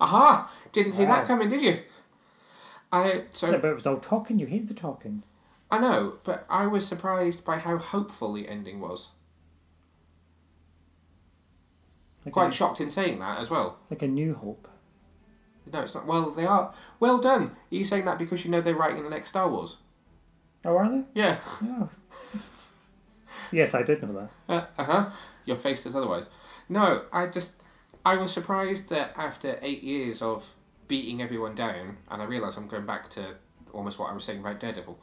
Aha! 0.00 0.50
Didn't 0.72 0.92
see 0.92 1.04
Wow. 1.04 1.16
that 1.16 1.26
coming, 1.26 1.48
did 1.48 1.62
you? 1.62 1.80
I 2.92 3.24
so 3.32 3.50
but 3.58 3.64
it 3.70 3.74
was 3.74 3.86
all 3.86 3.98
talking. 3.98 4.38
You 4.38 4.46
hate 4.46 4.66
the 4.68 4.74
talking. 4.74 5.22
I 5.70 5.78
know, 5.78 6.18
but 6.24 6.44
I 6.50 6.66
was 6.66 6.86
surprised 6.86 7.44
by 7.44 7.58
how 7.58 7.76
hopeful 7.78 8.32
the 8.32 8.48
ending 8.48 8.80
was. 8.80 9.10
Like 12.24 12.32
Quite 12.34 12.48
a, 12.48 12.52
shocked 12.52 12.80
in 12.80 12.90
saying 12.90 13.18
that 13.20 13.38
as 13.38 13.48
well. 13.50 13.78
like 13.90 14.02
a 14.02 14.08
new 14.08 14.34
hope. 14.34 14.68
No, 15.72 15.80
it's 15.80 15.94
not. 15.94 16.06
Well, 16.06 16.30
they 16.30 16.46
are. 16.46 16.74
Well 16.98 17.18
done. 17.18 17.42
Are 17.44 17.74
you 17.74 17.84
saying 17.84 18.04
that 18.06 18.18
because 18.18 18.44
you 18.44 18.50
know 18.50 18.60
they're 18.60 18.74
writing 18.74 19.04
the 19.04 19.10
next 19.10 19.28
Star 19.28 19.48
Wars? 19.48 19.76
Oh, 20.64 20.76
are 20.76 20.90
they? 20.90 21.04
Yeah. 21.14 21.36
Oh. 21.62 21.88
yes, 23.52 23.74
I 23.74 23.82
did 23.84 24.02
know 24.02 24.28
that. 24.48 24.70
Uh 24.76 24.84
huh. 24.84 25.10
Your 25.44 25.56
face 25.56 25.82
says 25.84 25.94
otherwise. 25.94 26.28
No, 26.68 27.04
I 27.12 27.26
just. 27.26 27.56
I 28.04 28.16
was 28.16 28.32
surprised 28.32 28.88
that 28.88 29.12
after 29.16 29.58
eight 29.62 29.82
years 29.82 30.22
of 30.22 30.54
beating 30.88 31.20
everyone 31.20 31.54
down, 31.54 31.98
and 32.10 32.22
I 32.22 32.24
realise 32.24 32.56
I'm 32.56 32.66
going 32.66 32.86
back 32.86 33.08
to 33.10 33.36
almost 33.72 33.98
what 33.98 34.10
I 34.10 34.14
was 34.14 34.24
saying 34.24 34.40
about 34.40 34.58
Daredevil, 34.60 34.98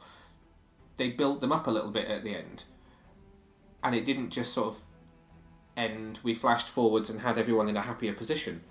they 0.96 1.10
built 1.10 1.40
them 1.40 1.52
up 1.52 1.66
a 1.66 1.70
little 1.70 1.90
bit 1.90 2.08
at 2.08 2.24
the 2.24 2.34
end. 2.34 2.64
And 3.82 3.94
it 3.94 4.04
didn't 4.04 4.30
just 4.30 4.52
sort 4.52 4.68
of 4.68 4.82
end, 5.76 6.18
we 6.22 6.34
flashed 6.34 6.68
forwards 6.68 7.08
and 7.08 7.20
had 7.20 7.38
everyone 7.38 7.68
in 7.68 7.76
a 7.76 7.82
happier 7.82 8.12
position. 8.12 8.62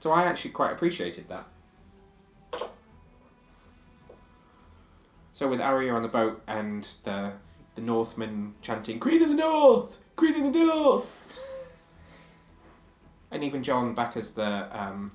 So 0.00 0.10
I 0.10 0.24
actually 0.24 0.52
quite 0.52 0.72
appreciated 0.72 1.28
that. 1.28 1.46
So 5.34 5.48
with 5.48 5.60
Arya 5.60 5.92
on 5.92 6.02
the 6.02 6.08
boat 6.08 6.42
and 6.46 6.84
the 7.04 7.32
the 7.74 7.80
Northmen 7.80 8.54
chanting 8.62 9.00
"Queen 9.00 9.20
of 9.20 9.30
the 9.30 9.34
North, 9.34 9.98
Queen 10.14 10.34
of 10.36 10.52
the 10.52 10.58
North," 10.58 11.18
and 13.34 13.44
even 13.44 13.62
Jon 13.62 13.94
back 13.94 14.16
as 14.16 14.30
the 14.30 14.68
um, 14.72 15.10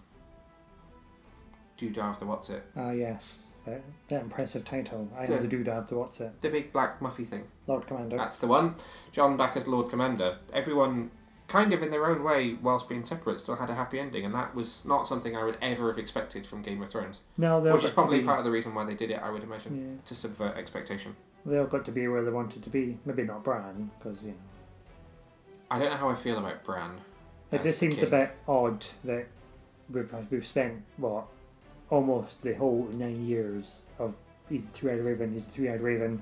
doodah 1.78 2.10
of 2.10 2.20
the 2.20 2.26
what's 2.26 2.50
it, 2.50 2.64
Ah, 2.76 2.92
yes. 2.92 3.46
That, 3.66 3.82
that 4.08 4.22
impressive 4.24 4.64
title. 4.64 5.10
I 5.18 5.26
The- 5.26 5.36
know 5.36 5.42
the 5.42 5.48
dude 5.48 5.68
of 5.68 5.88
the 5.90 5.98
what's 5.98 6.20
it? 6.22 6.40
the 6.42 6.50
big 6.50 6.72
black 6.74 7.00
muffy 7.02 7.26
thing. 7.28 7.44
Lord 7.68 7.86
Commander. 7.88 8.18
That's 8.18 8.40
the 8.40 8.48
one. 8.48 8.76
Jon 9.12 9.38
back 9.38 9.56
as 9.58 9.68
Lord 9.68 9.90
Commander. 9.90 10.38
Everyone, 10.54 11.12
kind 11.48 11.74
of 11.74 11.84
in 11.84 11.90
their 11.92 12.06
own 12.06 12.24
way, 12.24 12.56
whilst 12.62 12.88
being 12.90 13.04
separate, 13.04 13.40
still 13.40 13.56
had 13.58 13.70
a 13.70 13.76
happy 13.76 14.00
ending, 14.00 14.24
and 14.26 14.34
that 14.34 14.56
was 14.56 14.86
not 14.86 15.08
something 15.08 15.36
I 15.36 15.44
would 15.44 15.58
ever 15.62 15.90
have 15.90 16.00
expected 16.00 16.48
from 16.48 16.62
Game 16.62 16.82
of 16.82 16.90
Thrones. 16.90 17.22
No, 17.38 17.60
Which 17.60 17.84
is 17.84 17.92
probably 17.92 18.24
part 18.24 18.40
of 18.40 18.46
the 18.46 18.52
reason 18.52 18.74
why 18.74 18.86
they 18.86 18.96
did 18.96 19.12
it. 19.12 19.20
I 19.22 19.30
would 19.30 19.44
imagine 19.44 19.78
Yeah. 19.98 20.02
to 20.06 20.16
subvert 20.16 20.56
expectation. 20.58 21.16
They 21.46 21.58
all 21.58 21.66
got 21.68 21.86
to 21.86 21.92
be 21.92 22.08
where 22.08 22.24
they 22.24 22.32
wanted 22.32 22.64
to 22.64 22.70
be. 22.70 22.98
Maybe 23.06 23.24
not 23.24 23.44
Bran, 23.44 23.92
because 24.00 24.24
you 24.24 24.30
know. 24.32 24.36
I 25.72 25.80
don't 25.80 25.90
know 25.92 25.98
how 25.98 26.10
I 26.10 26.16
feel 26.16 26.38
about 26.40 26.64
Bran. 26.64 26.92
It 27.52 27.64
just 27.64 27.80
seems 27.80 28.02
a 28.04 28.08
bit 28.08 28.36
odd 28.48 28.86
that 29.04 29.28
we've 29.90 30.14
we've 30.30 30.46
spent 30.46 30.84
what 30.98 31.26
almost 31.90 32.44
the 32.44 32.54
whole 32.54 32.88
nine 32.94 33.26
years 33.26 33.84
of 33.98 34.16
he's 34.50 34.66
the 34.66 34.72
three 34.72 34.92
eyed 34.92 35.00
raven, 35.00 35.34
he's 35.34 35.48
the 35.48 35.52
three 35.52 35.70
eyed 35.70 35.82
raven, 35.82 36.22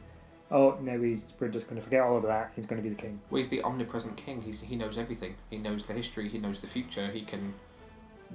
oh 0.51 0.77
no, 0.81 1.01
he's 1.01 1.25
we're 1.39 1.49
just 1.49 1.67
going 1.67 1.79
to 1.79 1.83
forget 1.83 2.01
all 2.01 2.17
of 2.17 2.23
that. 2.23 2.51
He's 2.55 2.65
going 2.65 2.81
to 2.81 2.83
be 2.83 2.93
the 2.93 3.01
king. 3.01 3.19
Well, 3.29 3.37
he's 3.37 3.49
the 3.49 3.61
omnipresent 3.63 4.15
king. 4.17 4.41
He's, 4.41 4.61
he 4.61 4.75
knows 4.75 4.97
everything. 4.97 5.35
He 5.49 5.57
knows 5.57 5.85
the 5.85 5.93
history. 5.93 6.29
He 6.29 6.37
knows 6.37 6.59
the 6.59 6.67
future. 6.67 7.07
He 7.07 7.21
can 7.21 7.53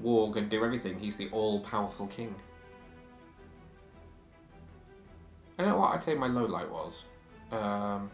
warg 0.03 0.37
and 0.37 0.49
do 0.49 0.65
everything. 0.65 0.99
He's 0.99 1.17
the 1.17 1.29
all-powerful 1.31 2.07
king. 2.09 2.35
I 5.59 5.63
don't 5.63 5.73
know 5.73 5.79
what 5.79 5.95
I'd 5.95 6.05
say 6.05 6.15
my 6.15 6.29
low 6.29 6.47
light 6.47 6.71
was. 6.71 7.05
Um, 7.51 8.11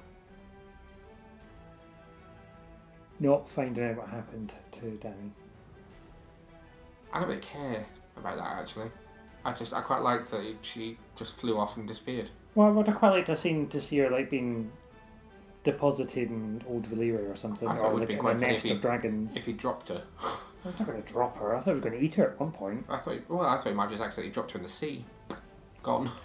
Not 3.20 3.48
finding 3.48 3.84
out 3.84 3.96
what 3.96 4.08
happened 4.08 4.52
to 4.72 4.80
Dany. 5.00 5.30
I 7.12 7.20
don't 7.20 7.28
really 7.28 7.40
care 7.40 7.84
about 8.16 8.36
that 8.36 8.58
actually. 8.58 8.90
I 9.44 9.52
just 9.52 9.72
I 9.72 9.80
quite 9.80 10.02
liked 10.02 10.30
that 10.30 10.56
she 10.62 10.98
just 11.16 11.40
flew 11.40 11.58
off 11.58 11.76
and 11.76 11.86
disappeared. 11.86 12.30
Well, 12.54 12.72
would 12.72 12.88
I 12.88 12.92
quite 12.92 13.10
like 13.10 13.26
to 13.26 13.36
see 13.36 13.64
to 13.66 13.80
see 13.80 13.98
her 13.98 14.10
like 14.10 14.30
being 14.30 14.70
deposited 15.64 16.30
in 16.30 16.62
Old 16.68 16.84
Valyria 16.84 17.30
or 17.30 17.34
something, 17.34 17.68
I 17.68 17.74
thought 17.74 17.92
or 17.92 18.00
like 18.00 18.10
in 18.10 18.24
a 18.24 18.34
nest 18.34 18.64
he- 18.64 18.72
of 18.72 18.80
dragons. 18.80 19.36
If 19.36 19.46
he 19.46 19.52
dropped 19.52 19.88
her, 19.88 20.02
I'm 20.64 20.72
not 20.78 20.86
going 20.86 21.02
to 21.02 21.12
drop 21.12 21.38
her. 21.38 21.54
I 21.54 21.60
thought 21.60 21.66
he 21.66 21.72
was 21.72 21.80
going 21.80 21.98
to 21.98 22.04
eat 22.04 22.14
her 22.14 22.30
at 22.30 22.40
one 22.40 22.52
point. 22.52 22.84
I 22.88 22.98
thought 22.98 23.18
well 23.28 23.42
I 23.42 23.56
thought 23.56 23.68
he 23.68 23.74
might 23.74 23.90
just 23.90 24.02
accidentally 24.02 24.32
dropped 24.32 24.52
her 24.52 24.58
in 24.58 24.62
the 24.62 24.68
sea. 24.68 25.04
Gone. 25.82 26.10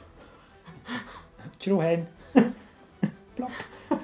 Know 1.68 1.80
hen? 1.80 2.08
Plop. 3.36 3.52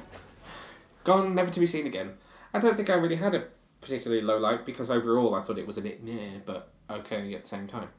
Gone, 1.04 1.36
never 1.36 1.50
to 1.52 1.60
be 1.60 1.66
seen 1.66 1.86
again. 1.88 2.14
I 2.54 2.60
don't 2.60 2.76
think 2.76 2.90
I 2.90 2.94
really 2.94 3.16
had 3.16 3.36
a 3.36 3.46
particularly 3.82 4.22
low 4.22 4.38
light 4.38 4.66
because 4.66 4.90
overall 4.90 5.36
I 5.36 5.42
thought 5.42 5.58
it 5.58 5.68
was 5.68 5.78
a 5.78 5.82
bit 5.82 6.04
meh, 6.04 6.40
but 6.46 6.72
okay 6.90 7.34
at 7.34 7.44
the 7.44 7.50
same 7.50 7.68
time. 7.68 7.90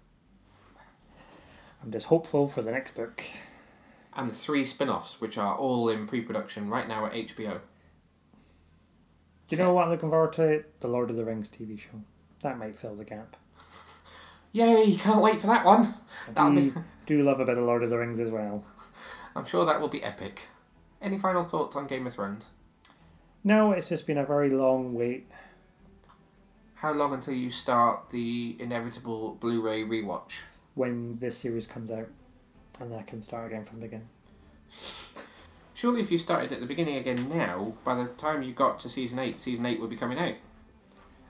I'm 1.83 1.91
just 1.91 2.07
hopeful 2.07 2.49
for 2.49 2.63
the 2.63 2.73
next 2.73 2.93
book. 2.93 3.23
And 4.15 4.29
the 4.29 4.35
three 4.35 4.65
spin 4.65 4.91
offs, 4.91 5.21
which 5.21 5.39
are 5.39 5.57
all 5.57 5.89
in 5.89 6.07
pre 6.07 6.21
production 6.21 6.69
right 6.69 6.87
now 6.87 7.07
at 7.07 7.13
HBO. 7.13 7.61
Do 9.49 9.57
you 9.57 9.63
know 9.63 9.73
what 9.73 9.85
I'm 9.85 9.91
looking 9.91 10.11
forward 10.11 10.33
to? 10.35 10.65
The 10.81 10.89
Lord 10.89 11.11
of 11.11 11.17
the 11.17 11.25
Rings 11.25 11.51
TV 11.51 11.79
show. 11.79 12.03
That 12.43 12.59
might 12.59 12.77
fill 12.77 12.95
the 12.95 13.05
gap. 13.05 13.37
Yay, 14.53 14.97
can't 14.97 15.23
wait 15.23 15.41
for 15.41 15.47
that 15.47 15.65
one. 15.65 15.95
That'll 16.35 16.55
be 16.55 16.73
do 17.07 17.23
love 17.23 17.41
a 17.41 17.45
bit 17.45 17.57
of 17.57 17.65
Lord 17.65 17.83
of 17.83 17.91
the 17.91 17.99
Rings 17.99 18.21
as 18.21 18.31
well. 18.31 18.65
I'm 19.35 19.45
sure 19.45 19.65
that 19.65 19.81
will 19.81 19.89
be 19.89 20.03
epic. 20.03 20.49
Any 21.01 21.17
final 21.17 21.45
thoughts 21.45 21.77
on 21.77 21.87
Game 21.87 22.07
of 22.07 22.15
Thrones? 22.15 22.51
No, 23.43 23.73
it's 23.73 23.89
just 23.89 24.07
been 24.07 24.19
a 24.19 24.25
very 24.25 24.51
long 24.51 24.95
wait. 24.95 25.29
How 26.75 26.93
long 26.93 27.13
until 27.13 27.35
you 27.35 27.51
start 27.51 28.11
the 28.11 28.57
inevitable 28.59 29.37
Blu 29.41 29.61
ray 29.61 29.83
rewatch? 29.85 30.45
when 30.75 31.19
this 31.19 31.37
series 31.37 31.67
comes 31.67 31.91
out, 31.91 32.09
and 32.81 32.95
I 32.95 33.03
can 33.03 33.21
start 33.23 33.47
again 33.53 33.65
from 33.65 33.81
the 33.81 33.87
beginning. 33.87 34.09
Surely, 35.75 36.01
if 36.01 36.11
you 36.11 36.19
started 36.19 36.53
at 36.53 36.61
the 36.61 36.67
beginning 36.67 36.97
again 36.97 37.29
now, 37.29 37.75
by 37.85 37.95
the 37.95 38.07
time 38.07 38.43
you 38.43 38.53
got 38.53 38.79
to 38.81 38.89
season 38.89 39.19
8, 39.19 39.41
season 39.41 39.67
8 39.67 39.81
would 39.81 39.91
be 39.91 39.97
coming 39.97 40.19
out. 40.19 40.35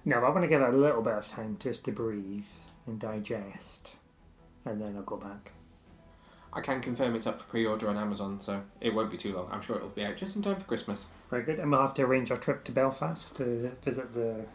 No, 0.04 0.18
I 0.18 0.30
want 0.30 0.42
to 0.42 0.48
give 0.48 0.62
it 0.62 0.74
a 0.74 0.76
little 0.76 1.02
bit 1.02 1.14
of 1.14 1.28
time 1.28 1.56
just 1.60 1.84
to 1.84 1.92
breathe 1.92 2.44
and 2.86 2.98
digest, 2.98 3.96
and 4.64 4.80
then 4.80 4.96
I'll 4.96 5.02
go 5.02 5.16
back. 5.16 5.52
I 6.52 6.60
can 6.60 6.80
confirm 6.80 7.14
it's 7.14 7.26
up 7.26 7.38
for 7.38 7.44
pre 7.44 7.64
order 7.66 7.88
on 7.88 7.96
Amazon, 7.96 8.40
so 8.40 8.62
it 8.80 8.94
won't 8.94 9.10
be 9.10 9.16
too 9.16 9.32
long. 9.34 9.48
I'm 9.52 9.60
sure 9.60 9.76
it'll 9.76 9.88
be 9.90 10.04
out 10.04 10.16
just 10.16 10.34
in 10.36 10.42
time 10.42 10.56
for 10.56 10.64
Christmas. 10.64 11.06
Very 11.30 11.42
good, 11.44 11.58
and 11.60 11.70
we'll 11.70 11.80
have 11.80 11.94
to 11.94 12.02
arrange 12.02 12.30
our 12.30 12.36
trip 12.36 12.64
to 12.64 12.72
Belfast 12.72 13.36
to 13.36 13.70
visit 13.82 14.12
the 14.12 14.46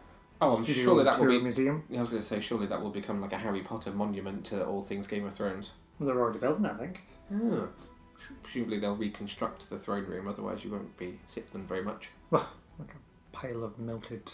Oh, 0.42 0.58
I'm 0.58 0.66
surely 0.66 1.06
that 1.06 1.18
will 1.18 1.28
be. 1.28 1.40
museum. 1.42 1.84
I 1.96 2.00
was 2.00 2.10
going 2.10 2.22
to 2.22 2.28
say, 2.28 2.42
surely 2.42 2.66
that 2.68 2.82
will 2.82 2.90
become 2.90 3.22
like 3.22 3.32
a 3.32 3.38
Harry 3.38 3.62
Potter 3.62 3.92
monument 3.92 4.44
to 4.48 4.66
all 4.66 4.82
things 4.82 5.08
Game 5.08 5.26
of 5.26 5.34
Thrones. 5.34 5.72
Well, 5.98 6.08
they're 6.08 6.20
already 6.20 6.40
building, 6.40 6.66
it, 6.66 6.74
I 6.74 6.78
think. 6.78 7.04
Oh. 7.34 7.70
Presumably 8.44 8.80
they'll 8.80 8.96
reconstruct 8.98 9.70
the 9.70 9.78
throne 9.78 10.06
room, 10.06 10.28
otherwise 10.28 10.66
you 10.66 10.72
won't 10.72 10.98
be 10.98 11.20
sitting 11.26 11.64
very 11.66 11.84
much. 11.84 12.10
Well, 12.32 12.50
like 12.78 12.90
a 12.94 13.36
pile 13.36 13.64
of 13.64 13.80
melted 13.80 14.30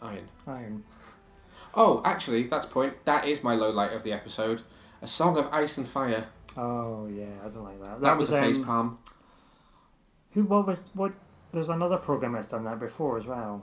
Iron. 0.00 0.28
iron. 0.46 0.84
Oh, 1.74 2.00
actually, 2.04 2.44
that's 2.44 2.64
point. 2.66 3.04
That 3.04 3.26
is 3.26 3.44
my 3.44 3.54
low 3.54 3.70
light 3.70 3.92
of 3.92 4.02
the 4.02 4.12
episode. 4.12 4.62
A 5.02 5.06
Song 5.06 5.36
of 5.36 5.52
Ice 5.52 5.76
and 5.76 5.86
Fire. 5.86 6.28
Oh 6.56 7.06
yeah, 7.06 7.26
I 7.44 7.48
don't 7.48 7.64
like 7.64 7.82
that. 7.84 8.00
That, 8.00 8.16
was, 8.16 8.30
a 8.30 8.40
face 8.40 8.56
um, 8.56 8.64
palm. 8.64 8.98
Who? 10.32 10.44
What 10.44 10.66
was? 10.66 10.84
What? 10.94 11.12
There's 11.52 11.68
another 11.68 11.96
program 11.96 12.32
that's 12.32 12.48
done 12.48 12.64
that 12.64 12.78
before 12.80 13.18
as 13.18 13.26
well. 13.26 13.62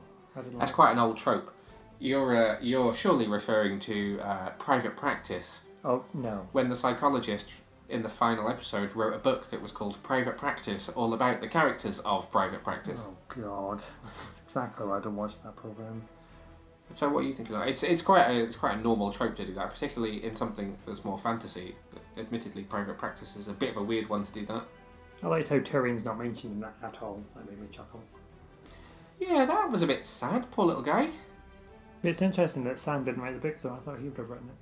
That's 0.57 0.71
quite 0.71 0.91
an 0.91 0.99
old 0.99 1.17
trope. 1.17 1.53
You're 1.99 2.55
uh, 2.55 2.57
you're 2.61 2.93
surely 2.93 3.27
referring 3.27 3.79
to 3.81 4.19
uh, 4.21 4.49
Private 4.51 4.95
Practice, 4.95 5.63
Oh 5.83 6.03
no. 6.13 6.47
when 6.51 6.69
the 6.69 6.75
psychologist 6.75 7.55
in 7.89 8.01
the 8.01 8.09
final 8.09 8.49
episode 8.49 8.95
wrote 8.95 9.13
a 9.13 9.19
book 9.19 9.45
that 9.51 9.61
was 9.61 9.71
called 9.71 10.01
Private 10.03 10.37
Practice, 10.37 10.89
all 10.89 11.13
about 11.13 11.41
the 11.41 11.47
characters 11.47 11.99
of 11.99 12.31
Private 12.31 12.63
Practice. 12.63 13.07
Oh 13.07 13.15
god. 13.41 13.83
That's 14.03 14.41
exactly 14.45 14.87
why 14.87 14.97
I 14.97 15.01
don't 15.01 15.15
watch 15.15 15.33
that 15.43 15.55
program. 15.55 16.03
So 16.93 17.09
what 17.09 17.21
are 17.21 17.27
you 17.27 17.33
thinking? 17.33 17.55
Of? 17.55 17.67
It's 17.67 17.83
it's 17.83 18.01
quite 18.01 18.27
a, 18.27 18.43
it's 18.43 18.55
quite 18.55 18.77
a 18.77 18.81
normal 18.81 19.11
trope 19.11 19.35
to 19.35 19.45
do 19.45 19.53
that, 19.53 19.69
particularly 19.69 20.23
in 20.23 20.35
something 20.35 20.77
that's 20.85 21.05
more 21.05 21.17
fantasy. 21.17 21.75
Admittedly, 22.17 22.63
Private 22.63 22.97
Practice 22.97 23.35
is 23.35 23.47
a 23.47 23.53
bit 23.53 23.71
of 23.71 23.77
a 23.77 23.83
weird 23.83 24.09
one 24.09 24.23
to 24.23 24.31
do 24.31 24.45
that. 24.45 24.65
I 25.23 25.27
liked 25.27 25.47
how 25.47 25.59
Tyrion's 25.59 26.05
not 26.05 26.17
mentioned 26.17 26.53
in 26.53 26.59
that 26.61 26.75
at 26.83 27.01
all. 27.01 27.23
That 27.35 27.49
made 27.49 27.59
me 27.59 27.67
chuckle. 27.71 28.03
Yeah, 29.19 29.45
that 29.45 29.71
was 29.71 29.81
a 29.81 29.87
bit 29.87 30.05
sad. 30.05 30.49
Poor 30.51 30.65
little 30.65 30.83
guy. 30.83 31.09
It's 32.03 32.21
interesting 32.21 32.65
that 32.65 32.77
Sam 32.77 33.03
didn't 33.03 33.21
write 33.21 33.33
the 33.33 33.47
book, 33.47 33.59
though. 33.59 33.73
I 33.73 33.77
thought 33.77 33.99
he 33.99 34.09
would 34.09 34.17
have 34.17 34.29
written 34.29 34.49
it. 34.49 34.55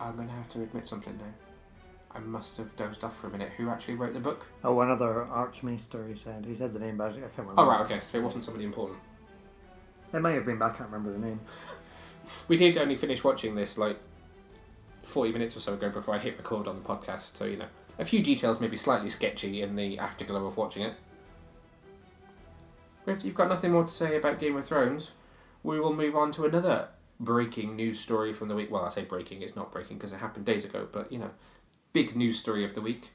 I'm 0.00 0.16
going 0.16 0.28
to 0.28 0.34
have 0.34 0.48
to 0.50 0.62
admit 0.62 0.86
something 0.86 1.16
now. 1.18 1.34
I 2.14 2.20
must 2.20 2.56
have 2.56 2.74
dozed 2.76 3.04
off 3.04 3.18
for 3.18 3.26
a 3.26 3.30
minute. 3.30 3.50
Who 3.58 3.68
actually 3.68 3.94
wrote 3.94 4.14
the 4.14 4.20
book? 4.20 4.48
Oh, 4.64 4.80
another 4.80 5.24
Archmaester, 5.24 6.08
he 6.08 6.14
said. 6.14 6.46
He 6.46 6.54
said 6.54 6.72
the 6.72 6.78
name, 6.78 6.96
but 6.96 7.10
I 7.10 7.12
can't 7.12 7.32
remember. 7.36 7.60
Oh, 7.60 7.68
right, 7.68 7.80
okay. 7.82 8.00
So 8.00 8.18
it 8.18 8.24
wasn't 8.24 8.44
somebody 8.44 8.64
important. 8.64 8.98
It 10.14 10.20
may 10.20 10.32
have 10.32 10.46
been, 10.46 10.58
but 10.58 10.72
I 10.72 10.76
can't 10.76 10.90
remember 10.90 11.12
the 11.12 11.24
name. 11.24 11.40
We 12.48 12.56
did 12.56 12.76
only 12.76 12.96
finish 12.96 13.22
watching 13.22 13.54
this 13.54 13.78
like 13.78 14.00
40 15.06 15.32
minutes 15.32 15.56
or 15.56 15.60
so 15.60 15.74
ago 15.74 15.88
before 15.88 16.14
I 16.14 16.18
hit 16.18 16.36
record 16.36 16.68
on 16.68 16.76
the 16.76 16.82
podcast, 16.82 17.36
so 17.36 17.44
you 17.44 17.56
know. 17.56 17.68
A 17.98 18.04
few 18.04 18.22
details 18.22 18.60
may 18.60 18.68
be 18.68 18.76
slightly 18.76 19.08
sketchy 19.08 19.62
in 19.62 19.76
the 19.76 19.98
afterglow 19.98 20.44
of 20.44 20.56
watching 20.56 20.82
it. 20.82 20.94
If 23.06 23.24
you've 23.24 23.34
got 23.34 23.48
nothing 23.48 23.72
more 23.72 23.84
to 23.84 23.90
say 23.90 24.16
about 24.16 24.38
Game 24.38 24.56
of 24.56 24.64
Thrones, 24.64 25.12
we 25.62 25.80
will 25.80 25.94
move 25.94 26.16
on 26.16 26.32
to 26.32 26.44
another 26.44 26.88
breaking 27.18 27.76
news 27.76 28.00
story 28.00 28.32
from 28.32 28.48
the 28.48 28.54
week. 28.54 28.70
Well, 28.70 28.84
I 28.84 28.90
say 28.90 29.04
breaking, 29.04 29.42
it's 29.42 29.56
not 29.56 29.72
breaking 29.72 29.96
because 29.96 30.12
it 30.12 30.18
happened 30.18 30.44
days 30.44 30.64
ago, 30.64 30.88
but 30.90 31.10
you 31.10 31.18
know, 31.18 31.30
big 31.92 32.16
news 32.16 32.38
story 32.38 32.64
of 32.64 32.74
the 32.74 32.82
week, 32.82 33.10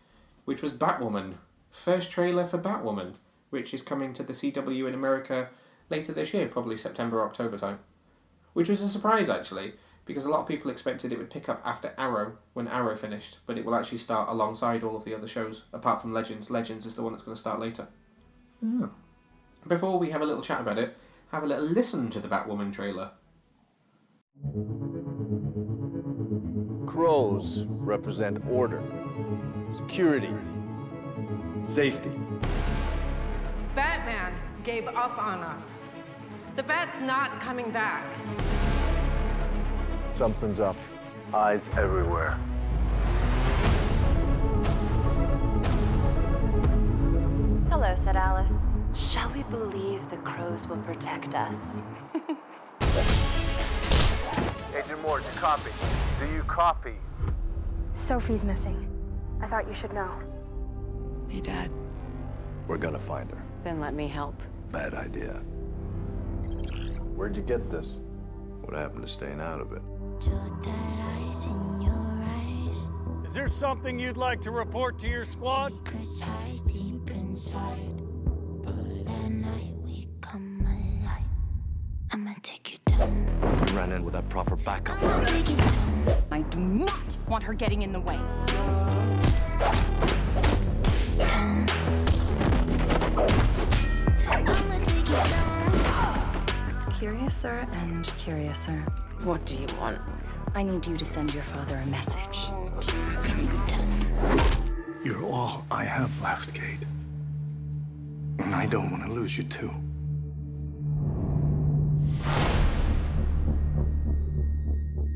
which 0.45 0.63
was 0.63 0.73
Batwoman. 0.73 1.35
First 1.69 2.11
trailer 2.11 2.45
for 2.45 2.57
Batwoman, 2.57 3.15
which 3.49 3.73
is 3.73 3.81
coming 3.81 4.13
to 4.13 4.23
the 4.23 4.33
CW 4.33 4.87
in 4.87 4.93
America 4.93 5.49
later 5.89 6.13
this 6.13 6.33
year, 6.33 6.47
probably 6.47 6.77
September, 6.77 7.21
October 7.21 7.57
time. 7.57 7.79
Which 8.53 8.69
was 8.69 8.81
a 8.81 8.89
surprise 8.89 9.29
actually, 9.29 9.73
because 10.05 10.25
a 10.25 10.29
lot 10.29 10.41
of 10.41 10.47
people 10.47 10.71
expected 10.71 11.11
it 11.11 11.17
would 11.17 11.29
pick 11.29 11.47
up 11.47 11.61
after 11.63 11.93
Arrow 11.97 12.37
when 12.53 12.67
Arrow 12.67 12.95
finished, 12.95 13.39
but 13.45 13.57
it 13.57 13.65
will 13.65 13.75
actually 13.75 13.99
start 13.99 14.29
alongside 14.29 14.83
all 14.83 14.95
of 14.95 15.05
the 15.05 15.15
other 15.15 15.27
shows, 15.27 15.65
apart 15.73 16.01
from 16.01 16.13
Legends. 16.13 16.49
Legends 16.49 16.85
is 16.85 16.95
the 16.95 17.03
one 17.03 17.13
that's 17.13 17.23
going 17.23 17.35
to 17.35 17.39
start 17.39 17.59
later. 17.59 17.87
Oh. 18.63 18.89
Before 19.67 19.99
we 19.99 20.09
have 20.09 20.21
a 20.21 20.25
little 20.25 20.41
chat 20.41 20.61
about 20.61 20.79
it, 20.79 20.97
have 21.31 21.43
a 21.43 21.47
little 21.47 21.65
listen 21.65 22.09
to 22.09 22.19
the 22.19 22.27
Batwoman 22.27 22.73
trailer. 22.73 23.11
Crows 26.87 27.65
represent 27.67 28.39
order, 28.49 28.83
security, 29.71 30.33
safety. 31.63 32.11
Batman 33.75 34.33
gave 34.63 34.87
up 34.87 35.17
on 35.17 35.39
us. 35.39 35.87
The 36.55 36.63
bat's 36.63 36.99
not 36.99 37.39
coming 37.39 37.71
back. 37.71 38.03
Something's 40.11 40.59
up. 40.59 40.75
Eyes 41.33 41.61
everywhere. 41.77 42.37
Hello, 47.69 47.95
said 47.95 48.17
Alice. 48.17 48.51
Shall 48.93 49.31
we 49.31 49.43
believe 49.43 50.01
the 50.09 50.17
crows 50.17 50.67
will 50.67 50.77
protect 50.77 51.33
us? 51.33 51.79
Agent 54.75 55.01
Moore, 55.01 55.21
do 55.21 55.25
you 55.25 55.33
copy? 55.39 55.71
Do 56.19 56.25
you 56.33 56.43
copy? 56.43 56.95
Sophie's 57.93 58.43
missing. 58.43 58.87
I 59.41 59.47
thought 59.47 59.67
you 59.67 59.73
should 59.73 59.93
know. 59.93 60.11
Hey, 61.29 61.39
Dad. 61.39 61.71
We're 62.67 62.77
gonna 62.77 62.99
find 62.99 63.31
her. 63.31 63.41
Then 63.63 63.79
let 63.79 63.93
me 63.93 64.07
help. 64.07 64.35
Bad 64.71 64.93
idea. 64.93 65.41
Where'd 67.15 67.35
you 67.37 67.43
get 67.43 67.69
this? 67.69 68.01
What 68.61 68.75
happened 68.75 69.01
to 69.01 69.07
staying 69.07 69.39
out 69.39 69.61
of 69.61 69.71
it? 69.73 69.81
Is 73.25 73.33
there 73.33 73.47
something 73.47 73.97
you'd 73.97 74.17
like 74.17 74.41
to 74.41 74.51
report 74.51 74.99
to 74.99 75.07
your 75.07 75.25
squad? 75.25 75.73
I'ma 82.13 82.33
take 82.43 82.73
you 82.73 82.77
down, 82.85 83.17
You 83.67 83.75
ran 83.75 83.93
in 83.93 84.03
with 84.03 84.13
that 84.13 84.29
proper 84.29 84.57
backup. 84.57 84.99
take 85.25 85.49
you 85.49 85.55
down. 85.55 86.23
I 86.29 86.41
do 86.41 86.59
not 86.59 87.17
want 87.27 87.43
her 87.43 87.53
getting 87.53 87.81
in 87.81 87.93
the 87.93 88.01
way. 88.01 88.19
Curiouser 97.01 97.65
and 97.77 98.13
curiouser. 98.19 98.77
What 99.23 99.43
do 99.47 99.55
you 99.55 99.65
want? 99.79 99.99
I 100.53 100.61
need 100.61 100.85
you 100.85 100.95
to 100.97 101.03
send 101.03 101.33
your 101.33 101.41
father 101.41 101.77
a 101.77 101.85
message. 101.87 102.51
You're 105.03 105.25
all 105.25 105.65
I 105.71 105.83
have 105.83 106.11
left, 106.21 106.53
Kate. 106.53 106.85
And 108.37 108.53
I 108.53 108.67
don't 108.67 108.91
want 108.91 109.03
to 109.03 109.11
lose 109.11 109.35
you 109.35 109.45
too. 109.45 109.71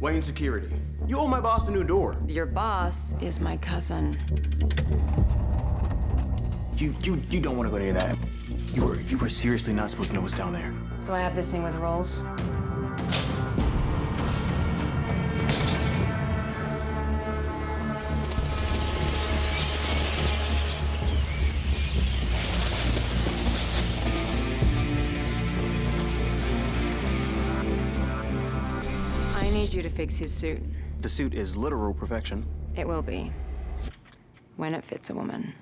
Wayne 0.01 0.23
Security. 0.23 0.75
You 1.05 1.19
owe 1.19 1.27
my 1.27 1.39
boss 1.39 1.67
a 1.67 1.71
new 1.71 1.83
door. 1.83 2.17
Your 2.25 2.47
boss 2.47 3.15
is 3.21 3.39
my 3.39 3.57
cousin. 3.57 4.15
You 6.77 6.95
you 7.03 7.21
you 7.29 7.39
don't 7.39 7.55
want 7.55 7.67
to 7.67 7.71
go 7.71 7.77
near 7.77 7.93
that. 7.93 8.17
You 8.73 8.86
were 8.86 8.99
you 9.01 9.19
were 9.19 9.29
seriously 9.29 9.73
not 9.73 9.91
supposed 9.91 10.09
to 10.09 10.15
know 10.15 10.21
what's 10.21 10.33
down 10.33 10.51
there. 10.51 10.74
So 10.99 11.13
I 11.13 11.19
have 11.19 11.35
this 11.35 11.51
thing 11.51 11.61
with 11.61 11.75
Rolls. 11.75 12.23
I 29.35 29.49
need 29.51 29.73
you 29.73 29.83
to 29.83 29.89
fix 29.89 30.15
his 30.15 30.33
suit. 30.33 30.59
The 31.01 31.09
suit 31.09 31.35
is 31.35 31.55
literal 31.55 31.93
perfection. 31.93 32.45
It 32.75 32.87
will 32.87 33.03
be. 33.03 33.31
When 34.57 34.73
it 34.73 34.83
fits 34.83 35.11
a 35.11 35.13
woman. 35.13 35.53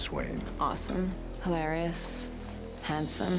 Bruce 0.00 0.12
Wayne. 0.12 0.40
Awesome, 0.58 1.12
hilarious, 1.42 2.30
handsome. 2.80 3.34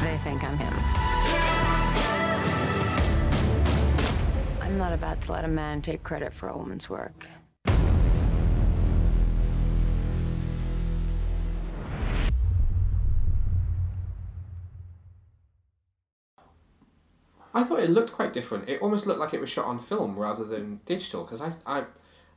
They 0.00 0.18
think 0.18 0.44
I'm 0.44 0.56
him. 0.56 0.72
I'm 4.62 4.78
not 4.78 4.92
about 4.92 5.20
to 5.22 5.32
let 5.32 5.44
a 5.44 5.48
man 5.48 5.82
take 5.82 6.04
credit 6.04 6.32
for 6.32 6.48
a 6.48 6.56
woman's 6.56 6.88
work. 6.88 7.26
I 17.60 17.64
thought 17.64 17.80
it 17.80 17.90
looked 17.90 18.12
quite 18.12 18.32
different. 18.32 18.70
It 18.70 18.80
almost 18.80 19.06
looked 19.06 19.20
like 19.20 19.34
it 19.34 19.40
was 19.40 19.50
shot 19.50 19.66
on 19.66 19.78
film 19.78 20.18
rather 20.18 20.44
than 20.44 20.80
digital. 20.86 21.24
Because 21.24 21.42
I, 21.42 21.52
I, 21.66 21.84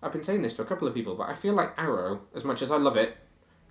I've 0.02 0.12
been 0.12 0.22
saying 0.22 0.42
this 0.42 0.54
to 0.56 0.62
a 0.62 0.66
couple 0.66 0.86
of 0.86 0.94
people, 0.94 1.16
but 1.16 1.30
I 1.30 1.34
feel 1.34 1.54
like 1.54 1.74
Arrow, 1.78 2.22
as 2.36 2.44
much 2.44 2.62
as 2.62 2.72
I 2.72 2.78
love 2.78 2.98
it, 2.98 3.16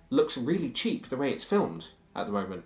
looks 0.09 0.35
really 0.35 0.71
cheap 0.71 1.09
the 1.09 1.17
way 1.17 1.29
it's 1.29 1.43
filmed 1.43 1.89
at 2.15 2.25
the 2.25 2.31
moment. 2.31 2.63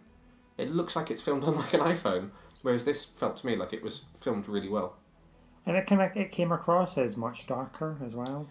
It 0.57 0.71
looks 0.71 0.95
like 0.95 1.11
it's 1.11 1.21
filmed 1.21 1.43
on 1.45 1.57
like 1.57 1.73
an 1.73 1.81
iPhone, 1.81 2.29
whereas 2.61 2.85
this 2.85 3.03
felt 3.03 3.35
to 3.38 3.45
me 3.45 3.57
like 3.57 3.73
it 3.73 3.83
was 3.83 4.03
filmed 4.15 4.47
really 4.47 4.69
well. 4.69 4.95
And 5.65 5.75
it 5.75 5.85
kind 5.85 6.01
of 6.01 6.15
it 6.15 6.31
came 6.31 6.53
across 6.53 6.97
as 6.97 7.17
much 7.17 7.45
darker 7.45 7.97
as 8.05 8.15
well. 8.15 8.47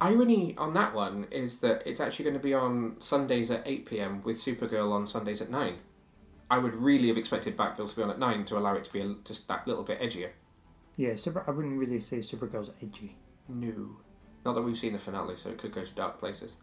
Irony 0.00 0.54
on 0.56 0.72
that 0.72 0.94
one 0.94 1.26
is 1.30 1.60
that 1.60 1.82
it's 1.84 2.00
actually 2.00 2.24
going 2.24 2.36
to 2.36 2.42
be 2.42 2.54
on 2.54 2.96
Sundays 2.98 3.50
at 3.50 3.62
8 3.66 3.84
pm 3.84 4.22
with 4.22 4.36
Supergirl 4.36 4.90
on 4.92 5.06
Sundays 5.06 5.42
at 5.42 5.50
9. 5.50 5.76
I 6.50 6.58
would 6.58 6.74
really 6.74 7.08
have 7.08 7.18
expected 7.18 7.56
Batgirl 7.56 7.90
to 7.90 7.96
be 7.96 8.02
on 8.02 8.10
at 8.10 8.18
9 8.18 8.44
to 8.46 8.58
allow 8.58 8.74
it 8.74 8.84
to 8.84 8.92
be 8.92 9.00
a, 9.00 9.14
just 9.24 9.48
that 9.48 9.66
little 9.66 9.82
bit 9.82 10.00
edgier. 10.00 10.30
Yeah, 10.96 11.14
super. 11.16 11.44
I 11.46 11.50
wouldn't 11.50 11.78
really 11.78 12.00
say 12.00 12.18
Supergirl's 12.18 12.70
edgy. 12.82 13.16
No. 13.48 13.96
Not 14.44 14.54
that 14.54 14.62
we've 14.62 14.76
seen 14.76 14.92
the 14.92 14.98
finale, 14.98 15.36
so 15.36 15.50
it 15.50 15.58
could 15.58 15.72
go 15.72 15.84
to 15.84 15.94
dark 15.94 16.18
places. 16.18 16.56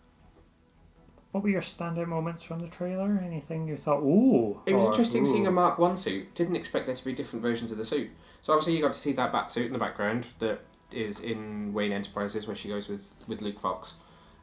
What 1.32 1.44
were 1.44 1.50
your 1.50 1.62
standout 1.62 2.08
moments 2.08 2.44
from 2.44 2.60
the 2.60 2.68
trailer? 2.68 3.22
Anything 3.26 3.68
you 3.68 3.76
thought, 3.76 4.02
ooh? 4.02 4.62
It 4.66 4.74
was 4.74 4.84
or, 4.84 4.88
interesting 4.92 5.26
seeing 5.26 5.48
a. 5.48 5.52
Mark 5.52 5.80
1 5.80 5.98
suit. 5.98 6.34
Didn't 6.36 6.56
expect 6.56 6.86
there 6.86 6.96
to 6.96 7.06
be 7.06 7.14
different 7.14 7.42
versions 7.42 7.72
of 7.72 7.78
the 7.78 7.86
suit. 7.86 8.10
So 8.42 8.54
obviously 8.54 8.76
you 8.76 8.82
got 8.82 8.94
to 8.94 9.00
see 9.00 9.14
that 9.14 9.32
bat 9.32 9.50
suit 9.50 9.68
in 9.68 9.74
the 9.74 9.80
background 9.80 10.28
that 10.40 10.62
is 10.92 11.20
in 11.20 11.74
Wayne 11.74 11.92
Enterprises 11.92 12.46
where 12.46 12.56
she 12.56 12.70
goes 12.70 12.88
with, 12.88 13.14
with 13.28 13.42
Luke 13.42 13.60
Fox. 13.60 13.96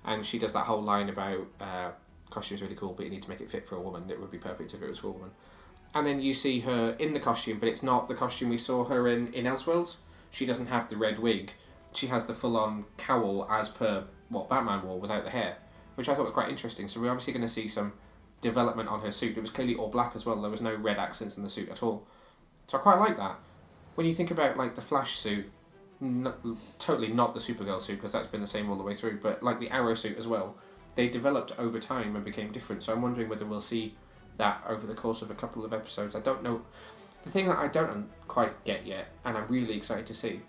And 0.05 0.27
she 0.27 0.39
does 0.39 0.53
that 0.53 0.65
whole 0.65 0.83
line 0.83 1.09
about 1.09 1.47
uh, 1.61 1.91
costume's 2.31 2.63
really 2.63 2.75
cool, 2.75 2.93
but 2.93 3.05
you 3.05 3.11
need 3.11 3.23
to 3.23 3.29
make 3.29 3.41
it 3.41 3.51
fit 3.51 3.67
for 3.67 3.77
a 3.77 3.81
woman. 3.81 4.09
It 4.09 4.21
would 4.21 4.31
be 4.31 4.39
perfect 4.39 4.73
if 4.75 4.83
it 4.83 4.89
was 4.89 4.99
for 4.99 5.09
a 5.09 5.13
woman. 5.13 5.31
And 5.95 6.07
then 6.07 6.21
you 6.21 6.35
see 6.35 6.61
her 6.61 6.95
in 6.99 7.13
the 7.13 7.21
costume, 7.21 7.59
but 7.59 7.69
it's 7.69 7.83
not 7.83 8.09
the 8.09 8.15
costume 8.15 8.49
we 8.49 8.59
saw 8.59 8.85
her 8.85 9.09
in 9.09 9.33
in 9.35 9.45
Elseworlds. 9.45 9.97
She 10.31 10.47
doesn't 10.47 10.67
have 10.67 10.89
the 10.89 10.97
red 10.97 11.19
wig. 11.19 11.55
She 11.93 12.07
has 12.07 12.25
the 12.27 12.33
full 12.33 12.57
on 12.57 12.85
cowl 12.97 13.49
as 13.51 13.69
per 13.69 14.05
what 14.29 14.49
Batman 14.49 14.83
wore 14.85 15.01
without 15.01 15.25
the 15.25 15.31
hair, 15.31 15.57
which 15.97 16.09
I 16.09 16.15
thought 16.15 16.25
was 16.25 16.33
quite 16.33 16.49
interesting. 16.49 16.87
So 16.87 17.01
we're 17.01 17.11
obviously 17.11 17.33
going 17.33 17.43
to 17.43 17.49
see 17.49 17.67
some 17.67 17.95
development 18.41 18.89
on 18.89 19.01
her 19.01 19.11
suit. 19.11 19.37
It 19.37 19.41
was 19.41 19.51
clearly 19.51 19.75
all 19.75 19.89
black 19.89 20.15
as 20.15 20.25
well. 20.25 20.41
There 20.41 20.51
was 20.51 20.61
no 20.61 20.75
red 20.75 20.99
accents 20.99 21.37
in 21.37 21.43
the 21.43 21.49
suit 21.49 21.69
at 21.69 21.83
all. 21.83 22.07
So 22.69 22.79
I 22.79 22.81
quite 22.81 22.99
like 22.99 23.17
that. 23.17 23.41
When 23.97 24.07
you 24.07 24.13
think 24.13 24.31
about 24.31 24.57
like 24.57 24.77
the 24.77 24.81
Flash 24.81 25.15
suit, 25.15 25.51
n- 26.01 26.33
totally 26.79 27.09
not 27.09 27.35
the 27.35 27.41
Supergirl 27.41 27.81
suit 27.81 27.97
because 27.97 28.13
that's 28.13 28.29
been 28.29 28.41
the 28.41 28.47
same 28.47 28.71
all 28.71 28.77
the 28.77 28.85
way 28.85 28.95
through, 28.95 29.19
but 29.21 29.43
like 29.43 29.59
the 29.59 29.71
Arrow 29.71 29.95
suit 29.95 30.17
as 30.17 30.29
well, 30.29 30.57
they 31.01 31.09
developed 31.09 31.59
over 31.59 31.79
time 31.79 32.15
and 32.15 32.23
became 32.23 32.53
different. 32.53 32.83
So 32.83 32.93
I'm 32.93 33.01
wondering 33.01 33.31
whether 33.31 33.47
we'll 33.47 33.61
see 33.61 33.95
that 34.37 34.63
over 34.69 34.87
the 34.87 34.93
course 34.93 35.23
of 35.23 35.31
a 35.31 35.35
couple 35.35 35.65
of 35.65 35.73
episodes. 35.73 36.15
I 36.15 36.21
don't 36.21 36.43
know. 36.43 36.61
The 37.23 37.31
thing 37.31 37.49
that 37.49 37.57
I 37.57 37.69
don't 37.69 38.11
quite 38.29 38.65
get 38.65 38.87
yet, 38.87 39.09
and 39.25 39.39
I'm 39.39 39.49
really 39.49 39.75
excited 39.75 40.05
to 40.07 40.15
see, 40.15 40.43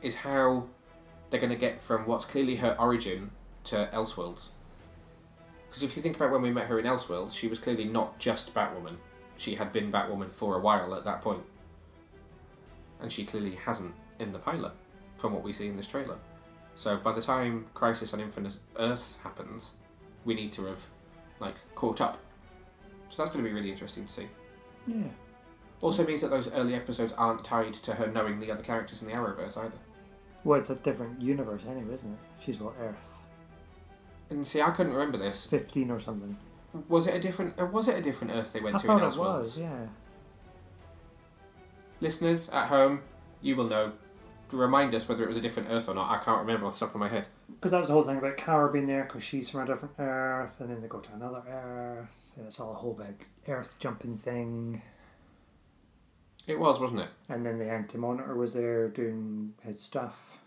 is 0.00 0.14
how 0.14 0.66
they're 1.28 1.40
going 1.40 1.52
to 1.52 1.58
get 1.58 1.78
from 1.78 2.06
what's 2.06 2.24
clearly 2.24 2.56
her 2.56 2.74
origin 2.80 3.30
to 3.64 3.90
Elseworlds. 3.92 4.48
Because 5.68 5.82
if 5.82 5.94
you 5.94 6.02
think 6.02 6.16
about 6.16 6.32
when 6.32 6.40
we 6.40 6.50
met 6.50 6.68
her 6.68 6.78
in 6.78 6.86
Elseworlds, 6.86 7.36
she 7.36 7.48
was 7.48 7.58
clearly 7.58 7.84
not 7.84 8.18
just 8.18 8.54
Batwoman. 8.54 8.96
She 9.36 9.56
had 9.56 9.72
been 9.72 9.92
Batwoman 9.92 10.32
for 10.32 10.56
a 10.56 10.58
while 10.58 10.94
at 10.94 11.04
that 11.04 11.20
point. 11.20 11.42
And 13.02 13.12
she 13.12 13.26
clearly 13.26 13.56
hasn't 13.56 13.94
in 14.18 14.32
the 14.32 14.38
pilot, 14.38 14.72
from 15.18 15.34
what 15.34 15.42
we 15.42 15.52
see 15.52 15.68
in 15.68 15.76
this 15.76 15.86
trailer. 15.86 16.16
So 16.78 16.96
by 16.96 17.10
the 17.10 17.20
time 17.20 17.66
Crisis 17.74 18.14
on 18.14 18.20
Infinite 18.20 18.56
Earths 18.78 19.18
happens, 19.24 19.74
we 20.24 20.32
need 20.34 20.52
to 20.52 20.66
have, 20.66 20.86
like, 21.40 21.56
caught 21.74 22.00
up. 22.00 22.18
So 23.08 23.20
that's 23.20 23.34
going 23.34 23.44
to 23.44 23.50
be 23.50 23.52
really 23.52 23.68
interesting 23.68 24.04
to 24.04 24.12
see. 24.12 24.28
Yeah. 24.86 25.08
Also 25.80 26.06
means 26.06 26.20
that 26.20 26.30
those 26.30 26.52
early 26.52 26.76
episodes 26.76 27.12
aren't 27.14 27.44
tied 27.44 27.74
to 27.74 27.94
her 27.94 28.06
knowing 28.06 28.38
the 28.38 28.52
other 28.52 28.62
characters 28.62 29.02
in 29.02 29.08
the 29.08 29.14
Arrowverse 29.14 29.58
either. 29.58 29.76
Well, 30.44 30.60
it's 30.60 30.70
a 30.70 30.76
different 30.76 31.20
universe 31.20 31.64
anyway, 31.68 31.94
isn't 31.94 32.12
it? 32.12 32.18
She's 32.38 32.60
what 32.60 32.74
Earth 32.80 33.24
And 34.30 34.46
see, 34.46 34.62
I 34.62 34.70
couldn't 34.70 34.92
remember 34.92 35.18
this. 35.18 35.46
fifteen 35.46 35.90
or 35.90 35.98
something. 35.98 36.36
Was 36.88 37.08
it 37.08 37.14
a 37.16 37.18
different? 37.18 37.58
Uh, 37.58 37.66
was 37.66 37.88
it 37.88 37.96
a 37.98 38.00
different 38.00 38.34
Earth 38.34 38.52
they 38.52 38.60
went 38.60 38.76
I 38.76 38.78
to 38.78 38.92
in 38.92 38.98
thought 39.00 39.02
it 39.02 39.10
Elseworlds? 39.16 39.38
was. 39.40 39.58
Yeah. 39.58 39.86
Listeners 42.00 42.48
at 42.50 42.68
home, 42.68 43.00
you 43.42 43.56
will 43.56 43.66
know. 43.66 43.92
To 44.48 44.56
remind 44.56 44.94
us 44.94 45.08
whether 45.08 45.24
it 45.24 45.28
was 45.28 45.36
a 45.36 45.40
different 45.42 45.68
Earth 45.70 45.88
or 45.88 45.94
not. 45.94 46.10
I 46.10 46.22
can't 46.22 46.38
remember 46.40 46.66
off 46.66 46.78
the 46.78 46.86
top 46.86 46.94
of 46.94 47.00
my 47.00 47.08
head. 47.08 47.26
Because 47.50 47.72
that 47.72 47.78
was 47.78 47.88
the 47.88 47.94
whole 47.94 48.02
thing 48.02 48.16
about 48.16 48.36
Kara 48.36 48.72
being 48.72 48.86
there 48.86 49.04
because 49.04 49.22
she's 49.22 49.50
from 49.50 49.60
a 49.60 49.66
different 49.66 49.94
Earth, 49.98 50.60
and 50.60 50.70
then 50.70 50.80
they 50.80 50.88
go 50.88 51.00
to 51.00 51.12
another 51.12 51.42
Earth, 51.48 52.32
and 52.36 52.46
it's 52.46 52.58
all 52.58 52.72
a 52.72 52.76
whole 52.76 52.94
big 52.94 53.26
Earth 53.46 53.76
jumping 53.78 54.16
thing. 54.16 54.80
It 56.46 56.58
was, 56.58 56.80
wasn't 56.80 57.00
it? 57.00 57.08
And 57.28 57.44
then 57.44 57.58
the 57.58 57.70
Anti 57.70 57.98
Monitor 57.98 58.34
was 58.34 58.54
there 58.54 58.88
doing 58.88 59.52
his 59.62 59.80
stuff. 59.80 60.38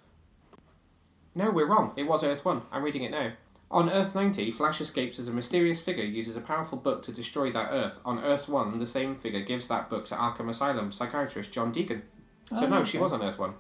No, 1.36 1.52
we're 1.52 1.68
wrong. 1.68 1.94
It 1.96 2.08
was 2.08 2.24
Earth 2.24 2.44
1. 2.44 2.62
I'm 2.72 2.84
reading 2.84 3.04
it 3.04 3.12
now. 3.12 3.32
On 3.70 3.90
Earth 3.90 4.16
90, 4.16 4.52
Flash 4.52 4.82
escapes 4.82 5.18
as 5.20 5.28
a 5.30 5.32
mysterious 5.32 5.80
figure 5.80 6.04
uses 6.04 6.36
a 6.36 6.42
powerful 6.42 6.78
book 6.78 7.04
to 7.04 7.14
destroy 7.14 7.52
that 7.52 7.70
Earth. 7.72 8.00
On 8.04 8.20
Earth 8.20 8.50
1, 8.50 8.80
the 8.80 8.86
same 8.86 9.16
figure 9.16 9.42
gives 9.42 9.68
that 9.68 9.90
book 9.90 10.04
to 10.06 10.16
Arkham 10.16 10.50
Asylum 10.50 10.92
psychiatrist 10.92 11.54
John 11.54 11.72
Deacon. 11.72 12.02
So, 12.50 12.66
Oh, 12.66 12.68
no, 12.68 12.84
she 12.84 12.98
was 12.98 13.14
on 13.14 13.22
Earth 13.22 13.40
1. 13.40 13.54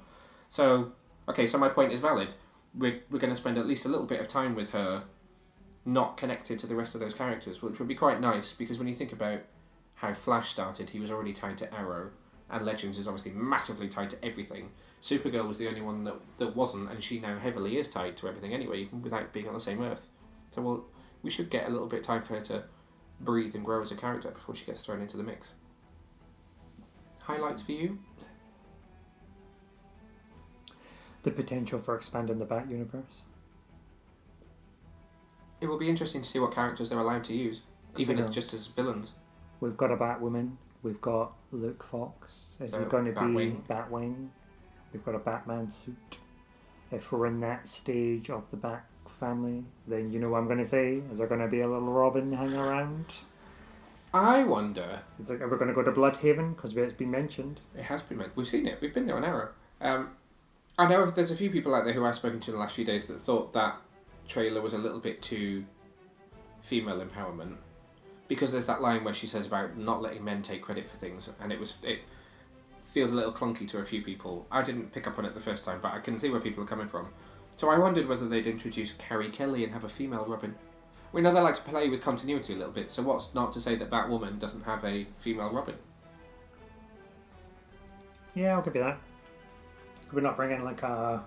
So, 0.51 0.91
okay, 1.29 1.47
so 1.47 1.57
my 1.57 1.69
point 1.69 1.93
is 1.93 2.01
valid. 2.01 2.33
We're, 2.75 2.99
we're 3.09 3.19
going 3.19 3.31
to 3.31 3.37
spend 3.37 3.57
at 3.57 3.65
least 3.65 3.85
a 3.85 3.87
little 3.87 4.05
bit 4.05 4.19
of 4.19 4.27
time 4.27 4.53
with 4.53 4.71
her 4.71 5.05
not 5.85 6.17
connected 6.17 6.59
to 6.59 6.67
the 6.67 6.75
rest 6.75 6.93
of 6.93 6.99
those 6.99 7.13
characters, 7.13 7.61
which 7.61 7.79
would 7.79 7.87
be 7.87 7.95
quite 7.95 8.19
nice 8.19 8.51
because 8.51 8.77
when 8.77 8.89
you 8.89 8.93
think 8.93 9.13
about 9.13 9.39
how 9.95 10.13
Flash 10.13 10.49
started, 10.49 10.89
he 10.89 10.99
was 10.99 11.09
already 11.09 11.31
tied 11.31 11.57
to 11.59 11.73
Arrow, 11.73 12.09
and 12.49 12.65
Legends 12.65 12.97
is 12.97 13.07
obviously 13.07 13.31
massively 13.31 13.87
tied 13.87 14.09
to 14.09 14.25
everything. 14.25 14.71
Supergirl 15.01 15.47
was 15.47 15.57
the 15.57 15.69
only 15.69 15.79
one 15.79 16.03
that, 16.03 16.15
that 16.37 16.53
wasn't, 16.53 16.91
and 16.91 17.01
she 17.01 17.21
now 17.21 17.39
heavily 17.39 17.77
is 17.77 17.87
tied 17.87 18.17
to 18.17 18.27
everything 18.27 18.53
anyway, 18.53 18.81
even 18.81 19.01
without 19.01 19.31
being 19.31 19.47
on 19.47 19.53
the 19.53 19.59
same 19.61 19.81
Earth. 19.81 20.09
So 20.49 20.61
we'll, 20.61 20.85
we 21.23 21.29
should 21.29 21.49
get 21.49 21.69
a 21.69 21.71
little 21.71 21.87
bit 21.87 22.01
of 22.01 22.05
time 22.05 22.23
for 22.23 22.35
her 22.35 22.41
to 22.41 22.65
breathe 23.21 23.55
and 23.55 23.63
grow 23.63 23.79
as 23.79 23.93
a 23.93 23.95
character 23.95 24.31
before 24.31 24.53
she 24.53 24.65
gets 24.65 24.81
thrown 24.81 24.99
into 24.99 25.15
the 25.15 25.23
mix. 25.23 25.53
Highlights 27.23 27.61
for 27.61 27.71
you? 27.71 27.99
The 31.23 31.31
potential 31.31 31.79
for 31.79 31.95
expanding 31.95 32.39
the 32.39 32.45
Bat 32.45 32.69
universe. 32.69 33.23
It 35.59 35.67
will 35.67 35.77
be 35.77 35.87
interesting 35.89 36.21
to 36.21 36.27
see 36.27 36.39
what 36.39 36.51
characters 36.51 36.89
they're 36.89 36.99
allowed 36.99 37.23
to 37.25 37.33
use, 37.35 37.61
even 37.97 38.17
as 38.17 38.29
just 38.31 38.53
as 38.53 38.65
villains. 38.67 39.13
We've 39.59 39.77
got 39.77 39.91
a 39.91 39.97
Batwoman. 39.97 40.53
We've 40.81 40.99
got 41.01 41.33
Luke 41.51 41.83
Fox. 41.83 42.57
Is 42.59 42.73
Uh, 42.73 42.79
it 42.81 42.89
going 42.89 43.05
to 43.05 43.11
be 43.11 43.17
Batwing. 43.17 43.67
Batwing? 43.67 44.29
We've 44.91 45.05
got 45.05 45.13
a 45.13 45.19
Batman 45.19 45.69
suit. 45.69 46.19
If 46.89 47.11
we're 47.11 47.27
in 47.27 47.39
that 47.41 47.67
stage 47.67 48.31
of 48.31 48.49
the 48.49 48.57
Bat 48.57 48.85
family, 49.07 49.65
then 49.87 50.11
you 50.11 50.19
know 50.19 50.29
what 50.29 50.39
I'm 50.39 50.45
going 50.47 50.57
to 50.57 50.65
say. 50.65 51.03
Is 51.11 51.19
there 51.19 51.27
going 51.27 51.41
to 51.41 51.47
be 51.47 51.61
a 51.61 51.67
little 51.67 51.93
Robin 51.93 52.33
hanging 52.33 52.55
around? 52.57 53.13
I 54.13 54.43
wonder. 54.43 55.01
Is 55.19 55.29
it, 55.29 55.41
are 55.41 55.47
we 55.47 55.57
going 55.57 55.67
to 55.69 55.73
go 55.75 55.83
to 55.83 55.91
Blüdhaven 55.91 56.55
because 56.55 56.75
it's 56.75 56.93
been 56.95 57.11
mentioned? 57.11 57.61
It 57.75 57.83
has 57.83 58.01
been. 58.01 58.17
mentioned. 58.17 58.35
We've 58.35 58.47
seen 58.47 58.65
it. 58.65 58.79
We've 58.81 58.93
been 58.93 59.05
there 59.05 59.15
on 59.15 59.23
Arrow. 59.23 59.49
Um, 59.79 60.09
I 60.81 60.87
know 60.87 61.05
there's 61.05 61.29
a 61.29 61.35
few 61.35 61.51
people 61.51 61.75
out 61.75 61.85
there 61.85 61.93
who 61.93 62.03
I've 62.03 62.15
spoken 62.15 62.39
to 62.39 62.49
in 62.49 62.55
the 62.55 62.59
last 62.59 62.75
few 62.75 62.83
days 62.83 63.05
that 63.05 63.19
thought 63.19 63.53
that 63.53 63.75
trailer 64.27 64.61
was 64.61 64.73
a 64.73 64.79
little 64.79 64.99
bit 64.99 65.21
too 65.21 65.63
female 66.63 67.05
empowerment 67.05 67.57
because 68.27 68.51
there's 68.51 68.65
that 68.65 68.81
line 68.81 69.03
where 69.03 69.13
she 69.13 69.27
says 69.27 69.45
about 69.45 69.77
not 69.77 70.01
letting 70.01 70.23
men 70.23 70.41
take 70.41 70.63
credit 70.63 70.89
for 70.89 70.97
things, 70.97 71.29
and 71.39 71.53
it 71.53 71.59
was 71.59 71.77
it 71.83 71.99
feels 72.81 73.11
a 73.11 73.15
little 73.15 73.31
clunky 73.31 73.67
to 73.67 73.77
a 73.77 73.85
few 73.85 74.01
people. 74.01 74.47
I 74.51 74.63
didn't 74.63 74.91
pick 74.91 75.05
up 75.05 75.19
on 75.19 75.25
it 75.25 75.35
the 75.35 75.39
first 75.39 75.65
time, 75.65 75.77
but 75.83 75.93
I 75.93 75.99
can 75.99 76.17
see 76.17 76.31
where 76.31 76.41
people 76.41 76.63
are 76.63 76.67
coming 76.67 76.87
from. 76.87 77.09
So 77.57 77.69
I 77.69 77.77
wondered 77.77 78.07
whether 78.07 78.27
they'd 78.27 78.47
introduce 78.47 78.93
Carrie 78.93 79.29
Kelly 79.29 79.63
and 79.63 79.73
have 79.73 79.83
a 79.83 79.89
female 79.89 80.25
Robin. 80.25 80.55
We 81.13 81.21
know 81.21 81.31
they 81.31 81.41
like 81.41 81.55
to 81.55 81.61
play 81.61 81.89
with 81.89 82.01
continuity 82.01 82.53
a 82.53 82.57
little 82.57 82.73
bit, 82.73 82.89
so 82.89 83.03
what's 83.03 83.35
not 83.35 83.53
to 83.53 83.61
say 83.61 83.75
that 83.75 83.91
Batwoman 83.91 84.39
doesn't 84.39 84.63
have 84.63 84.83
a 84.83 85.05
female 85.17 85.51
Robin? 85.51 85.75
Yeah, 88.33 88.55
I'll 88.55 88.63
give 88.63 88.73
you 88.73 88.81
that. 88.81 88.99
Could 90.11 90.17
we 90.17 90.23
not 90.23 90.35
bring 90.35 90.51
in 90.51 90.65
like 90.65 90.83
a 90.83 91.23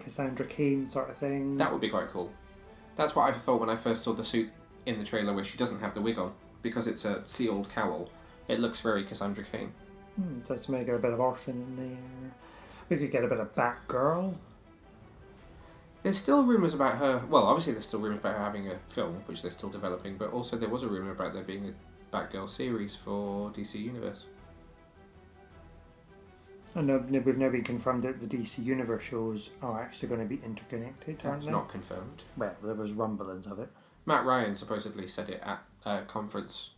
Cassandra 0.00 0.44
Cain 0.44 0.88
sort 0.88 1.08
of 1.08 1.16
thing? 1.16 1.56
That 1.56 1.70
would 1.70 1.80
be 1.80 1.88
quite 1.88 2.08
cool. 2.08 2.32
That's 2.96 3.14
what 3.14 3.28
I 3.28 3.32
thought 3.32 3.60
when 3.60 3.70
I 3.70 3.76
first 3.76 4.02
saw 4.02 4.12
the 4.12 4.24
suit 4.24 4.50
in 4.84 4.98
the 4.98 5.04
trailer 5.04 5.32
where 5.34 5.44
she 5.44 5.56
doesn't 5.56 5.78
have 5.78 5.94
the 5.94 6.00
wig 6.00 6.18
on 6.18 6.32
because 6.60 6.88
it's 6.88 7.04
a 7.04 7.24
sealed 7.28 7.70
cowl. 7.70 8.08
It 8.48 8.58
looks 8.58 8.80
very 8.80 9.04
Cassandra. 9.04 9.44
Hmm, 9.44 10.40
let's 10.48 10.68
make 10.68 10.88
it 10.88 10.92
a 10.92 10.98
bit 10.98 11.12
of 11.12 11.20
Orphan 11.20 11.62
in 11.62 11.76
there. 11.76 12.32
We 12.88 12.96
could 12.96 13.12
get 13.12 13.22
a 13.22 13.28
bit 13.28 13.38
of 13.38 13.54
Batgirl. 13.54 14.34
There's 16.02 16.18
still 16.18 16.42
rumours 16.42 16.74
about 16.74 16.98
her. 16.98 17.22
Well, 17.30 17.44
obviously 17.44 17.74
there's 17.74 17.86
still 17.86 18.00
rumours 18.00 18.18
about 18.18 18.36
her 18.36 18.42
having 18.42 18.66
a 18.66 18.80
film, 18.88 19.22
which 19.26 19.42
they're 19.42 19.52
still 19.52 19.70
developing. 19.70 20.16
But 20.16 20.32
also 20.32 20.56
there 20.56 20.68
was 20.68 20.82
a 20.82 20.88
rumour 20.88 21.12
about 21.12 21.34
there 21.34 21.44
being 21.44 21.68
a 21.68 22.16
Batgirl 22.16 22.48
series 22.48 22.96
for 22.96 23.50
DC 23.50 23.76
Universe. 23.76 24.24
And 26.74 26.86
no, 26.86 26.98
no, 26.98 27.18
we've 27.20 27.36
now 27.36 27.50
been 27.50 27.64
confirmed 27.64 28.04
that 28.04 28.20
the 28.20 28.26
DC 28.26 28.64
Universe 28.64 29.02
shows 29.02 29.50
are 29.60 29.82
actually 29.82 30.08
going 30.08 30.20
to 30.20 30.26
be 30.26 30.40
interconnected, 30.44 31.20
aren't 31.24 31.40
That's 31.40 31.46
not 31.46 31.68
confirmed. 31.68 32.22
Well, 32.36 32.54
there 32.62 32.74
was 32.74 32.92
rumblings 32.92 33.46
of 33.46 33.58
it. 33.58 33.68
Matt 34.06 34.24
Ryan 34.24 34.56
supposedly 34.56 35.06
said 35.06 35.28
it 35.28 35.42
at 35.44 35.62
a 35.84 36.02
conference, 36.02 36.70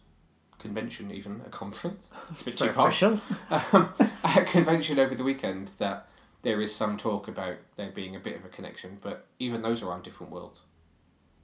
convention 0.59 1.11
even 1.11 1.42
a 1.47 1.49
conference. 1.51 2.11
It's 2.30 2.42
a 2.42 2.45
bit 2.47 2.59
too 2.59 2.68
posh. 2.70 3.03
um, 3.03 3.20
at 4.24 4.36
a 4.36 4.45
convention 4.45 4.99
over 4.99 5.14
the 5.14 5.24
weekend 5.24 5.68
that 5.78 6.09
there 6.42 6.61
is 6.61 6.74
some 6.74 6.97
talk 6.97 7.28
about 7.28 7.57
there 7.76 7.90
being 7.90 8.16
a 8.16 8.20
bit 8.20 8.36
of 8.36 8.45
a 8.45 8.49
connection, 8.49 8.99
but 9.01 9.26
even 9.38 9.62
those 9.62 9.82
are 9.82 9.92
on 9.92 10.03
different 10.03 10.32
worlds. 10.32 10.62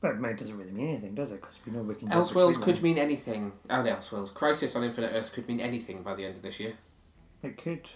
But 0.00 0.12
it 0.12 0.36
doesn't 0.38 0.56
really 0.56 0.72
mean 0.72 0.88
anything, 0.88 1.14
does 1.14 1.30
it? 1.30 1.42
Because 1.42 1.60
we 1.66 1.72
know 1.72 1.82
we 1.82 1.94
can. 1.94 2.08
Elseworlds 2.08 2.60
could 2.60 2.76
them. 2.76 2.84
mean 2.84 2.98
anything. 2.98 3.52
Oh, 3.68 3.82
the 3.82 3.90
Elseworlds. 3.90 4.32
Crisis 4.32 4.74
on 4.74 4.82
Infinite 4.82 5.12
Earths 5.14 5.28
could 5.28 5.46
mean 5.46 5.60
anything 5.60 6.02
by 6.02 6.14
the 6.14 6.24
end 6.24 6.36
of 6.36 6.42
this 6.42 6.58
year. 6.58 6.74
It 7.42 7.58
could. 7.58 7.90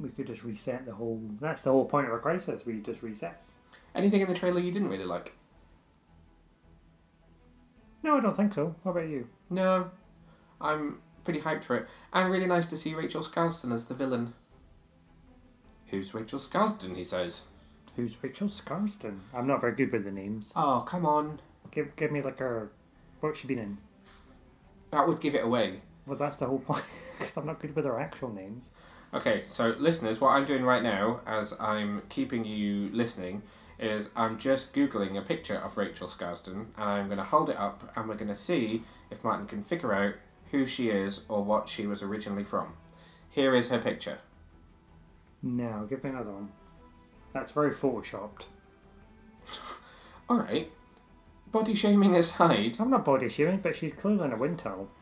We 0.00 0.08
could 0.08 0.26
just 0.26 0.44
reset 0.44 0.86
the 0.86 0.94
whole. 0.94 1.20
That's 1.40 1.62
the 1.62 1.72
whole 1.72 1.84
point 1.84 2.06
of 2.06 2.14
a 2.14 2.18
crisis. 2.18 2.64
We 2.64 2.80
just 2.80 3.02
reset. 3.02 3.42
Anything 3.94 4.20
in 4.22 4.28
the 4.28 4.34
trailer 4.34 4.60
you 4.60 4.72
didn't 4.72 4.88
really 4.88 5.04
like? 5.04 5.36
No, 8.02 8.16
I 8.16 8.20
don't 8.20 8.36
think 8.36 8.54
so. 8.54 8.74
What 8.82 8.92
about 8.92 9.08
you? 9.08 9.28
No. 9.50 9.90
I'm 10.60 11.00
pretty 11.24 11.40
hyped 11.40 11.64
for 11.64 11.76
it. 11.76 11.88
And 12.12 12.30
really 12.30 12.46
nice 12.46 12.66
to 12.68 12.76
see 12.76 12.94
Rachel 12.94 13.22
Skarsten 13.22 13.72
as 13.72 13.86
the 13.86 13.94
villain. 13.94 14.34
Who's 15.88 16.14
Rachel 16.14 16.38
Skarsten, 16.38 16.96
he 16.96 17.04
says. 17.04 17.46
Who's 17.96 18.16
Rachel 18.22 18.48
Skarsten? 18.48 19.18
I'm 19.34 19.46
not 19.46 19.60
very 19.60 19.74
good 19.74 19.92
with 19.92 20.04
the 20.04 20.12
names. 20.12 20.52
Oh, 20.56 20.84
come 20.86 21.04
on. 21.04 21.40
Give 21.70 21.94
give 21.96 22.10
me 22.12 22.22
like 22.22 22.38
her. 22.38 22.70
What's 23.20 23.40
she 23.40 23.48
been 23.48 23.58
in? 23.58 23.78
That 24.92 25.06
would 25.06 25.20
give 25.20 25.34
it 25.34 25.44
away. 25.44 25.82
Well, 26.06 26.16
that's 26.16 26.36
the 26.36 26.46
whole 26.46 26.60
point. 26.60 26.84
Because 27.20 27.36
I'm 27.36 27.44
not 27.44 27.60
good 27.60 27.76
with 27.76 27.84
her 27.84 28.00
actual 28.00 28.32
names. 28.32 28.70
Okay, 29.12 29.42
so 29.42 29.74
listeners, 29.78 30.20
what 30.20 30.30
I'm 30.30 30.44
doing 30.44 30.62
right 30.62 30.82
now, 30.82 31.20
as 31.26 31.52
I'm 31.58 32.02
keeping 32.08 32.44
you 32.44 32.90
listening, 32.92 33.42
is 33.78 34.10
I'm 34.14 34.38
just 34.38 34.72
googling 34.72 35.16
a 35.16 35.22
picture 35.22 35.56
of 35.56 35.76
Rachel 35.76 36.06
Skarsten, 36.06 36.66
and 36.76 36.84
I'm 36.84 37.06
going 37.06 37.18
to 37.18 37.24
hold 37.24 37.50
it 37.50 37.58
up, 37.58 37.90
and 37.96 38.08
we're 38.08 38.14
going 38.14 38.28
to 38.28 38.36
see 38.36 38.84
if 39.10 39.24
Martin 39.24 39.46
can 39.46 39.62
figure 39.62 39.92
out 39.92 40.14
who 40.52 40.64
she 40.64 40.90
is 40.90 41.22
or 41.28 41.42
what 41.42 41.68
she 41.68 41.86
was 41.86 42.02
originally 42.02 42.44
from. 42.44 42.74
Here 43.30 43.54
is 43.54 43.70
her 43.70 43.78
picture. 43.78 44.18
Now, 45.42 45.86
give 45.88 46.04
me 46.04 46.10
another 46.10 46.32
one. 46.32 46.50
That's 47.32 47.50
very 47.50 47.72
photoshopped. 47.72 48.44
All 50.28 50.38
right. 50.38 50.70
Body 51.50 51.74
shaming 51.74 52.14
aside. 52.14 52.76
I'm 52.78 52.90
not 52.90 53.04
body 53.04 53.28
shaming, 53.28 53.58
but 53.58 53.74
she's 53.74 53.92
clearly 53.92 54.24
in 54.24 54.32
a 54.32 54.36
wind 54.36 54.58
tunnel. 54.60 54.88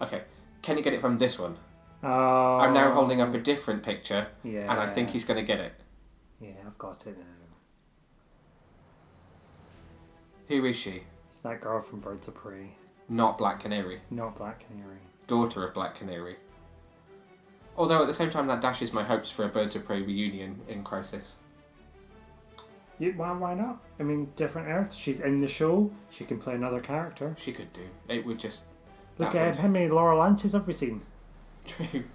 Okay, 0.00 0.22
can 0.62 0.76
you 0.76 0.82
get 0.84 0.92
it 0.92 1.00
from 1.00 1.18
this 1.18 1.40
one? 1.40 1.56
Oh. 2.02 2.58
I'm 2.58 2.72
now 2.74 2.92
holding 2.92 3.20
up 3.20 3.34
a 3.34 3.38
different 3.38 3.82
picture, 3.82 4.28
Yeah. 4.44 4.70
and 4.70 4.80
I 4.80 4.86
think 4.86 5.10
he's 5.10 5.24
going 5.24 5.38
to 5.38 5.46
get 5.46 5.58
it. 5.60 5.72
Yeah, 6.40 6.52
I've 6.66 6.78
got 6.78 7.06
it 7.06 7.18
now. 7.18 7.24
Who 10.48 10.64
is 10.64 10.76
she? 10.76 11.02
It's 11.28 11.40
that 11.40 11.60
girl 11.60 11.80
from 11.80 12.00
Birds 12.00 12.28
of 12.28 12.34
Prey, 12.34 12.70
Not 13.08 13.36
Black 13.38 13.60
Canary. 13.60 14.00
not 14.10 14.36
Black 14.36 14.60
Canary. 14.66 14.98
daughter 15.26 15.62
of 15.64 15.74
Black 15.74 15.94
Canary. 15.94 16.36
Although 17.76 18.00
at 18.00 18.06
the 18.06 18.12
same 18.14 18.30
time, 18.30 18.46
that 18.48 18.60
dashes 18.60 18.92
my 18.92 19.02
hopes 19.04 19.30
for 19.30 19.44
a 19.44 19.48
Birds 19.48 19.76
of 19.76 19.84
Prey 19.84 20.02
reunion 20.02 20.60
in 20.68 20.82
Crisis. 20.82 21.36
Why, 22.98 23.32
why 23.32 23.54
not? 23.54 23.80
I 24.00 24.02
mean, 24.02 24.32
different 24.34 24.68
Earth. 24.68 24.92
She's 24.92 25.20
in 25.20 25.36
the 25.38 25.46
show. 25.46 25.90
She 26.10 26.24
can 26.24 26.38
play 26.38 26.54
another 26.54 26.80
character. 26.80 27.34
She 27.38 27.52
could 27.52 27.72
do. 27.72 27.82
It 28.08 28.26
would 28.26 28.38
just. 28.40 28.64
Look 29.18 29.34
at 29.36 29.56
how 29.56 29.68
many 29.68 29.88
Laurel 29.88 30.18
Lances 30.18 30.52
have 30.52 30.66
we 30.66 30.72
seen? 30.72 31.02
True. 31.68 32.04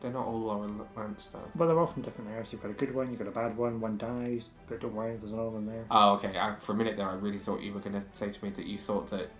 They're 0.00 0.10
not 0.10 0.26
all 0.26 0.66
Lance 0.96 1.26
though. 1.26 1.40
Well, 1.54 1.68
they're 1.68 1.78
all 1.78 1.86
from 1.86 2.00
different 2.00 2.30
Earths. 2.30 2.52
You've 2.52 2.62
got 2.62 2.70
a 2.70 2.74
good 2.74 2.94
one, 2.94 3.10
you've 3.10 3.18
got 3.18 3.28
a 3.28 3.32
bad 3.32 3.54
one. 3.54 3.80
One 3.80 3.98
dies, 3.98 4.50
but 4.66 4.80
don't 4.80 4.94
worry, 4.94 5.14
there's 5.16 5.32
another 5.32 5.50
one 5.50 5.66
there. 5.66 5.84
Oh, 5.90 6.14
okay. 6.14 6.38
I, 6.38 6.52
for 6.52 6.72
a 6.72 6.74
minute 6.74 6.96
there, 6.96 7.06
I 7.06 7.14
really 7.16 7.38
thought 7.38 7.60
you 7.60 7.74
were 7.74 7.80
going 7.80 8.00
to 8.00 8.06
say 8.12 8.30
to 8.30 8.44
me 8.44 8.48
that 8.50 8.64
you 8.64 8.78
thought 8.78 9.10
that 9.10 9.30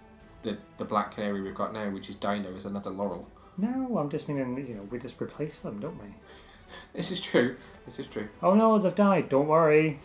the 0.42 0.58
the 0.76 0.84
Black 0.84 1.12
Canary 1.12 1.40
we've 1.40 1.54
got 1.54 1.72
now, 1.72 1.88
which 1.88 2.10
is 2.10 2.14
Dinah, 2.14 2.50
is 2.50 2.66
another 2.66 2.90
Laurel. 2.90 3.26
No, 3.56 3.96
I'm 3.96 4.10
just 4.10 4.28
meaning, 4.28 4.54
you 4.68 4.74
know, 4.74 4.82
we 4.90 4.98
just 4.98 5.20
replace 5.20 5.60
them, 5.60 5.80
don't 5.80 5.98
we? 6.02 6.08
This 6.92 7.10
is 7.10 7.20
true. 7.20 7.56
This 7.84 7.98
is 7.98 8.06
true. 8.06 8.28
Oh 8.42 8.54
no, 8.54 8.78
they've 8.78 8.94
died. 8.94 9.28
Don't 9.28 9.48
worry. 9.48 9.98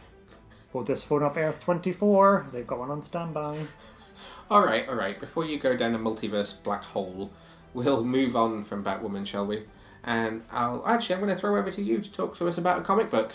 We'll 0.73 0.83
just 0.83 1.05
phone 1.05 1.21
up 1.21 1.37
Earth 1.37 1.63
24. 1.63 2.47
They've 2.51 2.65
got 2.65 2.79
one 2.79 2.89
on 2.89 3.03
standby. 3.03 3.59
All 4.49 4.63
right, 4.63 4.87
all 4.87 4.95
right. 4.95 5.19
Before 5.19 5.43
you 5.43 5.57
go 5.57 5.75
down 5.75 5.95
a 5.95 5.99
multiverse 5.99 6.61
black 6.61 6.83
hole, 6.83 7.31
we'll 7.75 8.03
move 8.03 8.35
on 8.35 8.63
from 8.63 8.83
Batwoman, 8.83 9.27
shall 9.27 9.45
we? 9.45 9.65
And 10.03 10.43
I'll 10.51 10.83
actually, 10.87 11.15
I'm 11.15 11.21
going 11.21 11.33
to 11.33 11.39
throw 11.39 11.57
over 11.57 11.69
to 11.69 11.81
you 11.83 11.99
to 11.99 12.11
talk 12.11 12.37
to 12.37 12.47
us 12.47 12.57
about 12.57 12.79
a 12.79 12.81
comic 12.81 13.11
book. 13.11 13.33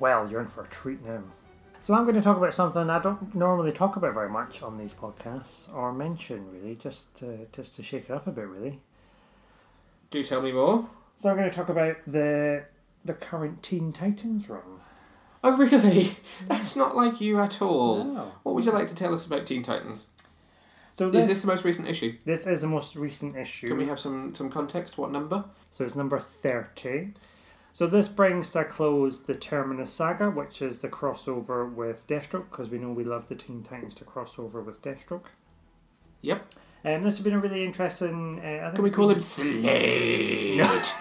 Well, 0.00 0.28
you're 0.28 0.40
in 0.40 0.48
for 0.48 0.64
a 0.64 0.68
treat 0.68 1.04
now. 1.04 1.22
So 1.80 1.94
I'm 1.94 2.04
going 2.04 2.14
to 2.14 2.22
talk 2.22 2.36
about 2.36 2.54
something 2.54 2.88
I 2.88 3.00
don't 3.00 3.34
normally 3.34 3.72
talk 3.72 3.96
about 3.96 4.14
very 4.14 4.30
much 4.30 4.62
on 4.62 4.76
these 4.76 4.94
podcasts, 4.94 5.72
or 5.74 5.92
mention 5.92 6.50
really, 6.52 6.76
just 6.76 7.14
to, 7.16 7.46
just 7.52 7.76
to 7.76 7.82
shake 7.82 8.04
it 8.04 8.12
up 8.12 8.26
a 8.26 8.30
bit, 8.30 8.46
really. 8.46 8.80
Do 10.10 10.22
tell 10.22 10.40
me 10.40 10.52
more. 10.52 10.88
So 11.16 11.30
I'm 11.30 11.36
going 11.36 11.50
to 11.50 11.54
talk 11.54 11.68
about 11.68 11.96
the 12.06 12.64
the 13.04 13.14
current 13.14 13.62
Teen 13.64 13.92
Titans 13.92 14.48
run. 14.48 14.62
Oh, 15.42 15.56
really? 15.56 16.12
That's 16.46 16.76
not 16.76 16.94
like 16.94 17.20
you 17.20 17.40
at 17.40 17.60
all. 17.60 18.04
No. 18.04 18.32
What 18.44 18.54
would 18.54 18.64
you 18.64 18.70
like 18.70 18.86
to 18.88 18.94
tell 18.94 19.12
us 19.12 19.26
about 19.26 19.44
Teen 19.44 19.64
Titans? 19.64 20.06
So 20.94 21.06
Is 21.08 21.12
this 21.12 21.26
this 21.28 21.40
the 21.42 21.48
most 21.48 21.64
recent 21.64 21.88
issue? 21.88 22.18
this 22.24 22.46
is 22.46 22.60
the 22.60 22.66
most 22.68 22.96
recent 22.96 23.34
issue. 23.36 23.68
Can 23.68 23.78
we 23.78 23.86
have 23.86 23.98
some, 23.98 24.34
some 24.34 24.50
context? 24.50 24.98
What 24.98 25.10
number? 25.10 25.44
So 25.70 25.84
it's 25.84 25.96
number 25.96 26.18
30. 26.18 27.14
So 27.72 27.86
this 27.86 28.08
brings 28.08 28.50
to 28.50 28.60
a 28.60 28.64
close 28.64 29.24
the 29.24 29.34
Terminus 29.34 29.90
Saga, 29.90 30.28
which 30.30 30.60
is 30.60 30.80
the 30.80 30.88
crossover 30.90 31.72
with 31.72 32.06
Deathstroke, 32.06 32.50
because 32.50 32.68
we 32.68 32.76
know 32.78 32.92
we 32.92 33.04
love 33.04 33.28
the 33.28 33.34
Teen 33.34 33.62
Titans 33.62 33.94
to 33.94 34.04
crossover 34.04 34.62
with 34.62 34.82
Deathstroke. 34.82 35.24
Yep. 36.20 36.52
And 36.84 37.04
this 37.06 37.16
has 37.16 37.24
been 37.24 37.32
a 37.34 37.38
really 37.38 37.64
interesting. 37.64 38.40
Uh, 38.44 38.48
I 38.48 38.64
think 38.64 38.74
Can 38.74 38.84
we 38.84 38.90
call 38.90 39.06
been- 39.08 39.16
him 39.16 39.22
Slade? 39.22 40.64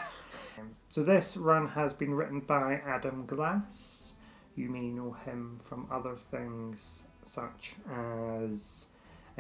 So 0.90 1.04
this 1.04 1.38
run 1.38 1.70
has 1.70 1.94
been 1.94 2.14
written 2.14 2.42
by 2.42 2.74
Adam 2.86 3.26
Glass. 3.26 4.12
You 4.58 4.68
may 4.70 4.90
know 4.90 5.14
him 5.14 5.58
from 5.64 5.88
other 5.90 6.18
things 6.18 7.06
such 7.24 7.76
as 7.90 8.88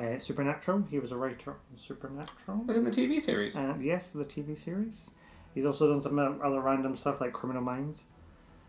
uh, 0.01 0.19
Supernatural. 0.19 0.85
He 0.89 0.99
was 0.99 1.11
a 1.11 1.17
writer 1.17 1.51
on 1.51 1.77
Supernatural. 1.77 2.65
In 2.69 2.83
the 2.83 2.91
TV 2.91 3.21
series. 3.21 3.55
And 3.55 3.83
yes, 3.83 4.11
the 4.11 4.25
TV 4.25 4.57
series. 4.57 5.11
He's 5.53 5.65
also 5.65 5.89
done 5.89 6.01
some 6.01 6.17
other 6.43 6.61
random 6.61 6.95
stuff 6.95 7.21
like 7.21 7.33
Criminal 7.33 7.61
Minds. 7.61 8.03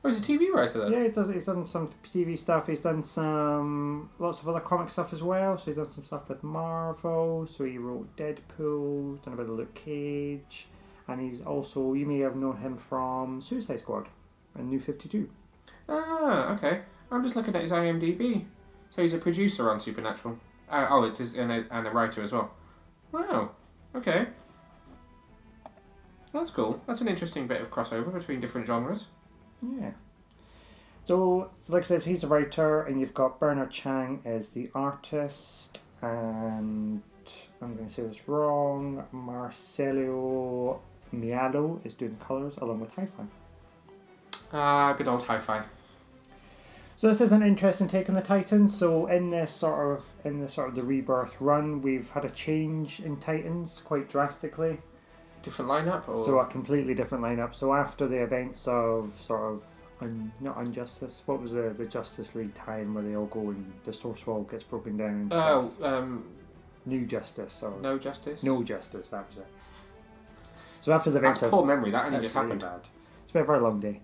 Oh, 0.04 0.08
he's 0.08 0.18
a 0.18 0.22
TV 0.22 0.50
writer 0.52 0.80
then. 0.80 0.92
Yeah, 0.92 1.04
he 1.04 1.10
does. 1.10 1.28
He's 1.28 1.46
done 1.46 1.64
some 1.64 1.88
TV 2.02 2.36
stuff. 2.36 2.66
He's 2.66 2.80
done 2.80 3.04
some 3.04 4.10
lots 4.18 4.40
of 4.40 4.48
other 4.48 4.58
comic 4.58 4.88
stuff 4.88 5.12
as 5.12 5.22
well. 5.22 5.56
So 5.56 5.66
he's 5.66 5.76
done 5.76 5.84
some 5.84 6.02
stuff 6.02 6.28
with 6.28 6.42
Marvel. 6.42 7.46
So 7.46 7.64
he 7.64 7.78
wrote 7.78 8.16
Deadpool, 8.16 9.22
done 9.22 9.34
a 9.34 9.36
bit 9.36 9.48
of 9.48 9.50
Luke 9.50 9.74
Cage, 9.74 10.66
and 11.06 11.20
he's 11.20 11.40
also 11.40 11.94
you 11.94 12.04
may 12.04 12.18
have 12.18 12.34
known 12.34 12.56
him 12.56 12.76
from 12.76 13.40
Suicide 13.40 13.78
Squad 13.78 14.08
and 14.56 14.68
New 14.68 14.80
Fifty 14.80 15.08
Two. 15.08 15.30
Ah, 15.88 16.52
okay. 16.54 16.80
I'm 17.12 17.22
just 17.22 17.36
looking 17.36 17.54
at 17.54 17.62
his 17.62 17.70
IMDb. 17.70 18.46
So 18.90 19.02
he's 19.02 19.14
a 19.14 19.18
producer 19.18 19.70
on 19.70 19.78
Supernatural. 19.78 20.36
Uh, 20.72 20.86
oh, 20.90 21.04
it 21.04 21.20
is, 21.20 21.34
and 21.34 21.52
a, 21.52 21.66
and 21.70 21.86
a 21.86 21.90
writer 21.90 22.22
as 22.22 22.32
well. 22.32 22.50
Wow. 23.12 23.50
Okay. 23.94 24.26
That's 26.32 26.50
cool. 26.50 26.80
That's 26.86 27.02
an 27.02 27.08
interesting 27.08 27.46
bit 27.46 27.60
of 27.60 27.70
crossover 27.70 28.12
between 28.12 28.40
different 28.40 28.66
genres. 28.66 29.06
Yeah. 29.60 29.90
So, 31.04 31.50
so 31.58 31.74
like 31.74 31.82
I 31.82 31.86
said, 31.86 32.04
he's 32.04 32.24
a 32.24 32.26
writer, 32.26 32.82
and 32.82 32.98
you've 32.98 33.12
got 33.12 33.38
Bernard 33.38 33.70
Chang 33.70 34.22
as 34.24 34.50
the 34.50 34.70
artist, 34.74 35.80
and 36.00 37.02
I'm 37.60 37.74
going 37.76 37.88
to 37.88 37.92
say 37.92 38.02
this 38.04 38.26
wrong. 38.26 39.04
Marcelo 39.12 40.80
Maiolo 41.14 41.84
is 41.84 41.92
doing 41.92 42.16
colours 42.16 42.56
along 42.56 42.80
with 42.80 42.92
Hi-Fi. 42.94 43.24
Ah, 44.54 44.94
good 44.96 45.08
old 45.08 45.22
hi-fi. 45.22 45.62
So 47.02 47.08
this 47.08 47.20
is 47.20 47.32
an 47.32 47.42
interesting 47.42 47.88
take 47.88 48.08
on 48.08 48.14
the 48.14 48.22
Titans. 48.22 48.72
So 48.78 49.06
in 49.08 49.30
this 49.30 49.50
sort 49.52 49.98
of 49.98 50.06
in 50.24 50.38
this 50.38 50.54
sort 50.54 50.68
of 50.68 50.76
the 50.76 50.84
rebirth 50.84 51.40
run, 51.40 51.82
we've 51.82 52.08
had 52.10 52.24
a 52.24 52.30
change 52.30 53.00
in 53.00 53.16
Titans 53.16 53.82
quite 53.84 54.08
drastically. 54.08 54.78
Different 55.42 55.68
lineup, 55.68 56.08
or 56.08 56.16
So 56.16 56.38
a 56.38 56.46
completely 56.46 56.94
different 56.94 57.24
lineup. 57.24 57.56
So 57.56 57.74
after 57.74 58.06
the 58.06 58.22
events 58.22 58.68
of 58.68 59.20
sort 59.20 59.52
of 59.52 59.62
un, 60.00 60.30
not 60.38 60.58
injustice, 60.58 61.24
what 61.26 61.42
was 61.42 61.50
the 61.50 61.74
the 61.76 61.86
Justice 61.86 62.36
League 62.36 62.54
time 62.54 62.94
where 62.94 63.02
they 63.02 63.16
all 63.16 63.26
go 63.26 63.50
and 63.50 63.72
the 63.82 63.92
source 63.92 64.24
wall 64.24 64.44
gets 64.44 64.62
broken 64.62 64.96
down 64.96 65.08
and 65.08 65.32
stuff? 65.32 65.72
oh, 65.80 65.84
um, 65.84 66.24
New 66.86 67.04
Justice 67.04 67.64
or 67.64 67.80
no 67.80 67.98
justice. 67.98 68.44
No 68.44 68.62
Justice, 68.62 69.08
that 69.08 69.26
was 69.26 69.38
it. 69.38 69.46
So 70.82 70.92
after 70.92 71.10
the 71.10 71.18
events 71.18 71.40
That's 71.40 71.52
of 71.52 71.58
poor 71.58 71.66
memory. 71.66 71.90
That 71.90 72.04
only 72.04 72.18
That's 72.18 72.26
just 72.26 72.36
really 72.36 72.46
happened. 72.46 72.60
bad. 72.60 72.88
It's 73.24 73.32
been 73.32 73.42
a 73.42 73.46
very 73.46 73.60
long 73.60 73.80
day. 73.80 74.02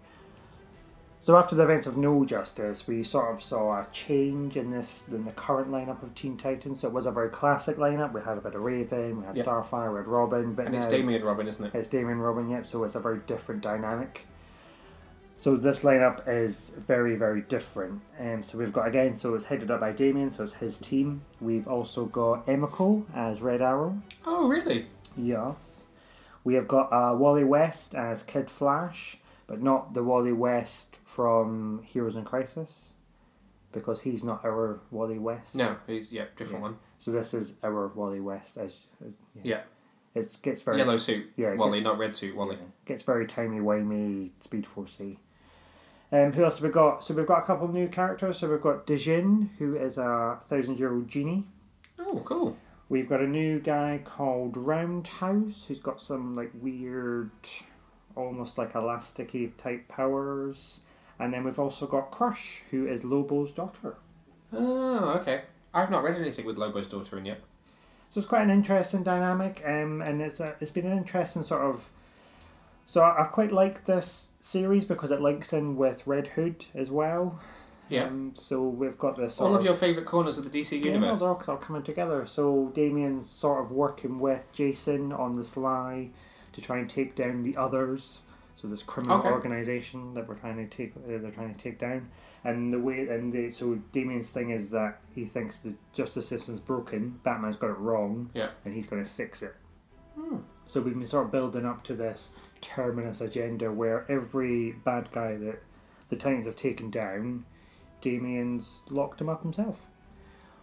So 1.29 1.37
after 1.37 1.55
the 1.55 1.65
events 1.65 1.87
of 1.87 1.99
No 1.99 2.25
Justice, 2.25 2.87
we 2.87 3.03
sort 3.03 3.31
of 3.31 3.43
saw 3.43 3.73
a 3.73 3.87
change 3.93 4.57
in 4.57 4.71
this 4.71 5.05
in 5.13 5.27
the 5.27 5.31
current 5.33 5.71
lineup 5.71 6.03
of 6.03 6.15
Teen 6.15 6.39
Titans. 6.39 6.81
So 6.81 6.89
it 6.89 6.95
was 6.95 7.05
a 7.05 7.11
very 7.11 7.29
classic 7.29 7.77
lineup. 7.77 8.15
We 8.15 8.23
had 8.23 8.39
a 8.39 8.41
bit 8.41 8.55
of 8.55 8.63
Raven, 8.63 9.21
we 9.21 9.27
had 9.27 9.37
Yeah. 9.37 9.45
Starfire, 9.45 9.93
we 9.93 9.99
had 9.99 10.09
Robin, 10.09 10.55
but 10.55 10.65
And 10.65 10.75
it's 10.75 10.87
now 10.87 10.91
Damian 10.93 11.23
Robin, 11.23 11.47
isn't 11.47 11.63
it? 11.67 11.75
it's 11.75 11.87
Damian 11.87 12.19
Robin. 12.19 12.49
Yep. 12.49 12.65
So 12.65 12.83
it's 12.83 12.95
a 12.95 13.01
very 13.01 13.19
different 13.27 13.61
dynamic. 13.61 14.27
So 15.37 15.59
this 15.59 15.81
lineup 15.81 16.27
is 16.27 16.71
very 16.71 17.15
very 17.15 17.43
different. 17.43 18.01
And 18.19 18.43
so 18.43 18.57
we've 18.57 18.73
got 18.73 18.89
again. 18.89 19.15
So 19.15 19.35
it's 19.35 19.45
headed 19.45 19.71
up 19.71 19.81
by 19.81 19.93
Damian. 19.93 20.33
So 20.33 20.45
it's 20.45 20.55
his 20.55 20.79
team. 20.79 21.21
We've 21.43 21.69
also 21.69 22.07
got 22.07 22.47
Emiko 22.47 23.05
as 23.15 23.43
Red 23.43 23.61
Arrow. 23.61 24.01
Oh, 24.25 24.49
really? 24.49 24.87
Yes. 25.15 25.85
We 26.43 26.55
have 26.55 26.67
got 26.67 26.91
uh, 26.91 27.15
Wally 27.15 27.45
West 27.45 27.95
as 27.95 28.23
Kid 28.23 28.49
Flash, 28.49 29.19
but 29.49 29.61
not 29.61 29.95
the 29.95 30.05
Wally 30.05 30.33
West 30.33 30.99
from 31.05 31.83
Heroes 31.85 32.15
in 32.15 32.25
Crisis, 32.25 32.93
because 33.73 34.03
he's 34.03 34.23
not 34.23 34.45
our 34.45 34.79
Wally 34.93 35.19
West. 35.19 35.57
No, 35.57 35.77
he's 35.89 36.13
yeah, 36.13 36.27
different 36.37 36.61
Yeah. 36.63 36.69
one. 36.71 36.79
So 36.99 37.11
this 37.11 37.35
is 37.35 37.57
our 37.65 37.89
Wally 37.89 38.21
West 38.21 38.57
as, 38.57 38.87
as 39.05 39.15
yeah. 39.35 39.43
Yeah, 39.45 39.61
It 40.15 40.37
gets 40.43 40.63
very 40.63 40.79
yellow 40.79 40.99
suit. 40.99 41.33
Yeah, 41.37 41.55
Wally, 41.55 41.79
gets- 41.79 41.85
not 41.85 41.99
red 41.99 42.15
suit. 42.15 42.37
Wally. 42.37 42.57
yeah, 42.57 42.67
gets 42.87 43.03
very 43.03 43.27
timey 43.27 43.59
wimey 43.59 44.31
Speed 44.41 44.67
Forcey. 44.67 45.17
Um, 46.11 46.33
who 46.33 46.43
else 46.45 46.59
have 46.59 46.65
we 46.65 46.71
got? 46.71 47.05
So 47.05 47.13
we've 47.15 47.27
got 47.27 47.43
a 47.43 47.47
couple 47.47 47.69
new 47.69 47.87
characters. 47.89 48.39
So 48.39 48.49
we've 48.51 48.61
got 48.63 48.87
Djinn, 48.87 49.51
who 49.59 49.77
is 49.77 49.99
a 49.99 50.39
thousand 50.47 50.79
year 50.79 50.91
old 50.95 51.07
genie. 51.09 51.45
Oh, 51.99 52.23
cool. 52.25 52.57
We've 52.89 53.07
got 53.09 53.21
a 53.21 53.27
new 53.27 53.61
guy 53.61 54.01
called 54.03 54.57
Roundhouse 54.57 55.67
who's 55.69 55.81
got 55.81 56.01
some 56.01 56.35
like 56.35 56.51
weird, 56.55 57.31
almost 58.17 58.59
like 58.59 58.73
elasticy 58.73 59.57
type 59.57 59.89
powers. 59.89 60.81
And 61.19 61.33
then 61.33 61.45
we've 61.45 61.59
also 61.59 61.87
got 61.87 62.11
Crush, 62.11 62.63
who 62.71 62.87
is 62.87 63.03
Lobo's 63.05 63.51
daughter. 63.53 63.97
Oh, 64.53 65.11
okay. 65.21 65.43
I've 65.75 65.91
not 65.91 66.03
read 66.03 66.17
anything 66.17 66.47
with 66.47 66.57
Lobo's 66.57 66.87
daughter 66.87 67.19
in 67.19 67.27
yet. 67.27 67.41
So 68.11 68.19
it's 68.19 68.27
quite 68.27 68.43
an 68.43 68.51
interesting 68.51 69.03
dynamic, 69.03 69.63
um, 69.67 70.01
and 70.01 70.23
it's 70.23 70.41
a, 70.41 70.55
it's 70.61 70.71
been 70.71 70.87
an 70.87 70.97
interesting 70.97 71.43
sort 71.43 71.63
of. 71.63 71.91
So 72.87 73.03
I've 73.03 73.33
quite 73.33 73.53
liked 73.53 73.85
this 73.85 74.31
series 74.41 74.87
because 74.87 75.11
it 75.11 75.21
links 75.21 75.53
in 75.53 75.77
with 75.77 76.07
Red 76.07 76.29
Hood 76.29 76.65
as 76.75 76.91
well. 76.91 77.39
Yeah. 77.91 78.05
Um, 78.05 78.33
so 78.35 78.63
we've 78.63 78.97
got 78.97 79.17
this. 79.19 79.35
Sort 79.35 79.51
All 79.51 79.57
of 79.57 79.65
your 79.65 79.75
favourite 79.75 80.07
corners 80.07 80.39
of 80.39 80.51
the 80.51 80.59
DC 80.63 80.73
Yeah, 80.83 80.93
universe. 80.93 81.19
they're 81.21 81.29
all, 81.29 81.43
all 81.49 81.57
coming 81.59 81.83
together. 81.83 82.25
So 82.27 82.71
Damian's 82.75 83.29
sort 83.29 83.63
of 83.65 83.71
working 83.73 84.19
with 84.19 84.51
Jason 84.53 85.13
on 85.13 85.35
the 85.35 85.45
sly 85.45 86.09
to 86.59 86.65
try 86.65 86.79
and 86.79 86.89
take 86.91 87.15
down 87.15 87.43
the 87.43 87.57
others. 87.57 88.23
So 88.57 88.67
this 88.67 88.83
criminal 88.83 89.19
Okay. 89.19 89.31
organization 89.31 90.15
that 90.15 90.27
we're 90.27 90.35
trying 90.35 90.57
to 90.57 90.67
take, 90.67 90.93
uh, 90.97 91.01
they're 91.07 91.31
trying 91.31 91.55
to 91.55 91.61
take 91.61 91.79
down. 91.79 92.09
And 92.43 92.73
the 92.73 92.81
way, 92.81 93.07
and 93.09 93.33
the, 93.33 93.51
so 93.51 93.77
Damian's 93.93 94.33
thing 94.33 94.51
is 94.51 94.71
that 94.71 95.01
he 95.15 95.25
thinks 95.25 95.61
the 95.61 95.75
justice 95.93 96.27
system's 96.27 96.59
broken. 96.59 97.21
Batman's 97.23 97.57
got 97.57 97.71
it 97.71 97.79
wrong, 97.79 98.31
Yeah. 98.35 98.49
and 98.65 98.75
he's 98.75 98.89
going 98.89 99.05
to 99.05 99.09
fix 99.09 99.43
it. 99.43 99.55
Hmm. 100.17 100.39
So 100.67 100.81
we've 100.81 100.99
been 100.99 101.07
sort 101.07 101.27
of 101.27 101.31
building 101.31 101.65
up 101.65 101.85
to 101.85 101.95
this 101.95 102.35
terminus 102.61 103.21
agenda 103.21 103.71
where 103.71 104.05
every 104.11 104.73
bad 104.73 105.13
guy 105.13 105.37
that 105.37 105.63
the 106.09 106.17
Titans 106.17 106.47
have 106.47 106.57
taken 106.57 106.91
down, 106.91 107.45
Damian's 108.01 108.81
locked 108.91 109.21
him 109.21 109.29
up 109.29 109.43
himself. 109.43 109.87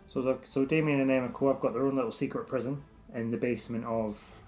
So 0.08 0.40
so 0.44 0.66
Damian 0.66 1.00
and 1.00 1.10
Emiko 1.10 1.48
have 1.52 1.62
got 1.62 1.74
their 1.74 1.86
own 1.86 1.96
little 1.96 2.12
secret 2.12 2.46
prison 2.48 2.84
in 3.14 3.30
the 3.32 3.38
basement 3.38 3.86
of. 3.86 4.42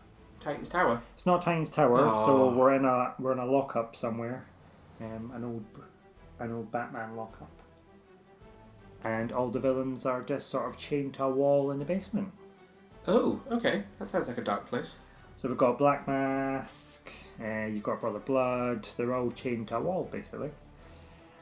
Titan's 0.47 0.69
Tower. 0.69 1.01
It's 1.13 1.25
not 1.25 1.41
Titans 1.41 1.69
Tower, 1.69 1.99
Oh. 1.99 2.25
so 2.25 2.57
we're 2.57 2.73
in 2.73 2.85
a 2.85 3.13
we're 3.19 3.33
in 3.33 3.39
a 3.39 3.45
lockup 3.45 3.97
somewhere, 3.97 4.45
um, 5.01 5.29
an 5.35 5.43
old 5.43 5.65
an 6.39 6.53
old 6.53 6.71
Batman 6.71 7.17
lockup, 7.17 7.51
and 9.03 9.33
all 9.33 9.49
the 9.49 9.59
villains 9.59 10.05
are 10.05 10.21
just 10.21 10.47
sort 10.49 10.69
of 10.69 10.77
chained 10.77 11.15
to 11.15 11.25
a 11.25 11.29
wall 11.29 11.69
in 11.69 11.79
the 11.79 11.85
basement. 11.85 12.31
Oh, 13.09 13.41
okay. 13.51 13.83
That 13.99 14.07
sounds 14.07 14.29
like 14.29 14.37
a 14.37 14.41
dark 14.41 14.67
place. 14.67 14.95
So 15.35 15.49
we've 15.49 15.57
got 15.57 15.77
Black 15.77 16.07
Mask, 16.07 17.11
uh, 17.43 17.65
you've 17.65 17.83
got 17.83 17.99
Brother 17.99 18.19
Blood, 18.19 18.87
they're 18.95 19.13
all 19.13 19.31
chained 19.31 19.67
to 19.67 19.75
a 19.77 19.81
wall 19.81 20.07
basically. 20.09 20.51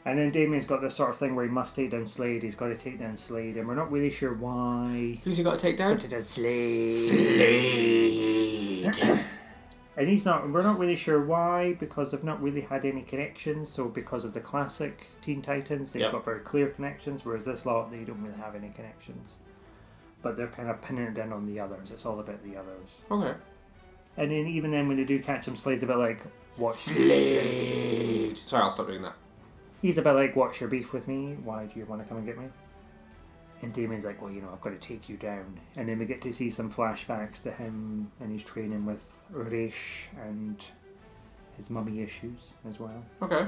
And 0.08 0.20
then 0.20 0.30
Damian's 0.30 0.66
got 0.66 0.82
this 0.82 0.94
sort 0.96 1.10
of 1.10 1.18
thing 1.18 1.34
where 1.36 1.46
he 1.46 1.52
must 1.52 1.76
take 1.76 1.90
down 1.90 2.06
Slade, 2.06 2.44
he's 2.44 2.54
got 2.56 2.68
to 2.68 2.78
take 2.78 3.00
down 3.00 3.18
Slade, 3.18 3.58
and 3.58 3.68
we're 3.68 3.74
not 3.74 3.92
really 3.92 4.12
sure 4.12 4.34
why. 4.36 5.20
Who's 5.24 5.38
he 5.38 5.44
got 5.44 5.58
to 5.58 5.60
take 5.60 5.78
down? 5.78 5.94
Got 5.94 6.02
to 6.02 6.08
down 6.10 6.22
Slade. 6.22 6.92
Slade. 8.92 9.20
And 9.98 10.10
he's 10.10 10.26
not, 10.26 10.52
we're 10.52 10.62
not 10.62 10.78
really 10.78 10.98
sure 10.98 11.24
why, 11.24 11.72
because 11.80 12.12
they've 12.12 12.22
not 12.22 12.42
really 12.44 12.60
had 12.60 12.84
any 12.84 13.02
connections. 13.02 13.70
So, 13.70 13.86
because 13.86 14.26
of 14.26 14.34
the 14.34 14.42
classic 14.42 15.08
Teen 15.22 15.42
Titans, 15.42 15.94
they've 15.94 16.02
Yep. 16.02 16.12
got 16.12 16.26
very 16.26 16.42
clear 16.42 16.68
connections, 16.68 17.24
whereas 17.24 17.46
this 17.46 17.66
lot, 17.66 17.90
they 17.92 18.04
don't 18.04 18.22
really 18.22 18.38
have 18.38 18.56
any 18.56 18.72
connections. 18.72 19.38
But 20.22 20.36
they're 20.36 20.48
kind 20.50 20.70
of 20.70 20.82
pinning 20.82 21.06
it 21.06 21.14
down 21.14 21.32
on 21.32 21.46
the 21.46 21.62
others. 21.62 21.92
It's 21.92 22.06
all 22.06 22.20
about 22.20 22.44
the 22.44 22.58
others. 22.58 23.04
okay. 23.10 23.36
And 24.18 24.32
then, 24.32 24.48
even 24.48 24.70
then, 24.72 24.90
when 24.90 24.98
they 24.98 25.06
do 25.06 25.18
catch 25.20 25.48
him, 25.48 25.56
Slade's 25.56 25.84
a 25.84 25.88
bit 25.88 25.96
like, 25.96 26.24
what? 26.58 26.74
Slade. 26.76 28.38
Sorry, 28.38 28.64
I'll 28.64 28.72
stop 28.72 28.88
doing 28.88 29.02
that. 29.04 29.16
He's 29.82 29.98
about 29.98 30.16
like, 30.16 30.36
What's 30.36 30.60
your 30.60 30.70
beef 30.70 30.94
with 30.94 31.08
me? 31.08 31.38
Why 31.44 31.66
do 31.66 31.80
you 31.80 31.86
want 31.86 32.02
to 32.02 32.08
come 32.08 32.18
and 32.18 32.26
get 32.26 32.38
me? 32.38 32.46
And 33.62 33.74
Damian's 33.74 34.06
like, 34.06 34.22
Well, 34.22 34.32
you 34.32 34.42
know, 34.42 34.50
I've 34.52 34.62
got 34.62 34.72
to 34.72 34.88
take 34.88 35.10
you 35.10 35.18
down. 35.18 35.60
And 35.76 35.88
then 35.90 36.00
we 36.00 36.06
get 36.06 36.22
to 36.22 36.34
see 36.34 36.50
some 36.50 36.72
flashbacks 36.72 37.42
to 37.44 37.52
him 37.52 38.12
and 38.20 38.32
his 38.32 38.44
training 38.44 38.86
with 38.86 39.26
Uresh 39.34 40.06
and 40.24 40.64
his 41.58 41.70
mummy 41.70 42.02
issues 42.02 42.54
as 42.68 42.80
well. 42.80 43.04
Okay. 43.22 43.48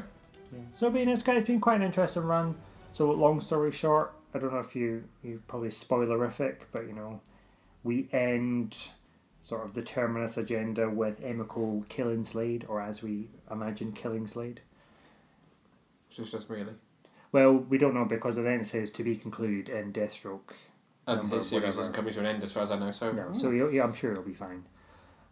Yeah. 0.53 0.59
So, 0.73 0.87
I 0.87 0.89
mean, 0.91 1.09
it's, 1.09 1.27
it's 1.27 1.47
been 1.47 1.59
quite 1.59 1.75
an 1.75 1.83
interesting 1.83 2.23
run. 2.23 2.55
So, 2.91 3.11
long 3.11 3.41
story 3.41 3.71
short, 3.71 4.13
I 4.33 4.39
don't 4.39 4.53
know 4.53 4.59
if 4.59 4.75
you 4.75 5.03
you 5.23 5.41
probably 5.47 5.69
spoilerific, 5.69 6.61
but 6.71 6.87
you 6.87 6.93
know, 6.93 7.21
we 7.83 8.07
end 8.11 8.89
sort 9.41 9.63
of 9.63 9.73
the 9.73 9.81
terminus 9.81 10.37
agenda 10.37 10.89
with 10.89 11.21
Emiko 11.21 11.87
killing 11.89 12.23
Slade, 12.23 12.65
or 12.67 12.81
as 12.81 13.01
we 13.01 13.29
imagine, 13.49 13.91
killing 13.93 14.27
Slade. 14.27 14.61
So 16.09 16.21
it's 16.21 16.31
just 16.31 16.49
really. 16.49 16.73
Well, 17.31 17.53
we 17.53 17.77
don't 17.77 17.93
know 17.93 18.05
because 18.05 18.37
then 18.37 18.61
it 18.61 18.65
says 18.65 18.91
to 18.91 19.03
be 19.03 19.15
concluded 19.15 19.69
in 19.69 19.91
Deathstroke. 19.91 20.53
And 21.05 21.31
his 21.31 21.47
series 21.47 21.63
whatever. 21.63 21.81
isn't 21.81 21.93
coming 21.93 22.13
to 22.13 22.19
an 22.19 22.25
end 22.25 22.43
as 22.43 22.51
far 22.51 22.63
as 22.63 22.71
I 22.71 22.79
know, 22.79 22.91
so. 22.91 23.11
No, 23.11 23.33
so 23.33 23.51
he'll, 23.51 23.71
yeah, 23.71 23.83
I'm 23.83 23.93
sure 23.93 24.11
he'll 24.11 24.23
be 24.23 24.33
fine. 24.33 24.65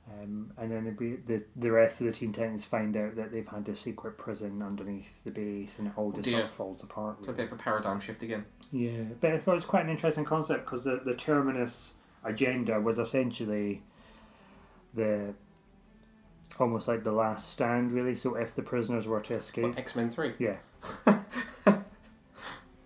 Um, 0.08 0.52
and 0.58 0.72
then 0.72 0.96
be 0.96 1.16
the 1.16 1.44
the 1.56 1.72
rest 1.72 2.00
of 2.00 2.06
the 2.06 2.14
Teen 2.14 2.32
Titans 2.32 2.64
find 2.64 2.96
out 2.96 3.16
that 3.16 3.34
they've 3.34 3.48
had 3.48 3.68
a 3.68 3.76
secret 3.76 4.20
prison 4.20 4.62
underneath 4.62 5.24
the 5.24 5.32
base, 5.32 5.80
and 5.80 5.88
it 5.88 5.94
all 5.98 6.12
just 6.12 6.30
sort 6.30 6.44
of 6.44 6.52
falls 6.52 6.84
apart. 6.84 7.18
It's 7.20 7.28
a 7.28 7.34
bit 7.34 7.48
of 7.48 7.54
a 7.54 7.56
paradigm 7.56 8.00
shift 8.00 8.22
again. 8.22 8.46
Yeah, 8.72 9.04
but 9.20 9.32
I 9.32 9.40
thought 9.40 9.54
it 9.54 9.56
was 9.56 9.66
quite 9.66 9.84
an 9.84 9.90
interesting 9.90 10.24
concept 10.24 10.66
because 10.66 10.84
the, 10.84 11.02
the 11.04 11.16
terminus 11.16 11.96
agenda 12.24 12.80
was 12.80 13.00
essentially 13.00 13.82
the 14.94 15.34
almost 16.60 16.88
like 16.88 17.04
the 17.04 17.12
last 17.12 17.50
stand, 17.50 17.92
really. 17.92 18.16
So 18.16 18.36
if 18.36 18.54
the 18.54 18.62
prisoners 18.62 19.08
were 19.08 19.22
to 19.22 19.34
escape, 19.34 19.78
X 19.78 19.96
Men 19.96 20.12
3. 20.12 20.34
yeah. 20.38 20.58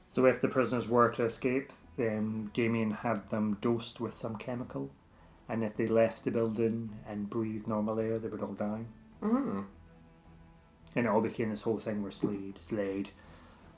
so 0.08 0.26
if 0.26 0.42
the 0.42 0.48
prisoners 0.48 0.88
were 0.88 1.10
to 1.12 1.24
escape, 1.24 1.72
um, 2.00 2.50
Damian 2.54 2.92
had 2.92 3.30
them 3.30 3.58
dosed 3.62 4.00
with 4.00 4.14
some 4.14 4.36
chemical, 4.38 4.92
and 5.48 5.64
if 5.64 5.76
they 5.76 5.88
left 5.88 6.24
the 6.24 6.32
building 6.32 6.92
and 7.08 7.30
breathed 7.30 7.68
normal 7.68 8.00
air, 8.00 8.20
they 8.20 8.28
would 8.28 8.42
all 8.42 8.54
die. 8.54 8.86
Mm. 9.22 9.66
And 10.96 11.06
it 11.06 11.10
all 11.10 11.22
became 11.22 11.50
this 11.50 11.64
whole 11.64 11.78
thing 11.78 12.02
where 12.02 12.12
Slade, 12.12 12.60
Slade 12.60 13.12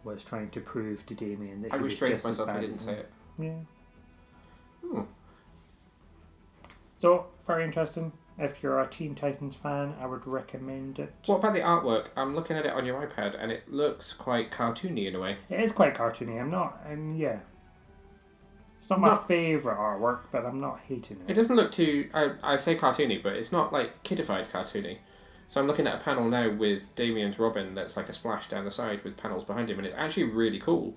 was 0.03 0.23
trying 0.23 0.49
to 0.49 0.61
prove 0.61 1.05
to 1.05 1.13
Damian 1.13 1.61
that 1.61 1.73
I 1.73 1.77
he 1.77 1.83
was 1.83 1.97
just 1.97 2.11
as 2.11 2.23
myself, 2.23 2.49
I 2.49 2.53
bad 2.53 2.61
didn't 2.61 2.75
as 2.77 2.81
say 2.83 2.93
it. 2.93 3.11
Yeah. 3.39 3.59
Hmm. 4.83 5.01
So 6.97 7.27
very 7.45 7.63
interesting. 7.63 8.11
If 8.37 8.63
you're 8.63 8.79
a 8.79 8.87
Teen 8.87 9.13
Titans 9.13 9.55
fan, 9.55 9.93
I 9.99 10.05
would 10.07 10.25
recommend 10.25 10.97
it. 10.99 11.13
What 11.27 11.37
about 11.37 11.53
the 11.53 11.59
artwork? 11.59 12.07
I'm 12.15 12.33
looking 12.35 12.57
at 12.57 12.65
it 12.65 12.73
on 12.73 12.85
your 12.85 13.05
iPad 13.05 13.35
and 13.37 13.51
it 13.51 13.71
looks 13.71 14.13
quite 14.13 14.51
cartoony 14.51 15.05
in 15.07 15.15
a 15.15 15.19
way. 15.19 15.37
It 15.49 15.59
is 15.59 15.71
quite 15.71 15.93
cartoony. 15.95 16.39
I'm 16.39 16.49
not, 16.49 16.81
and 16.87 17.17
yeah, 17.17 17.39
it's 18.77 18.89
not 18.89 18.99
my 18.99 19.09
Not- 19.09 19.27
favorite 19.27 19.77
artwork, 19.77 20.21
but 20.31 20.45
I'm 20.45 20.59
not 20.59 20.79
hating 20.87 21.21
It 21.27 21.31
it. 21.31 21.33
doesn't 21.35 21.55
look 21.55 21.71
too. 21.71 22.09
I, 22.13 22.31
I 22.41 22.55
say 22.55 22.75
cartoony, 22.75 23.21
but 23.21 23.33
it's 23.33 23.51
not 23.51 23.71
like 23.71 24.01
kidified 24.03 24.47
cartoony. 24.47 24.97
So 25.49 25.59
I'm 25.59 25.67
looking 25.67 25.85
at 25.85 26.01
a 26.01 26.03
panel 26.03 26.27
now 26.29 26.49
with 26.49 26.93
Damian's 26.95 27.37
Robin 27.37 27.75
that's 27.75 27.97
like 27.97 28.07
a 28.09 28.13
splash 28.13 28.47
down 28.47 28.63
the 28.65 28.71
side 28.71 29.03
with 29.03 29.17
panels 29.17 29.43
behind 29.45 29.69
him, 29.69 29.77
and 29.77 29.85
it's 29.85 29.95
actually 29.95 30.23
really 30.23 30.57
cool. 30.59 30.95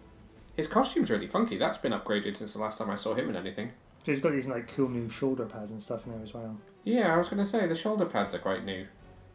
His 0.56 0.68
costume's 0.68 1.10
really 1.10 1.26
funky. 1.26 1.58
That's 1.58 1.76
been 1.78 1.90
upgraded 1.92 2.36
since 2.36 2.52
the 2.52 2.60
last 2.60 2.78
time 2.78 2.88
I 2.88 2.94
saw 2.94 3.14
him 3.14 3.28
in 3.28 3.34
anything. 3.36 3.72
So 4.04 4.12
he's 4.12 4.20
got 4.20 4.32
these 4.32 4.48
like 4.48 4.72
cool 4.74 4.90
new 4.90 5.08
shoulder 5.08 5.46
pads 5.46 5.70
and 5.70 5.82
stuff 5.82 6.06
now 6.06 6.22
as 6.22 6.34
well. 6.34 6.58
Yeah, 6.84 7.14
I 7.14 7.16
was 7.16 7.30
going 7.30 7.42
to 7.42 7.48
say 7.48 7.66
the 7.66 7.74
shoulder 7.74 8.04
pads 8.04 8.34
are 8.34 8.38
quite 8.38 8.64
new. 8.64 8.86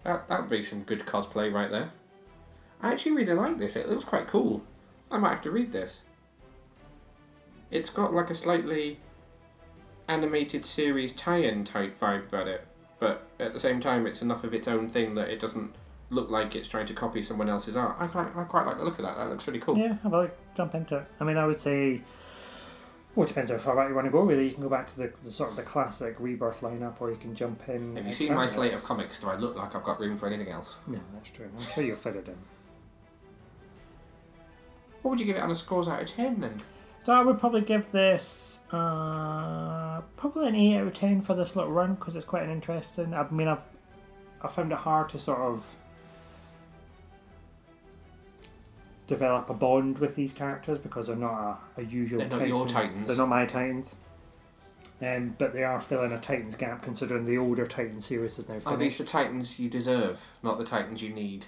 That 0.04 0.30
that 0.30 0.42
would 0.42 0.50
be 0.50 0.64
some 0.64 0.84
good 0.84 1.02
cosplay 1.02 1.52
right 1.52 1.72
there. 1.72 1.92
I 2.82 2.92
actually 2.92 3.14
really 3.14 3.34
like 3.34 3.58
this. 3.58 3.76
It 3.76 3.90
looks 3.90 4.06
quite 4.06 4.28
cool. 4.28 4.64
I 5.10 5.18
might 5.18 5.32
have 5.32 5.42
to 5.42 5.52
read 5.52 5.72
this. 5.72 6.04
It's 7.72 7.90
got 7.90 8.14
like 8.14 8.30
a 8.30 8.36
slightly 8.36 9.00
animated 10.08 10.66
series 10.66 11.14
tie-in 11.14 11.64
type 11.64 11.94
vibe 11.94 12.28
about 12.30 12.48
it, 12.48 12.66
but 13.00 13.28
at 13.40 13.54
the 13.54 13.60
same 13.60 13.80
time, 13.80 14.06
it's 14.06 14.22
enough 14.22 14.44
of 14.44 14.54
its 14.54 14.68
own 14.68 14.88
thing 14.88 15.16
that 15.16 15.30
it 15.30 15.40
doesn't 15.40 15.74
look 16.12 16.30
like 16.30 16.56
it's 16.56 16.68
trying 16.68 16.86
to 16.86 16.94
copy 16.94 17.22
someone 17.22 17.50
else's 17.50 17.76
art. 17.76 17.98
I 18.00 18.08
quite 18.08 18.36
I 18.36 18.44
quite 18.44 18.68
like 18.68 18.78
the 18.78 18.84
look 18.84 19.00
of 19.00 19.06
that. 19.06 19.18
That 19.18 19.30
looks 19.30 19.48
really 19.48 19.60
cool. 19.60 19.78
Yeah, 19.78 19.98
like, 20.10 20.38
jump 20.56 20.76
into 20.76 20.98
it. 20.98 21.08
I 21.20 21.24
mean, 21.24 21.38
I 21.38 21.48
would 21.48 21.60
say. 21.60 22.02
Well, 23.16 23.26
it 23.26 23.30
depends 23.30 23.49
how 23.49 23.57
far 23.57 23.76
back 23.76 23.89
you 23.89 23.95
want 23.95 24.05
to 24.05 24.12
go. 24.12 24.22
Really, 24.22 24.45
you 24.47 24.53
can 24.53 24.64
go 24.64 24.70
back 24.70 24.88
to 24.88 24.97
the, 24.97 25.14
the 25.24 25.32
sort 25.32 25.49
of 25.49 25.55
the 25.55 25.64
classic 25.64 26.16
rebirth 26.20 26.62
lineup, 26.62 27.01
or 27.01 27.10
you 27.10 27.18
can 27.18 27.34
jump 27.36 27.68
in. 27.68 27.95
Have 27.95 28.05
you 28.05 28.10
at 28.12 28.16
seen 28.16 28.34
my 28.34 28.45
slate 28.45 28.74
of 28.74 28.84
comics? 28.84 29.20
Do 29.20 29.30
I 29.30 29.36
look 29.36 29.55
like 29.55 29.76
I've 29.76 29.84
got 29.84 29.99
room 29.99 30.16
for 30.16 30.28
anything 30.28 30.49
else? 30.49 30.78
No, 30.88 30.99
that's 31.14 31.32
true. 31.32 31.49
I'm 31.53 31.62
sure 31.62 31.84
you'll 31.84 31.97
fit 31.97 32.16
it 32.16 32.28
in. 32.28 32.38
What 35.01 35.12
would 35.12 35.20
you 35.20 35.26
give 35.26 35.38
it 35.38 35.41
on 35.41 35.49
a 35.49 35.55
scores 35.55 35.88
out 35.88 36.01
of 36.01 36.07
ten 36.07 36.39
then? 36.39 36.55
So 37.03 37.14
I 37.14 37.22
would 37.24 37.39
probably 37.39 37.62
give 37.62 37.91
this 37.91 38.60
uh, 38.72 40.01
probably 40.18 40.49
an 40.49 40.55
eight 40.55 40.78
out 40.78 40.88
of 40.88 40.93
ten 40.93 41.22
for 41.22 41.34
this 41.34 41.55
little 41.55 41.72
run 41.72 41.95
because 41.95 42.16
it's 42.16 42.26
quite 42.26 42.43
an 42.43 42.51
interesting. 42.51 43.14
I 43.14 43.28
mean, 43.30 43.47
I've 43.47 43.64
I 44.41 44.47
found 44.47 44.72
it 44.72 44.78
hard 44.78 45.10
to 45.10 45.20
sort 45.20 45.39
of 45.39 45.76
develop 49.10 49.49
a 49.49 49.53
bond 49.53 49.97
with 49.97 50.16
these 50.16 50.32
characters 50.32 50.78
because 50.78 51.07
they're 51.07 51.16
not 51.16 51.60
a, 51.78 51.82
a 51.82 51.84
usual. 51.84 52.20
They're 52.20 52.30
not 52.30 52.47
your 52.47 52.68
Titans. 52.68 53.07
They're 53.07 53.18
not 53.18 53.28
my 53.28 53.45
Titans. 53.45 53.95
Um, 55.01 55.36
but 55.38 55.53
they 55.53 55.64
are 55.64 55.80
filling 55.80 56.12
a 56.12 56.20
Titans 56.20 56.55
gap 56.55 56.82
considering 56.82 57.26
the 57.26 57.38
older 57.38 57.66
Titan 57.66 58.01
series 58.01 58.38
is 58.38 58.47
now 58.47 58.55
finished. 58.55 58.68
Are 58.68 58.78
these 58.78 58.97
the 58.97 59.05
Titans 59.05 59.60
you 59.60 59.70
deserve, 59.70 60.32
not 60.43 60.57
the 60.57 60.66
Titans 60.66 61.01
you 61.01 61.10
need? 61.10 61.45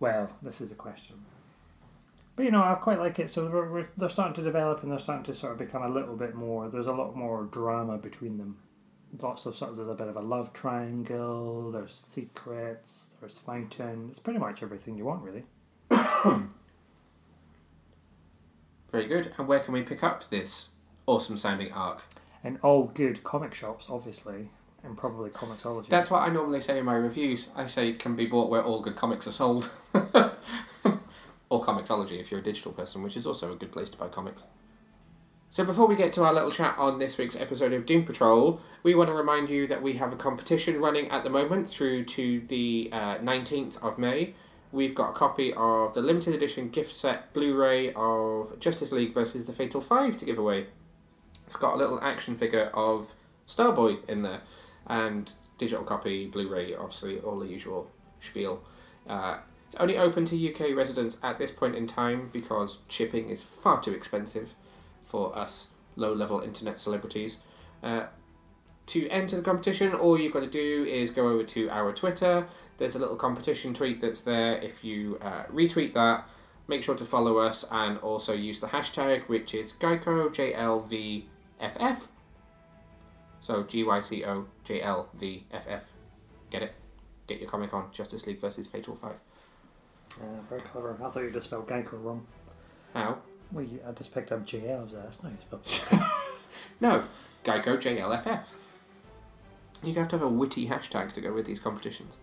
Well, 0.00 0.30
this 0.42 0.60
is 0.60 0.68
the 0.68 0.74
question. 0.74 1.24
But 2.36 2.44
you 2.44 2.50
know, 2.50 2.62
I 2.62 2.74
quite 2.74 2.98
like 2.98 3.18
it. 3.18 3.30
So 3.30 3.48
we're, 3.48 3.70
we're, 3.70 3.88
they're 3.96 4.08
starting 4.08 4.34
to 4.34 4.42
develop 4.42 4.82
and 4.82 4.92
they're 4.92 4.98
starting 4.98 5.24
to 5.24 5.34
sort 5.34 5.52
of 5.52 5.58
become 5.58 5.82
a 5.82 5.88
little 5.88 6.16
bit 6.16 6.34
more. 6.34 6.68
There's 6.68 6.86
a 6.86 6.92
lot 6.92 7.16
more 7.16 7.44
drama 7.44 7.98
between 7.98 8.36
them. 8.36 8.58
Lots 9.20 9.46
of 9.46 9.56
sort 9.56 9.70
of 9.70 9.76
there's 9.76 9.88
a 9.88 9.94
bit 9.94 10.08
of 10.08 10.16
a 10.16 10.20
love 10.20 10.52
triangle. 10.52 11.70
There's 11.72 11.92
secrets. 11.92 13.14
There's 13.20 13.38
fighting. 13.38 14.08
It's 14.10 14.18
pretty 14.18 14.38
much 14.38 14.62
everything 14.62 14.96
you 14.96 15.04
want, 15.04 15.22
really. 15.22 15.44
Very 18.90 19.06
good. 19.06 19.32
And 19.38 19.46
where 19.46 19.60
can 19.60 19.74
we 19.74 19.82
pick 19.82 20.02
up 20.02 20.28
this 20.30 20.70
awesome 21.06 21.36
sounding 21.36 21.72
arc? 21.72 22.04
And 22.42 22.58
all 22.62 22.84
good 22.84 23.24
comic 23.24 23.54
shops, 23.54 23.88
obviously, 23.90 24.50
and 24.84 24.96
probably 24.96 25.30
Comixology. 25.30 25.88
That's 25.88 26.10
what 26.10 26.22
I 26.22 26.28
normally 26.28 26.60
say 26.60 26.78
in 26.78 26.84
my 26.84 26.94
reviews. 26.94 27.48
I 27.56 27.66
say 27.66 27.88
it 27.88 27.98
can 27.98 28.16
be 28.16 28.26
bought 28.26 28.48
where 28.48 28.62
all 28.62 28.80
good 28.80 28.96
comics 28.96 29.26
are 29.26 29.32
sold. 29.32 29.70
or 31.50 31.62
Comixology 31.64 32.20
if 32.20 32.30
you're 32.30 32.40
a 32.40 32.42
digital 32.42 32.72
person, 32.72 33.02
which 33.02 33.16
is 33.16 33.26
also 33.26 33.52
a 33.52 33.56
good 33.56 33.72
place 33.72 33.90
to 33.90 33.98
buy 33.98 34.08
comics. 34.08 34.46
So 35.50 35.64
before 35.64 35.86
we 35.86 35.96
get 35.96 36.12
to 36.12 36.24
our 36.24 36.32
little 36.34 36.50
chat 36.50 36.76
on 36.76 36.98
this 36.98 37.16
week's 37.16 37.34
episode 37.34 37.72
of 37.72 37.86
Doom 37.86 38.04
Patrol, 38.04 38.60
we 38.82 38.94
want 38.94 39.08
to 39.08 39.14
remind 39.14 39.48
you 39.48 39.66
that 39.66 39.82
we 39.82 39.94
have 39.94 40.12
a 40.12 40.16
competition 40.16 40.78
running 40.78 41.08
at 41.08 41.24
the 41.24 41.30
moment 41.30 41.70
through 41.70 42.04
to 42.04 42.42
the 42.48 42.90
uh, 42.92 43.16
19th 43.18 43.82
of 43.82 43.96
May. 43.96 44.34
We've 44.70 44.94
got 44.94 45.10
a 45.10 45.12
copy 45.12 45.52
of 45.54 45.94
the 45.94 46.02
limited 46.02 46.34
edition 46.34 46.68
gift 46.68 46.92
set 46.92 47.32
Blu-ray 47.32 47.92
of 47.94 48.58
Justice 48.60 48.92
League 48.92 49.14
versus 49.14 49.46
the 49.46 49.52
Fatal 49.52 49.80
Five 49.80 50.16
to 50.18 50.24
give 50.24 50.38
away. 50.38 50.66
It's 51.46 51.56
got 51.56 51.74
a 51.74 51.76
little 51.78 52.00
action 52.02 52.36
figure 52.36 52.70
of 52.74 53.14
Starboy 53.46 54.06
in 54.08 54.22
there, 54.22 54.42
and 54.86 55.32
digital 55.56 55.84
copy, 55.84 56.26
Blu-ray, 56.26 56.74
obviously 56.74 57.18
all 57.20 57.38
the 57.38 57.46
usual 57.46 57.90
spiel. 58.20 58.62
Uh, 59.08 59.38
it's 59.66 59.76
only 59.76 59.96
open 59.96 60.26
to 60.26 60.50
UK 60.50 60.76
residents 60.76 61.18
at 61.22 61.38
this 61.38 61.50
point 61.50 61.74
in 61.74 61.86
time 61.86 62.28
because 62.32 62.80
shipping 62.88 63.30
is 63.30 63.42
far 63.42 63.80
too 63.80 63.92
expensive 63.92 64.54
for 65.02 65.36
us 65.36 65.68
low-level 65.96 66.40
internet 66.40 66.78
celebrities. 66.78 67.38
Uh, 67.82 68.04
to 68.86 69.08
enter 69.08 69.36
the 69.36 69.42
competition, 69.42 69.92
all 69.92 70.18
you've 70.18 70.32
got 70.32 70.40
to 70.40 70.46
do 70.46 70.84
is 70.84 71.10
go 71.10 71.28
over 71.28 71.44
to 71.44 71.68
our 71.68 71.92
Twitter. 71.92 72.46
There's 72.78 72.94
a 72.94 72.98
little 72.98 73.16
competition 73.16 73.74
tweet 73.74 74.00
that's 74.00 74.22
there. 74.22 74.56
If 74.58 74.82
you 74.84 75.18
uh, 75.20 75.44
retweet 75.52 75.92
that, 75.94 76.26
make 76.68 76.82
sure 76.82 76.94
to 76.94 77.04
follow 77.04 77.38
us 77.38 77.64
and 77.70 77.98
also 77.98 78.32
use 78.32 78.60
the 78.60 78.68
hashtag, 78.68 79.22
which 79.22 79.54
is 79.54 79.72
GeicoJLVFF. 79.74 82.08
So 83.40 83.62
G 83.64 83.84
Y 83.84 84.00
C 84.00 84.24
O 84.24 84.46
J 84.64 84.80
L 84.80 85.10
V 85.14 85.44
F 85.52 85.66
F. 85.68 85.92
Get 86.50 86.62
it? 86.62 86.74
Get 87.26 87.40
your 87.40 87.50
comic 87.50 87.74
on 87.74 87.90
Justice 87.92 88.26
League 88.26 88.40
versus 88.40 88.66
Fatal 88.66 88.94
Five. 88.94 89.20
Uh, 90.20 90.40
very 90.48 90.62
clever. 90.62 90.96
I 91.02 91.10
thought 91.10 91.22
you'd 91.22 91.34
just 91.34 91.46
spelled 91.46 91.68
Geico 91.68 92.02
wrong. 92.02 92.26
How? 92.94 93.18
Well, 93.52 93.64
you, 93.64 93.80
I 93.86 93.92
just 93.92 94.14
picked 94.14 94.32
up 94.32 94.46
JL. 94.46 94.90
That's 94.90 95.22
not 95.22 95.32
how 95.32 95.58
you 95.60 95.60
spelled 95.60 96.02
No, 96.80 97.02
Geico 97.44 97.76
JLFF. 97.76 98.52
You 99.84 99.94
have 99.94 100.08
to 100.08 100.18
have 100.18 100.26
a 100.26 100.28
witty 100.28 100.66
hashtag 100.68 101.12
to 101.12 101.20
go 101.20 101.32
with 101.32 101.46
these 101.46 101.60
competitions. 101.60 102.18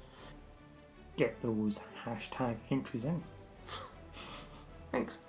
Get 1.17 1.41
those 1.41 1.79
hashtag 2.05 2.57
entries 2.69 3.05
in. 3.05 3.23
Thanks. 4.91 5.19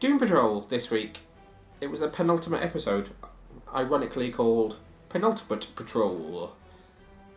Doom 0.00 0.18
Patrol 0.18 0.62
this 0.62 0.90
week. 0.90 1.20
It 1.80 1.90
was 1.90 2.00
the 2.00 2.08
penultimate 2.08 2.62
episode, 2.62 3.10
ironically 3.74 4.30
called 4.30 4.78
Penultimate 5.08 5.68
Patrol. 5.74 6.54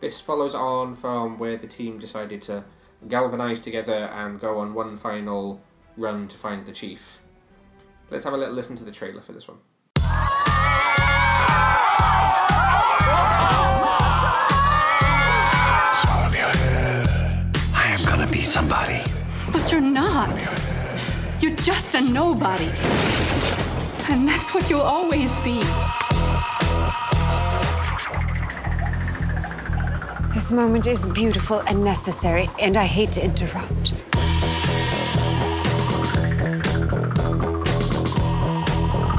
This 0.00 0.20
follows 0.20 0.54
on 0.54 0.94
from 0.94 1.38
where 1.38 1.56
the 1.56 1.66
team 1.66 1.98
decided 1.98 2.42
to 2.42 2.64
galvanise 3.08 3.60
together 3.60 4.10
and 4.12 4.40
go 4.40 4.58
on 4.58 4.74
one 4.74 4.96
final 4.96 5.60
run 5.96 6.28
to 6.28 6.36
find 6.36 6.66
the 6.66 6.72
chief. 6.72 7.20
Let's 8.10 8.24
have 8.24 8.34
a 8.34 8.36
little 8.36 8.54
listen 8.54 8.76
to 8.76 8.84
the 8.84 8.92
trailer 8.92 9.20
for 9.20 9.32
this 9.32 9.48
one. 9.48 9.58
Somebody. 18.58 19.00
But 19.52 19.70
you're 19.70 19.80
not. 19.80 20.36
You're 21.40 21.54
just 21.54 21.94
a 21.94 22.00
nobody. 22.00 22.68
And 24.10 24.26
that's 24.26 24.52
what 24.52 24.68
you'll 24.68 24.80
always 24.80 25.32
be. 25.44 25.60
This 30.34 30.50
moment 30.50 30.88
is 30.88 31.06
beautiful 31.06 31.60
and 31.68 31.84
necessary, 31.84 32.50
and 32.58 32.76
I 32.76 32.86
hate 32.86 33.12
to 33.12 33.24
interrupt. 33.24 33.92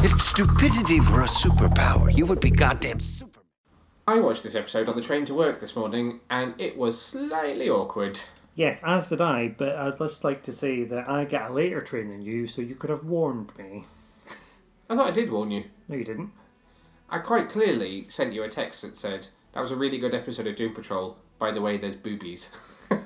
If 0.04 0.22
stupidity 0.22 1.00
were 1.00 1.22
a 1.22 1.32
superpower, 1.44 2.14
you 2.14 2.26
would 2.26 2.42
be 2.42 2.52
goddamn 2.52 3.00
super. 3.00 3.40
I 4.06 4.20
watched 4.20 4.44
this 4.44 4.56
episode 4.56 4.90
on 4.90 4.98
the 4.98 5.02
train 5.02 5.24
to 5.26 5.34
work 5.34 5.62
this 5.62 5.78
morning 5.78 6.20
and 6.30 6.56
it 6.58 6.78
was 6.78 7.00
slightly 7.00 7.70
awkward. 7.70 8.20
Yes, 8.60 8.84
as 8.84 9.07
did 9.07 9.22
I, 9.22 9.47
but 9.47 9.78
I'd 9.78 9.97
just 9.97 10.26
like 10.26 10.43
to 10.43 10.51
say 10.51 10.84
that 10.84 11.10
I 11.10 11.24
get 11.24 11.49
a 11.49 11.53
later 11.53 11.80
train 11.80 12.10
than 12.10 12.22
you, 12.22 12.45
so 12.45 12.62
you 12.62 12.76
could 12.76 12.89
have 12.89 13.05
warned 13.05 13.57
me. 13.57 13.86
I 14.89 14.97
thought 14.97 15.07
I 15.07 15.12
did 15.12 15.32
warn 15.32 15.49
you. 15.51 15.64
No, 15.88 15.95
you 15.95 16.03
didn't. 16.03 16.32
I 17.10 17.20
quite 17.20 17.47
clearly 17.47 18.10
sent 18.10 18.34
you 18.34 18.43
a 18.43 18.49
text 18.49 18.82
that 18.82 18.97
said, 18.97 19.30
that 19.53 19.62
was 19.62 19.72
a 19.72 19.78
really 19.78 19.97
good 19.97 20.14
episode 20.14 20.45
of 20.45 20.57
Doom 20.57 20.74
Patrol. 20.74 21.16
by 21.38 21.51
the 21.51 21.62
way, 21.62 21.78
there's 21.78 21.95
boobies. 21.95 22.51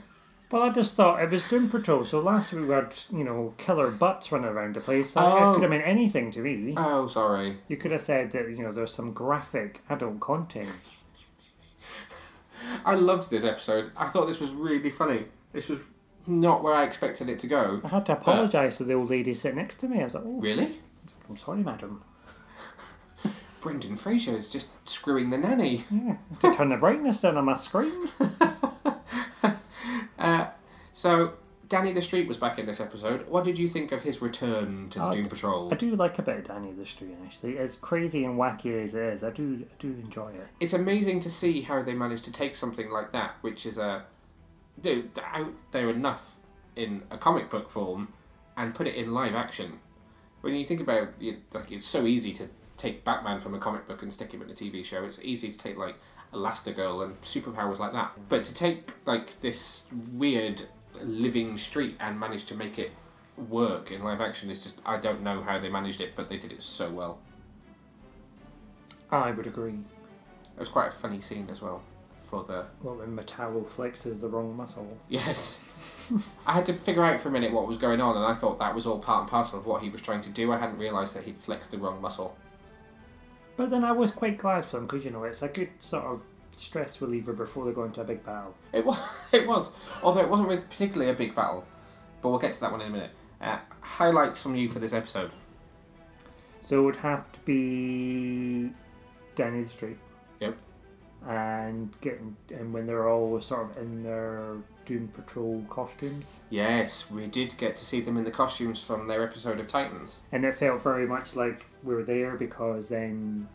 Well, 0.51 0.61
I 0.61 0.69
just 0.69 0.95
thought 0.95 1.21
it 1.21 1.31
was 1.31 1.43
Doom 1.43 1.67
Patrol. 1.67 2.05
So 2.05 2.19
last 2.19 2.53
week 2.53 2.67
we 2.67 2.73
had, 2.75 2.93
you 3.11 3.23
know, 3.23 3.55
killer 3.57 3.89
butts 3.89 4.31
running 4.31 4.49
around 4.49 4.75
the 4.75 4.81
place. 4.81 5.15
Like, 5.15 5.25
Oh. 5.25 5.49
It 5.51 5.53
could 5.55 5.63
have 5.63 5.71
oh. 5.71 5.75
meant 5.75 5.87
anything 5.87 6.29
to 6.29 6.41
me. 6.41 6.75
Oh, 6.77 7.07
sorry. 7.07 7.57
You 7.67 7.77
could 7.77 7.91
have 7.91 8.01
said 8.01 8.29
that, 8.31 8.49
you 8.49 8.61
know, 8.61 8.71
there's 8.71 8.93
some 8.93 9.13
graphic 9.13 9.81
adult 9.89 10.19
content. 10.19 10.69
I 12.85 12.93
loved 12.93 13.31
this 13.31 13.43
episode. 13.43 13.89
I 13.97 14.07
thought 14.07 14.27
this 14.27 14.39
was 14.39 14.53
really 14.53 14.91
funny. 14.91 15.25
This 15.53 15.69
was 15.69 15.79
not 16.27 16.63
where 16.63 16.73
I 16.73 16.83
expected 16.83 17.29
it 17.29 17.39
to 17.39 17.47
go. 17.47 17.79
I 17.83 17.87
had 17.87 18.05
to 18.07 18.13
apologise 18.13 18.77
to 18.77 18.83
the 18.83 18.93
old 18.93 19.09
lady 19.09 19.33
sitting 19.33 19.57
next 19.57 19.77
to 19.77 19.87
me. 19.87 20.01
I 20.01 20.05
was 20.05 20.13
like, 20.15 20.23
oh, 20.25 20.39
Really? 20.41 20.79
I'm 21.29 21.37
sorry, 21.37 21.63
madam. 21.63 22.03
Brendan 23.61 23.95
Fraser 23.95 24.35
is 24.35 24.51
just 24.51 24.71
screwing 24.89 25.29
the 25.29 25.37
nanny. 25.37 25.83
Yeah, 25.89 26.13
I 26.13 26.17
had 26.33 26.39
to 26.41 26.53
turn 26.53 26.69
the 26.69 26.77
brightness 26.77 27.21
down 27.21 27.37
on 27.37 27.45
my 27.45 27.53
screen. 27.55 27.93
Uh, 30.17 30.47
so, 30.93 31.33
Danny 31.67 31.91
the 31.91 32.01
Street 32.01 32.29
was 32.29 32.37
back 32.37 32.57
in 32.57 32.65
this 32.65 32.79
episode. 32.79 33.27
What 33.27 33.43
did 33.43 33.59
you 33.59 33.67
think 33.67 33.91
of 33.91 34.01
his 34.01 34.21
return 34.21 34.87
to 34.91 34.99
the 34.99 35.05
I- 35.05 35.11
Doom 35.11 35.25
Patrol? 35.25 35.69
I 35.69 35.75
do 35.75 35.93
like 35.97 36.17
a 36.17 36.21
bit 36.21 36.37
of 36.37 36.43
Danny 36.45 36.71
the 36.71 36.85
Street, 36.85 37.17
actually. 37.25 37.57
As 37.57 37.75
crazy 37.75 38.23
and 38.23 38.39
wacky 38.39 38.81
as 38.81 38.95
it 38.95 39.03
is, 39.03 39.23
I 39.25 39.31
do, 39.31 39.65
I 39.69 39.73
do 39.79 39.89
enjoy 39.89 40.29
it. 40.31 40.47
It's 40.61 40.71
amazing 40.71 41.19
to 41.21 41.29
see 41.29 41.61
how 41.61 41.81
they 41.81 41.93
managed 41.93 42.23
to 42.23 42.31
take 42.31 42.55
something 42.55 42.89
like 42.89 43.11
that, 43.11 43.35
which 43.41 43.65
is 43.65 43.77
a 43.77 44.05
dude 44.81 45.11
out 45.33 45.53
there 45.71 45.89
enough 45.89 46.35
in 46.75 47.03
a 47.11 47.17
comic 47.17 47.49
book 47.49 47.69
form, 47.69 48.09
and 48.57 48.73
put 48.73 48.87
it 48.87 48.95
in 48.95 49.13
live 49.13 49.35
action. 49.35 49.79
When 50.41 50.55
you 50.55 50.65
think 50.65 50.81
about 50.81 51.09
it, 51.19 51.39
like 51.53 51.71
it's 51.71 51.85
so 51.85 52.05
easy 52.05 52.31
to 52.33 52.49
take 52.77 53.03
Batman 53.03 53.39
from 53.39 53.53
a 53.53 53.59
comic 53.59 53.87
book 53.87 54.01
and 54.01 54.13
stick 54.13 54.31
him 54.33 54.41
in 54.41 54.49
a 54.49 54.53
TV 54.53 54.83
show. 54.83 55.03
It's 55.03 55.19
easy 55.21 55.51
to 55.51 55.57
take 55.57 55.77
like 55.77 55.95
Elastigirl 56.33 57.03
and 57.03 57.21
superpowers 57.21 57.79
like 57.79 57.93
that, 57.93 58.11
but 58.29 58.43
to 58.43 58.53
take 58.53 58.91
like 59.05 59.39
this 59.39 59.85
weird 60.13 60.63
living 61.01 61.57
street 61.57 61.95
and 61.99 62.19
manage 62.19 62.45
to 62.45 62.55
make 62.55 62.77
it 62.77 62.91
work 63.49 63.91
in 63.91 64.03
live 64.03 64.21
action 64.21 64.49
is 64.49 64.63
just 64.63 64.79
I 64.85 64.97
don't 64.97 65.21
know 65.23 65.41
how 65.41 65.59
they 65.59 65.69
managed 65.69 66.01
it, 66.01 66.15
but 66.15 66.29
they 66.29 66.37
did 66.37 66.51
it 66.51 66.61
so 66.61 66.89
well. 66.89 67.19
I 69.09 69.31
would 69.31 69.47
agree. 69.47 69.79
It 70.55 70.59
was 70.59 70.69
quite 70.69 70.87
a 70.87 70.91
funny 70.91 71.21
scene 71.21 71.47
as 71.51 71.61
well 71.61 71.83
for 72.33 72.51
the 72.51 72.65
Well, 72.81 72.95
when 72.95 73.15
Metallo 73.15 73.65
flexes 73.65 74.21
the 74.21 74.27
wrong 74.27 74.55
muscle. 74.55 74.97
Yes. 75.09 76.09
I 76.47 76.53
had 76.53 76.65
to 76.65 76.73
figure 76.73 77.03
out 77.03 77.19
for 77.19 77.29
a 77.29 77.31
minute 77.31 77.53
what 77.53 77.67
was 77.67 77.77
going 77.77 78.01
on, 78.01 78.15
and 78.15 78.25
I 78.25 78.33
thought 78.33 78.59
that 78.59 78.73
was 78.73 78.85
all 78.85 78.99
part 78.99 79.21
and 79.21 79.29
parcel 79.29 79.59
of 79.59 79.65
what 79.65 79.81
he 79.81 79.89
was 79.89 80.01
trying 80.01 80.21
to 80.21 80.29
do. 80.29 80.51
I 80.51 80.57
hadn't 80.57 80.77
realised 80.77 81.15
that 81.15 81.23
he'd 81.23 81.37
flexed 81.37 81.71
the 81.71 81.77
wrong 81.77 82.01
muscle. 82.01 82.35
But 83.55 83.69
then 83.69 83.83
I 83.83 83.91
was 83.91 84.11
quite 84.11 84.37
glad 84.37 84.65
for 84.65 84.77
him 84.77 84.83
because, 84.83 85.05
you 85.05 85.11
know, 85.11 85.23
it's 85.23 85.43
a 85.43 85.47
good 85.47 85.69
sort 85.79 86.05
of 86.05 86.21
stress 86.57 87.01
reliever 87.01 87.33
before 87.33 87.65
they 87.65 87.71
go 87.71 87.83
into 87.83 88.01
a 88.01 88.03
big 88.03 88.25
battle. 88.25 88.55
It 88.71 88.85
was, 88.85 88.99
it 89.31 89.47
was, 89.47 89.71
although 90.03 90.21
it 90.21 90.29
wasn't 90.29 90.49
really 90.49 90.61
particularly 90.61 91.11
a 91.11 91.15
big 91.15 91.35
battle. 91.35 91.65
But 92.21 92.29
we'll 92.29 92.39
get 92.39 92.53
to 92.53 92.61
that 92.61 92.71
one 92.71 92.81
in 92.81 92.87
a 92.87 92.91
minute. 92.91 93.11
Uh, 93.39 93.59
highlights 93.81 94.41
from 94.41 94.55
you 94.55 94.69
for 94.69 94.79
this 94.79 94.93
episode. 94.93 95.31
So 96.61 96.79
it 96.79 96.83
would 96.83 96.95
have 96.97 97.31
to 97.33 97.39
be 97.41 98.71
Danny 99.35 99.63
the 99.63 99.69
Street. 99.69 99.97
Yep. 100.39 100.57
And 101.27 101.93
getting 102.01 102.35
and 102.53 102.73
when 102.73 102.85
they're 102.85 103.07
all 103.07 103.39
sort 103.39 103.71
of 103.71 103.77
in 103.77 104.03
their 104.03 104.57
Doom 104.85 105.07
Patrol 105.07 105.63
costumes. 105.69 106.41
Yes, 106.49 107.09
we 107.09 107.27
did 107.27 107.55
get 107.57 107.75
to 107.77 107.85
see 107.85 108.01
them 108.01 108.17
in 108.17 108.25
the 108.25 108.31
costumes 108.31 108.83
from 108.83 109.07
their 109.07 109.23
episode 109.23 109.59
of 109.59 109.67
Titans. 109.67 110.19
And 110.33 110.43
it 110.43 110.53
felt 110.55 110.81
very 110.83 111.07
much 111.07 111.35
like 111.37 111.65
we 111.81 111.95
were 111.95 112.03
there 112.03 112.35
because 112.35 112.89
then 112.89 113.47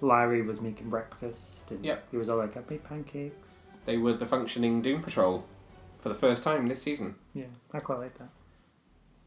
Larry 0.00 0.42
was 0.42 0.60
making 0.60 0.90
breakfast 0.90 1.72
and 1.72 1.84
Yep. 1.84 2.08
he 2.12 2.16
was 2.16 2.28
all 2.28 2.38
like, 2.38 2.56
I 2.56 2.60
made 2.70 2.84
pancakes. 2.84 3.76
They 3.84 3.96
were 3.96 4.12
the 4.12 4.26
functioning 4.26 4.80
Doom 4.80 5.02
Patrol 5.02 5.44
for 5.98 6.08
the 6.10 6.14
first 6.14 6.44
time 6.44 6.68
this 6.68 6.82
season. 6.82 7.16
Yeah, 7.34 7.46
I 7.72 7.80
quite 7.80 7.98
like 7.98 8.16
that. 8.18 8.28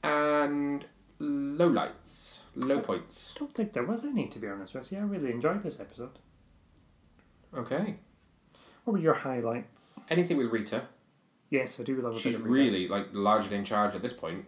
And 0.03 0.85
low 1.19 1.67
lights, 1.67 2.43
low 2.55 2.79
points. 2.79 3.33
I 3.35 3.39
don't 3.39 3.53
think 3.53 3.73
there 3.73 3.83
was 3.83 4.05
any, 4.05 4.27
to 4.27 4.39
be 4.39 4.47
honest 4.47 4.73
with 4.73 4.91
you. 4.91 4.99
I 4.99 5.01
really 5.01 5.31
enjoyed 5.31 5.61
this 5.61 5.79
episode. 5.79 6.19
Okay. 7.55 7.95
What 8.83 8.93
were 8.93 8.99
your 8.99 9.13
highlights? 9.13 9.99
Anything 10.09 10.37
with 10.37 10.51
Rita. 10.51 10.83
Yes, 11.49 11.79
I 11.79 11.83
do 11.83 11.99
love 12.01 12.15
a 12.15 12.19
She's 12.19 12.33
bit 12.35 12.41
of 12.41 12.47
Rita. 12.47 12.65
really 12.71 12.87
like 12.87 13.07
larger 13.11 13.53
in 13.53 13.63
charge 13.65 13.93
at 13.95 14.01
this 14.01 14.13
point. 14.13 14.45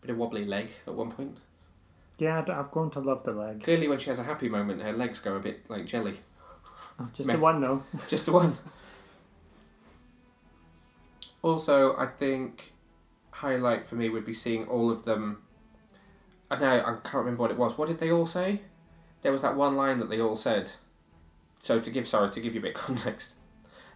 Bit 0.00 0.10
of 0.10 0.16
wobbly 0.18 0.44
leg 0.44 0.70
at 0.86 0.94
one 0.94 1.10
point. 1.10 1.38
Yeah, 2.18 2.44
I've 2.48 2.70
grown 2.70 2.90
to 2.90 3.00
love 3.00 3.22
the 3.24 3.32
leg. 3.32 3.62
Clearly, 3.62 3.88
when 3.88 3.98
she 3.98 4.10
has 4.10 4.18
a 4.18 4.24
happy 4.24 4.48
moment, 4.48 4.82
her 4.82 4.92
legs 4.92 5.20
go 5.20 5.36
a 5.36 5.40
bit 5.40 5.68
like 5.70 5.86
jelly. 5.86 6.14
Oh, 6.98 7.08
just 7.14 7.26
Meh. 7.26 7.34
the 7.34 7.40
one 7.40 7.60
though. 7.60 7.82
Just 8.08 8.26
the 8.26 8.32
one. 8.32 8.54
Also, 11.42 11.96
I 11.96 12.06
think 12.06 12.72
highlight 13.30 13.86
for 13.86 13.94
me 13.94 14.08
would 14.10 14.26
be 14.26 14.34
seeing 14.34 14.66
all 14.66 14.90
of 14.90 15.04
them. 15.04 15.42
I 16.50 16.58
know 16.58 16.78
I 16.80 16.92
can't 17.02 17.14
remember 17.24 17.40
what 17.42 17.50
it 17.50 17.56
was. 17.56 17.78
What 17.78 17.88
did 17.88 17.98
they 18.00 18.10
all 18.12 18.26
say? 18.26 18.60
There 19.22 19.32
was 19.32 19.40
that 19.42 19.56
one 19.56 19.76
line 19.76 19.98
that 20.00 20.10
they 20.10 20.20
all 20.20 20.36
said. 20.36 20.72
So 21.60 21.78
to 21.78 21.90
give 21.90 22.08
sorry 22.08 22.30
to 22.30 22.40
give 22.40 22.54
you 22.54 22.60
a 22.60 22.62
bit 22.62 22.74
of 22.74 22.82
context, 22.82 23.34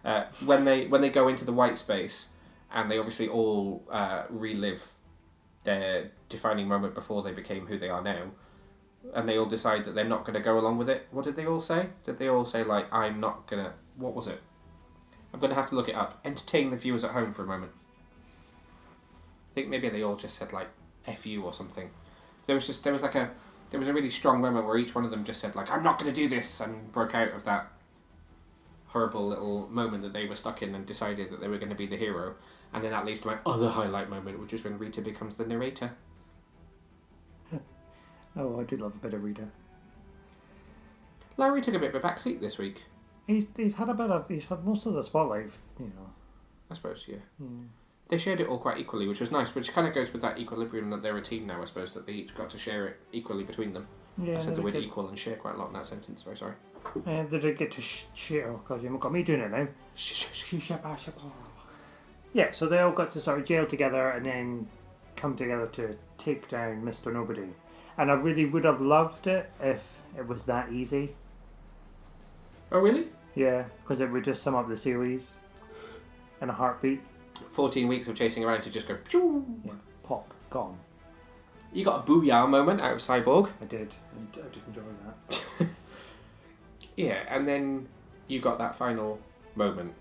uh, 0.03 0.25
when 0.45 0.65
they 0.65 0.87
when 0.87 1.01
they 1.01 1.09
go 1.09 1.27
into 1.27 1.43
the 1.43 1.51
white 1.51 1.77
space, 1.77 2.29
and 2.71 2.89
they 2.89 2.97
obviously 2.97 3.27
all 3.27 3.83
uh, 3.89 4.23
relive 4.29 4.93
their 5.63 6.11
defining 6.29 6.67
moment 6.67 6.93
before 6.93 7.23
they 7.23 7.31
became 7.31 7.65
who 7.65 7.77
they 7.77 7.89
are 7.89 8.01
now, 8.01 8.31
and 9.13 9.27
they 9.27 9.37
all 9.37 9.47
decide 9.47 9.83
that 9.83 9.95
they're 9.95 10.05
not 10.05 10.23
going 10.23 10.35
to 10.35 10.39
go 10.39 10.57
along 10.57 10.77
with 10.77 10.89
it. 10.89 11.07
What 11.11 11.25
did 11.25 11.35
they 11.35 11.45
all 11.45 11.59
say? 11.59 11.89
Did 12.03 12.19
they 12.19 12.27
all 12.27 12.45
say 12.45 12.63
like 12.63 12.91
I'm 12.93 13.19
not 13.19 13.47
gonna? 13.47 13.73
What 13.97 14.13
was 14.13 14.27
it? 14.27 14.41
I'm 15.33 15.39
going 15.39 15.49
to 15.49 15.55
have 15.55 15.67
to 15.67 15.75
look 15.75 15.89
it 15.89 15.95
up. 15.95 16.21
Entertain 16.23 16.69
the 16.69 16.77
viewers 16.77 17.03
at 17.03 17.11
home 17.11 17.33
for 17.33 17.43
a 17.43 17.45
moment. 17.45 17.73
I 19.51 19.53
think 19.53 19.67
maybe 19.67 19.89
they 19.89 20.01
all 20.01 20.15
just 20.15 20.37
said 20.37 20.53
like 20.53 20.69
"f 21.05 21.25
you" 21.25 21.43
or 21.43 21.53
something. 21.53 21.89
There 22.45 22.55
was 22.55 22.67
just 22.67 22.83
there 22.83 22.93
was 22.93 23.01
like 23.01 23.15
a 23.15 23.31
there 23.69 23.79
was 23.79 23.89
a 23.89 23.93
really 23.93 24.09
strong 24.09 24.41
moment 24.41 24.65
where 24.65 24.77
each 24.77 24.95
one 24.95 25.05
of 25.05 25.11
them 25.11 25.23
just 25.23 25.41
said 25.41 25.55
like 25.55 25.71
"I'm 25.71 25.83
not 25.83 25.99
going 25.99 26.11
to 26.11 26.21
do 26.21 26.27
this" 26.27 26.59
and 26.59 26.91
broke 26.91 27.15
out 27.15 27.31
of 27.33 27.43
that 27.45 27.71
horrible 28.87 29.27
little 29.27 29.67
moment 29.67 30.03
that 30.03 30.13
they 30.13 30.25
were 30.25 30.35
stuck 30.35 30.61
in 30.61 30.73
and 30.73 30.85
decided 30.85 31.29
that 31.29 31.41
they 31.41 31.49
were 31.49 31.57
going 31.57 31.69
to 31.69 31.75
be 31.75 31.85
the 31.85 31.97
hero. 31.97 32.35
And 32.73 32.81
then 32.81 32.91
that 32.91 33.05
leads 33.05 33.21
to 33.21 33.27
my 33.27 33.37
other 33.45 33.69
highlight 33.69 34.09
moment, 34.09 34.39
which 34.39 34.53
is 34.53 34.63
when 34.63 34.77
Rita 34.77 35.01
becomes 35.01 35.35
the 35.35 35.45
narrator. 35.45 35.91
Oh, 38.37 38.59
I 38.59 38.63
did 38.63 38.81
love 38.81 38.93
a 38.95 38.97
bit 38.97 39.13
of 39.13 39.23
Rita. 39.23 39.47
Larry 41.37 41.61
took 41.61 41.73
a 41.73 41.79
bit 41.79 41.95
of 41.95 42.03
a 42.03 42.05
backseat 42.05 42.41
this 42.41 42.57
week. 42.57 42.83
He's 43.27 43.49
he's 43.55 43.77
had 43.77 43.87
a 43.89 43.93
bit 43.93 44.11
of 44.11 44.27
he's 44.27 44.49
had 44.49 44.63
most 44.65 44.85
of 44.85 44.93
the 44.93 45.03
spotlight, 45.03 45.51
you 45.79 45.85
know. 45.85 46.09
I 46.69 46.73
suppose, 46.73 47.05
yeah. 47.07 47.17
Yeah. 47.39 47.47
They 48.07 48.17
shared 48.17 48.39
it 48.39 48.47
all 48.47 48.59
quite 48.59 48.77
equally, 48.77 49.07
which 49.07 49.19
was 49.19 49.31
nice, 49.31 49.55
which 49.55 49.73
kind 49.73 49.87
of 49.87 49.93
goes 49.93 50.13
with 50.13 50.21
that 50.21 50.37
equilibrium 50.37 50.91
that 50.91 51.01
they're 51.01 51.17
a 51.17 51.21
team 51.21 51.47
now, 51.47 51.61
I 51.61 51.65
suppose, 51.65 51.93
that 51.93 52.05
they 52.05 52.13
each 52.13 52.35
got 52.35 52.51
to 52.51 52.57
share 52.57 52.85
it 52.87 52.99
equally 53.11 53.43
between 53.43 53.73
them. 53.73 53.87
Yeah, 54.17 54.35
I 54.35 54.39
said 54.39 54.55
the 54.55 54.61
word 54.61 54.73
did. 54.73 54.83
equal 54.83 55.07
and 55.09 55.17
share 55.17 55.35
quite 55.35 55.55
a 55.55 55.57
lot 55.57 55.67
in 55.67 55.73
that 55.73 55.85
sentence, 55.87 56.21
very 56.23 56.37
sorry. 56.37 56.53
And 57.05 57.29
they 57.29 57.39
did 57.39 57.57
get 57.57 57.71
to 57.71 57.81
sh- 57.81 58.05
share 58.13 58.49
oh 58.51 58.57
because 58.57 58.83
you 58.83 58.87
haven't 58.89 59.01
got 59.01 59.11
me 59.11 59.23
doing 59.23 59.41
it 59.41 59.49
now. 59.51 59.67
Yeah, 62.31 62.51
so 62.51 62.67
they 62.67 62.79
all 62.79 62.91
got 62.91 63.11
to 63.13 63.21
sort 63.21 63.39
of 63.39 63.45
jail 63.45 63.65
together 63.65 64.09
and 64.09 64.25
then 64.25 64.67
come 65.15 65.35
together 65.35 65.67
to 65.67 65.97
take 66.17 66.47
down 66.47 66.83
Mr. 66.83 67.11
Nobody. 67.11 67.47
And 67.97 68.11
I 68.11 68.13
really 68.13 68.45
would 68.45 68.65
have 68.65 68.81
loved 68.81 69.25
it 69.25 69.49
if 69.59 70.01
it 70.17 70.27
was 70.27 70.45
that 70.45 70.71
easy. 70.71 71.15
Oh, 72.71 72.79
really? 72.79 73.07
Yeah, 73.35 73.63
because 73.81 73.99
it 73.99 74.11
would 74.11 74.23
just 74.23 74.43
sum 74.43 74.53
up 74.53 74.67
the 74.67 74.77
series 74.77 75.35
in 76.41 76.49
a 76.49 76.53
heartbeat. 76.53 77.01
14 77.47 77.87
weeks 77.87 78.07
of 78.07 78.15
chasing 78.15 78.43
around 78.43 78.61
to 78.61 78.69
just 78.69 78.87
go, 78.87 78.97
Yeah, 79.13 79.73
pop, 80.03 80.33
gone. 80.49 80.77
You 81.73 81.83
got 81.83 82.07
a 82.07 82.11
booyah 82.11 82.49
moment 82.49 82.81
out 82.81 82.93
of 82.93 82.99
Cyborg. 82.99 83.51
I 83.61 83.65
did. 83.65 83.93
I 84.17 84.23
did 84.33 84.61
enjoy 84.67 84.81
that. 85.27 85.67
Yeah, 86.95 87.23
and 87.27 87.47
then 87.47 87.87
you 88.27 88.39
got 88.39 88.57
that 88.59 88.75
final 88.75 89.19
moment, 89.55 89.93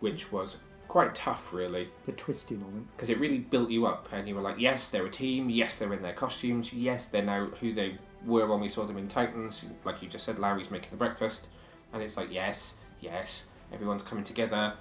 which 0.00 0.32
was 0.32 0.56
quite 0.88 1.14
tough, 1.14 1.52
really. 1.52 1.88
The 2.06 2.12
twisty 2.12 2.56
moment. 2.56 2.88
Because 2.96 3.10
it 3.10 3.18
really 3.18 3.38
built 3.38 3.70
you 3.70 3.86
up, 3.86 4.08
and 4.12 4.26
you 4.26 4.34
were 4.34 4.40
like, 4.40 4.58
yes, 4.58 4.88
they're 4.88 5.06
a 5.06 5.10
team, 5.10 5.50
yes, 5.50 5.76
they're 5.76 5.92
in 5.92 6.02
their 6.02 6.14
costumes, 6.14 6.72
yes, 6.72 7.06
they're 7.06 7.22
now 7.22 7.46
who 7.60 7.72
they 7.72 7.98
were 8.24 8.46
when 8.46 8.60
we 8.60 8.68
saw 8.68 8.84
them 8.84 8.96
in 8.96 9.08
Titans. 9.08 9.64
Like 9.84 10.02
you 10.02 10.08
just 10.08 10.24
said, 10.24 10.38
Larry's 10.38 10.70
making 10.70 10.90
the 10.90 10.96
breakfast, 10.96 11.50
and 11.92 12.02
it's 12.02 12.16
like, 12.16 12.32
yes, 12.32 12.80
yes, 13.00 13.48
everyone's 13.72 14.02
coming 14.02 14.24
together. 14.24 14.72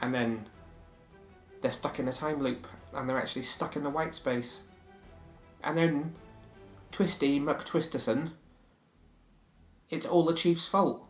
And 0.00 0.14
then 0.14 0.46
they're 1.60 1.70
stuck 1.72 1.98
in 1.98 2.08
a 2.08 2.12
time 2.12 2.42
loop, 2.42 2.66
and 2.94 3.08
they're 3.08 3.18
actually 3.18 3.42
stuck 3.42 3.76
in 3.76 3.82
the 3.84 3.90
white 3.90 4.14
space. 4.14 4.62
And 5.62 5.76
then 5.76 6.14
Twisty 6.90 7.38
McTwisterson, 7.40 8.32
it's 9.90 10.06
all 10.06 10.24
the 10.24 10.34
Chief's 10.34 10.66
fault. 10.66 11.06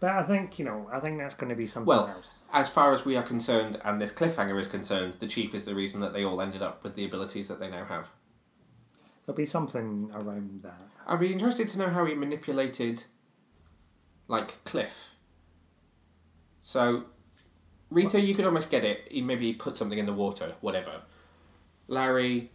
But 0.00 0.10
I 0.10 0.22
think, 0.22 0.58
you 0.58 0.64
know, 0.64 0.88
I 0.92 1.00
think 1.00 1.18
that's 1.18 1.34
going 1.34 1.50
to 1.50 1.56
be 1.56 1.66
something 1.66 1.88
Well, 1.88 2.06
else. 2.06 2.42
as 2.52 2.68
far 2.68 2.92
as 2.92 3.04
we 3.04 3.16
are 3.16 3.22
concerned, 3.22 3.80
and 3.84 4.00
this 4.00 4.12
cliffhanger 4.12 4.58
is 4.60 4.68
concerned, 4.68 5.14
the 5.18 5.26
chief 5.26 5.54
is 5.54 5.64
the 5.64 5.74
reason 5.74 6.00
that 6.02 6.12
they 6.12 6.24
all 6.24 6.40
ended 6.40 6.62
up 6.62 6.84
with 6.84 6.94
the 6.94 7.04
abilities 7.04 7.48
that 7.48 7.58
they 7.58 7.68
now 7.68 7.84
have. 7.84 8.10
There'll 9.26 9.36
be 9.36 9.44
something 9.44 10.10
around 10.14 10.60
that. 10.60 10.80
I'd 11.06 11.18
be 11.20 11.32
interested 11.32 11.68
to 11.70 11.78
know 11.78 11.88
how 11.88 12.04
he 12.04 12.14
manipulated, 12.14 13.04
like 14.28 14.62
Cliff. 14.64 15.16
So, 16.60 17.06
Rita, 17.90 18.20
you 18.20 18.34
could 18.34 18.44
almost 18.44 18.70
get 18.70 18.84
it. 18.84 19.08
He 19.10 19.20
maybe 19.22 19.52
put 19.52 19.76
something 19.76 19.98
in 19.98 20.06
the 20.06 20.12
water, 20.12 20.54
whatever. 20.60 21.02
Larry, 21.86 22.50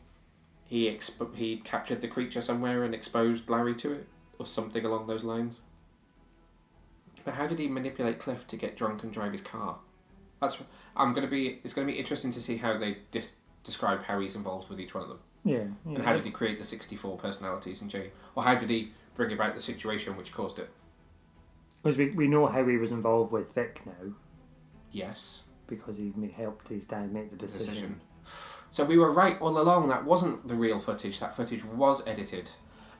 he 0.65 0.85
exp- 0.87 1.35
he 1.35 1.57
captured 1.57 2.01
the 2.01 2.07
creature 2.07 2.41
somewhere 2.41 2.83
and 2.83 2.93
exposed 2.93 3.49
Larry 3.49 3.73
to 3.75 3.93
it, 3.93 4.07
or 4.37 4.45
something 4.45 4.85
along 4.85 5.07
those 5.07 5.23
lines. 5.23 5.61
But 7.25 7.35
how 7.35 7.47
did 7.47 7.59
he 7.59 7.67
manipulate 7.67 8.19
Cliff 8.19 8.45
to 8.47 8.57
get 8.57 8.75
drunk 8.75 9.03
and 9.03 9.11
drive 9.11 9.31
his 9.31 9.41
car? 9.41 9.79
That's 10.41 10.61
I'm 10.95 11.13
gonna 11.13 11.27
be. 11.27 11.59
It's 11.63 11.73
gonna 11.73 11.87
be 11.87 11.93
interesting 11.93 12.31
to 12.31 12.41
see 12.41 12.57
how 12.57 12.77
they 12.77 12.97
dis- 13.11 13.37
describe 13.63 14.03
how 14.03 14.19
he's 14.19 14.35
involved 14.35 14.69
with 14.69 14.79
each 14.79 14.93
one 14.93 15.03
of 15.03 15.09
them. 15.09 15.19
Yeah, 15.45 15.65
And 15.85 16.03
how 16.03 16.13
did 16.13 16.25
he 16.25 16.31
create 16.31 16.57
the 16.59 16.63
sixty-four 16.63 17.17
personalities 17.17 17.81
in 17.81 17.89
Jay, 17.89 18.11
or 18.35 18.43
how 18.43 18.55
did 18.55 18.69
he 18.69 18.91
bring 19.15 19.31
about 19.33 19.55
the 19.55 19.61
situation 19.61 20.15
which 20.15 20.31
caused 20.31 20.59
it? 20.59 20.69
Because 21.81 21.97
we, 21.97 22.11
we 22.11 22.27
know 22.27 22.47
how 22.47 22.65
he 22.65 22.77
was 22.77 22.91
involved 22.91 23.31
with 23.33 23.53
Vic 23.53 23.81
now. 23.85 24.13
Yes. 24.93 25.43
Because 25.67 25.97
he 25.97 26.13
helped 26.35 26.69
his 26.69 26.85
dad 26.85 27.11
make 27.11 27.29
the 27.29 27.35
decision. 27.35 27.99
decision. 28.23 28.61
So 28.71 28.85
we 28.85 28.97
were 28.97 29.11
right 29.11 29.39
all 29.41 29.59
along. 29.59 29.89
That 29.89 30.05
wasn't 30.05 30.47
the 30.47 30.55
real 30.55 30.79
footage. 30.79 31.19
That 31.19 31.35
footage 31.35 31.65
was 31.65 32.07
edited. 32.07 32.51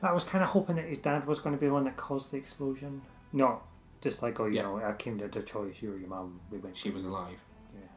I 0.02 0.12
was 0.12 0.24
kind 0.24 0.44
of 0.44 0.50
hoping 0.50 0.76
that 0.76 0.84
his 0.84 0.98
dad 0.98 1.26
was 1.26 1.38
going 1.38 1.54
to 1.54 1.60
be 1.60 1.66
the 1.66 1.72
one 1.72 1.84
that 1.84 1.96
caused 1.96 2.32
the 2.32 2.36
explosion. 2.36 3.00
Not 3.32 3.62
just 4.02 4.22
like, 4.22 4.38
oh, 4.38 4.46
you 4.46 4.60
know, 4.60 4.76
I 4.84 4.92
came 4.92 5.18
to 5.18 5.28
the 5.28 5.42
choice, 5.42 5.80
you 5.80 5.94
or 5.94 5.96
your 5.96 6.08
mum. 6.08 6.40
We 6.50 6.58
went. 6.58 6.76
She 6.76 6.90
was 6.90 7.06
alive. 7.06 7.42
Yeah. 7.74 7.88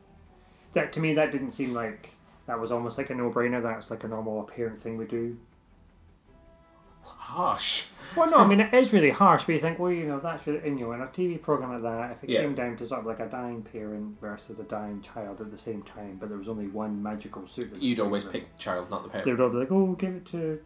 That 0.74 0.94
to 0.94 1.02
me, 1.02 1.14
that 1.16 1.32
didn't 1.32 1.52
seem 1.52 1.74
like 1.74 2.16
that 2.46 2.60
was 2.60 2.72
almost 2.72 2.98
like 2.98 3.10
a 3.10 3.16
no-brainer. 3.16 3.62
That's 3.62 3.92
like 3.92 4.06
a 4.06 4.08
normal 4.08 4.44
parent 4.44 4.80
thing 4.80 4.98
we 4.98 5.06
do. 5.06 5.38
Harsh. 7.10 7.86
Well, 8.16 8.30
no, 8.32 8.38
I 8.38 8.48
mean 8.48 8.60
it 8.62 8.74
is 8.74 8.94
really 8.94 9.10
harsh, 9.10 9.44
but 9.44 9.54
you 9.56 9.60
think, 9.62 9.80
well, 9.80 9.92
you 9.92 10.06
know, 10.08 10.20
that's 10.20 10.48
really, 10.48 10.68
you 10.70 10.76
know, 10.76 10.92
in 10.94 11.02
a 11.02 11.08
TV 11.08 11.42
program 11.42 11.72
like 11.74 11.82
that, 11.84 12.12
if 12.12 12.24
it 12.24 12.30
Yeah. 12.30 12.42
came 12.42 12.56
down 12.56 12.76
to 12.78 12.86
sort 12.86 13.02
of 13.02 13.06
like 13.06 13.20
a 13.20 13.28
dying 13.28 13.62
parent 13.64 14.20
versus 14.20 14.60
a 14.60 14.64
dying 14.64 15.02
child 15.02 15.42
at 15.42 15.52
the 15.52 15.58
same 15.58 15.84
time, 15.84 16.18
but 16.20 16.30
there 16.30 16.38
was 16.38 16.48
only 16.50 16.68
one 16.68 17.02
magical 17.04 17.46
suit. 17.46 17.72
that 17.74 17.82
You'd 17.82 18.00
always 18.00 18.24
them, 18.24 18.32
pick 18.34 18.54
the 18.54 18.58
child, 18.60 18.90
not 18.90 19.04
the 19.04 19.10
parent. 19.10 19.26
They 19.26 19.32
would 19.32 19.42
all 19.42 19.50
be 19.50 19.58
like, 19.58 19.72
oh, 19.72 19.94
give 19.94 20.16
it 20.16 20.26
to 20.28 20.60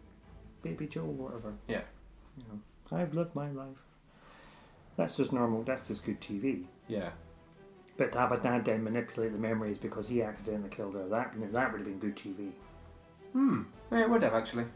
Baby 0.62 0.86
Joe, 0.86 1.00
or 1.02 1.06
whatever. 1.06 1.52
Yeah. 1.66 1.82
You 2.36 2.44
know, 2.48 2.96
I've 2.96 3.14
lived 3.14 3.34
my 3.34 3.48
life. 3.50 3.82
That's 4.96 5.16
just 5.16 5.32
normal. 5.32 5.62
That's 5.64 5.86
just 5.88 6.04
good 6.04 6.20
TV. 6.20 6.64
Yeah. 6.86 7.10
But 7.96 8.12
to 8.12 8.18
have 8.20 8.32
a 8.32 8.38
dad 8.38 8.64
then 8.64 8.84
manipulate 8.84 9.32
the 9.32 9.38
memories 9.38 9.78
because 9.78 10.08
he 10.08 10.22
accidentally 10.22 10.70
killed 10.70 10.94
her, 10.94 11.08
that 11.08 11.34
that 11.52 11.72
would 11.72 11.80
have 11.80 11.88
been 11.88 11.98
good 11.98 12.16
TV. 12.16 12.50
Hmm. 13.32 13.62
Yeah, 13.90 14.00
it 14.02 14.10
would 14.10 14.22
have 14.22 14.34
actually. 14.34 14.66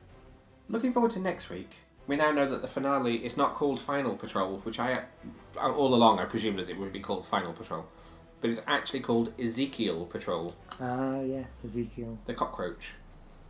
Looking 0.68 0.92
forward 0.92 1.10
to 1.12 1.20
next 1.20 1.48
week. 1.50 1.76
We 2.06 2.16
now 2.16 2.30
know 2.30 2.46
that 2.48 2.62
the 2.62 2.68
finale 2.68 3.24
is 3.24 3.36
not 3.36 3.54
called 3.54 3.80
Final 3.80 4.16
Patrol, 4.16 4.58
which 4.58 4.78
I 4.78 5.02
all 5.58 5.94
along 5.94 6.18
I 6.20 6.24
presumed 6.24 6.58
that 6.58 6.68
it 6.68 6.78
would 6.78 6.92
be 6.92 7.00
called 7.00 7.24
Final 7.26 7.52
Patrol, 7.52 7.86
but 8.40 8.50
it's 8.50 8.60
actually 8.66 9.00
called 9.00 9.32
Ezekiel 9.40 10.06
Patrol, 10.06 10.54
Ah, 10.80 11.20
yes, 11.20 11.62
Ezekiel. 11.64 12.18
the 12.26 12.34
cockroach. 12.34 12.94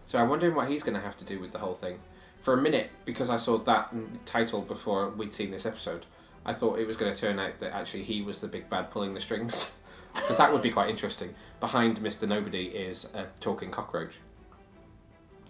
So 0.07 0.19
I'm 0.19 0.29
wondering 0.31 0.55
what 0.55 0.69
he's 0.69 0.83
going 0.83 0.95
to 0.95 1.01
have 1.01 1.17
to 1.19 1.25
do 1.25 1.39
with 1.41 1.53
the 1.53 1.59
whole 1.59 1.75
thing. 1.75 1.99
For 2.39 2.55
a 2.55 2.63
minute, 2.63 2.91
because 3.05 3.29
I 3.29 3.37
saw 3.39 3.59
that 3.59 3.93
title 4.25 4.61
before 4.63 5.11
we'd 5.11 5.35
seen 5.35 5.51
this 5.51 5.67
episode, 5.67 6.07
I 6.45 6.53
thought 6.53 6.79
it 6.79 6.87
was 6.87 6.97
going 6.97 7.13
to 7.13 7.21
turn 7.21 7.39
out 7.39 7.59
that 7.59 7.75
actually 7.75 8.05
he 8.05 8.23
was 8.23 8.41
the 8.41 8.47
big 8.49 8.71
bad 8.71 8.89
pulling 8.89 9.15
the 9.15 9.21
strings, 9.21 9.83
because 10.15 10.39
that 10.39 10.53
would 10.53 10.63
be 10.63 10.71
quite 10.71 10.89
interesting. 10.89 11.35
Behind 11.61 12.01
Mister 12.01 12.27
Nobody 12.27 12.67
is 12.67 13.05
a 13.15 13.27
talking 13.41 13.71
cockroach. 13.71 14.19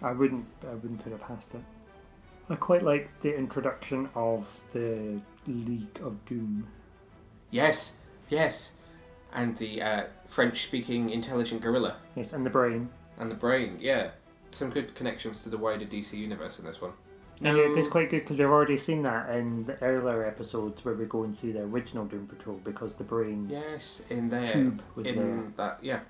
I 0.03 0.13
wouldn't. 0.13 0.47
I 0.69 0.75
wouldn't 0.75 1.03
put 1.03 1.13
it 1.13 1.21
past 1.21 1.55
it. 1.55 1.63
I 2.49 2.55
quite 2.55 2.83
like 2.83 3.19
the 3.21 3.37
introduction 3.37 4.09
of 4.15 4.61
the 4.73 5.21
League 5.47 6.01
of 6.03 6.25
Doom. 6.27 6.69
Yes, 7.51 7.99
yes. 8.29 8.77
And 9.33 9.57
the 9.57 9.83
uh, 9.83 10.05
French 10.27 10.63
speaking 10.63 11.11
intelligent 11.11 11.61
gorilla. 11.61 11.97
Yes, 12.15 12.33
and 12.33 12.47
the 12.47 12.51
brain. 12.51 12.89
And 13.19 13.31
the 13.31 13.35
brain, 13.35 13.79
yeah. 13.81 14.11
Some 14.53 14.71
good 14.71 14.95
connections 14.95 15.43
to 15.43 15.49
the 15.49 15.59
wider 15.59 15.85
DC 15.85 16.13
universe 16.15 16.59
in 16.59 16.65
this 16.65 16.81
one. 16.81 16.93
And 17.43 17.57
it- 17.59 17.77
it's 17.77 17.89
quite 17.89 18.09
good 18.11 18.21
because 18.21 18.39
we've 18.39 18.49
already 18.49 18.79
seen 18.79 19.03
that 19.03 19.29
in 19.35 19.65
the 19.65 19.77
earlier 19.83 20.25
episodes 20.25 20.85
where 20.85 20.95
we 20.95 21.05
go 21.05 21.25
and 21.25 21.35
see 21.37 21.53
the 21.53 21.63
original 21.63 22.07
Doom 22.07 22.27
Patrol 22.27 22.59
because 22.65 22.95
the 22.95 23.05
brains. 23.05 23.51
Yes, 23.51 24.03
in 24.09 24.29
there. 24.31 24.47
Tube 24.47 24.81
was 24.95 25.07
in 25.09 25.17
there. 25.17 25.53
that, 25.57 25.79
yeah. 25.83 26.01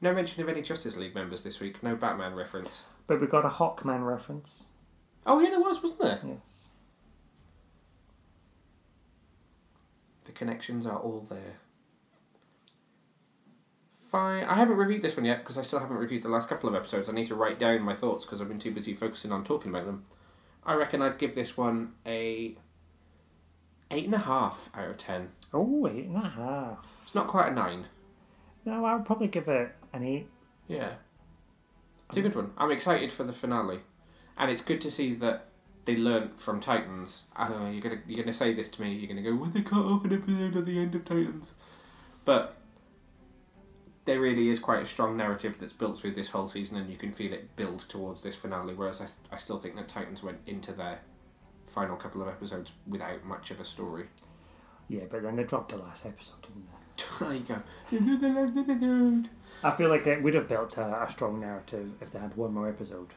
No 0.00 0.14
mention 0.14 0.42
of 0.42 0.48
any 0.48 0.62
Justice 0.62 0.96
League 0.96 1.14
members 1.14 1.42
this 1.42 1.60
week. 1.60 1.82
No 1.82 1.96
Batman 1.96 2.34
reference. 2.34 2.84
But 3.06 3.20
we 3.20 3.26
got 3.26 3.44
a 3.44 3.48
Hawkman 3.48 4.06
reference. 4.06 4.66
Oh 5.26 5.40
yeah, 5.40 5.50
there 5.50 5.60
was, 5.60 5.82
wasn't 5.82 6.00
there? 6.00 6.20
Yes. 6.26 6.68
The 10.24 10.32
connections 10.32 10.86
are 10.86 10.98
all 10.98 11.20
there. 11.28 11.58
Fine. 13.92 14.44
I 14.44 14.54
haven't 14.54 14.76
reviewed 14.76 15.02
this 15.02 15.16
one 15.16 15.26
yet 15.26 15.38
because 15.38 15.58
I 15.58 15.62
still 15.62 15.80
haven't 15.80 15.96
reviewed 15.96 16.22
the 16.22 16.28
last 16.28 16.48
couple 16.48 16.68
of 16.68 16.74
episodes. 16.74 17.08
I 17.08 17.12
need 17.12 17.26
to 17.26 17.34
write 17.34 17.58
down 17.58 17.82
my 17.82 17.94
thoughts 17.94 18.24
because 18.24 18.40
I've 18.40 18.48
been 18.48 18.58
too 18.58 18.70
busy 18.70 18.94
focusing 18.94 19.32
on 19.32 19.44
talking 19.44 19.70
about 19.70 19.86
them. 19.86 20.04
I 20.64 20.74
reckon 20.74 21.02
I'd 21.02 21.18
give 21.18 21.34
this 21.34 21.56
one 21.56 21.92
a 22.06 22.56
eight 23.90 24.04
and 24.04 24.14
a 24.14 24.18
half 24.18 24.70
out 24.74 24.88
of 24.88 24.96
ten. 24.96 25.30
Oh, 25.52 25.86
eight 25.88 26.06
and 26.06 26.16
a 26.16 26.28
half. 26.28 27.00
It's 27.02 27.14
not 27.14 27.26
quite 27.26 27.48
a 27.50 27.54
nine. 27.54 27.86
No, 28.64 28.84
I 28.84 28.94
would 28.94 29.04
probably 29.04 29.28
give 29.28 29.48
it 29.48 29.74
an 29.92 30.04
eight. 30.04 30.28
Yeah. 30.68 30.94
It's 32.08 32.18
a 32.18 32.22
good 32.22 32.34
one. 32.34 32.52
I'm 32.56 32.70
excited 32.70 33.10
for 33.12 33.24
the 33.24 33.32
finale, 33.32 33.80
and 34.36 34.50
it's 34.50 34.62
good 34.62 34.80
to 34.82 34.90
see 34.90 35.14
that 35.14 35.48
they 35.84 35.96
learnt 35.96 36.36
from 36.38 36.60
Titans. 36.60 37.24
I 37.34 37.48
don't 37.48 37.62
know. 37.62 37.70
You're 37.70 37.82
gonna 37.82 38.00
you're 38.06 38.22
gonna 38.22 38.32
say 38.32 38.54
this 38.54 38.68
to 38.70 38.82
me. 38.82 38.94
You're 38.94 39.08
gonna 39.08 39.22
go, 39.22 39.34
"Well, 39.34 39.50
they 39.50 39.62
cut 39.62 39.84
off 39.84 40.04
an 40.04 40.12
episode 40.12 40.56
at 40.56 40.66
the 40.66 40.78
end 40.78 40.94
of 40.94 41.04
Titans," 41.04 41.54
but 42.24 42.56
there 44.04 44.20
really 44.20 44.48
is 44.48 44.60
quite 44.60 44.82
a 44.82 44.86
strong 44.86 45.16
narrative 45.16 45.58
that's 45.58 45.72
built 45.72 45.98
through 45.98 46.12
this 46.12 46.30
whole 46.30 46.46
season, 46.46 46.76
and 46.76 46.90
you 46.90 46.96
can 46.96 47.12
feel 47.12 47.32
it 47.32 47.56
build 47.56 47.80
towards 47.80 48.22
this 48.22 48.36
finale. 48.36 48.74
Whereas 48.74 49.00
I, 49.00 49.06
I 49.34 49.38
still 49.38 49.58
think 49.58 49.76
that 49.76 49.88
Titans 49.88 50.22
went 50.22 50.38
into 50.46 50.72
their 50.72 51.00
final 51.66 51.96
couple 51.96 52.22
of 52.22 52.28
episodes 52.28 52.72
without 52.86 53.24
much 53.24 53.50
of 53.50 53.60
a 53.60 53.64
story. 53.64 54.06
Yeah, 54.88 55.04
but 55.10 55.22
then 55.22 55.36
they 55.36 55.44
dropped 55.44 55.70
the 55.70 55.78
last 55.78 56.06
episode, 56.06 56.42
didn't 56.42 56.68
they? 56.70 56.80
there 57.20 57.34
you 57.34 59.22
go. 59.22 59.28
This 59.64 59.72
is 59.72 59.78
the 59.78 59.88
last 59.88 60.04
episode. 60.04 60.08
I 60.08 60.08
feel 60.10 60.12
like 60.12 60.18
it 60.18 60.22
would 60.22 60.34
have 60.34 60.48
built 60.48 60.76
a, 60.78 61.02
a 61.02 61.10
strong 61.10 61.40
narrative 61.40 61.92
if 62.00 62.10
they 62.10 62.18
had 62.18 62.36
one 62.36 62.52
more 62.54 62.68
episode. 62.68 63.08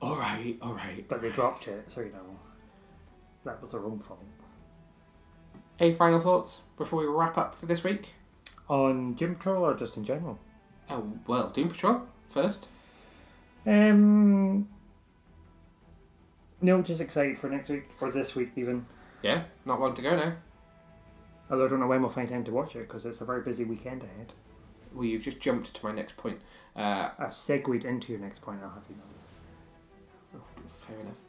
All 0.00 0.16
right, 0.16 0.56
all 0.62 0.74
right. 0.74 1.04
But 1.08 1.22
they 1.22 1.30
dropped 1.30 1.68
it, 1.68 1.90
so 1.90 2.00
you 2.00 2.12
know. 2.12 2.38
That 3.44 3.60
was 3.60 3.72
their 3.72 3.84
own 3.84 3.98
fault. 3.98 4.20
Any 5.78 5.92
final 5.92 6.20
thoughts 6.20 6.62
before 6.76 7.00
we 7.00 7.06
wrap 7.06 7.38
up 7.38 7.54
for 7.54 7.66
this 7.66 7.84
week? 7.84 8.14
On 8.68 9.14
Doom 9.14 9.34
Patrol 9.34 9.64
or 9.64 9.74
just 9.74 9.96
in 9.96 10.04
general? 10.04 10.38
Oh 10.88 11.12
well, 11.26 11.50
Doom 11.50 11.68
Patrol 11.68 12.02
first. 12.28 12.66
Um. 13.66 14.68
No, 16.60 16.80
just 16.80 17.00
excited 17.00 17.38
for 17.38 17.50
next 17.50 17.68
week 17.68 17.84
or 18.00 18.10
this 18.10 18.36
week 18.36 18.52
even. 18.56 18.86
Yeah, 19.22 19.44
not 19.64 19.80
long 19.80 19.94
to 19.94 20.02
go 20.02 20.16
now. 20.16 20.34
Although 21.50 21.66
I 21.66 21.68
don't 21.68 21.80
know 21.80 21.86
when 21.86 22.00
we'll 22.00 22.10
find 22.10 22.28
time 22.28 22.44
to 22.44 22.52
watch 22.52 22.76
it 22.76 22.88
because 22.88 23.04
it's 23.04 23.20
a 23.20 23.24
very 23.24 23.42
busy 23.42 23.64
weekend 23.64 24.04
ahead. 24.04 24.32
Well, 24.94 25.04
you've 25.04 25.22
just 25.22 25.40
jumped 25.40 25.74
to 25.74 25.86
my 25.86 25.92
next 25.92 26.16
point. 26.16 26.40
Uh, 26.74 27.10
I've 27.18 27.34
segued 27.34 27.84
into 27.84 28.12
your 28.12 28.20
next 28.20 28.40
point. 28.40 28.60
I'll 28.62 28.70
have 28.70 28.84
you 28.88 28.96
know. 28.96 30.40
fair 30.66 30.98
enough. 31.00 31.20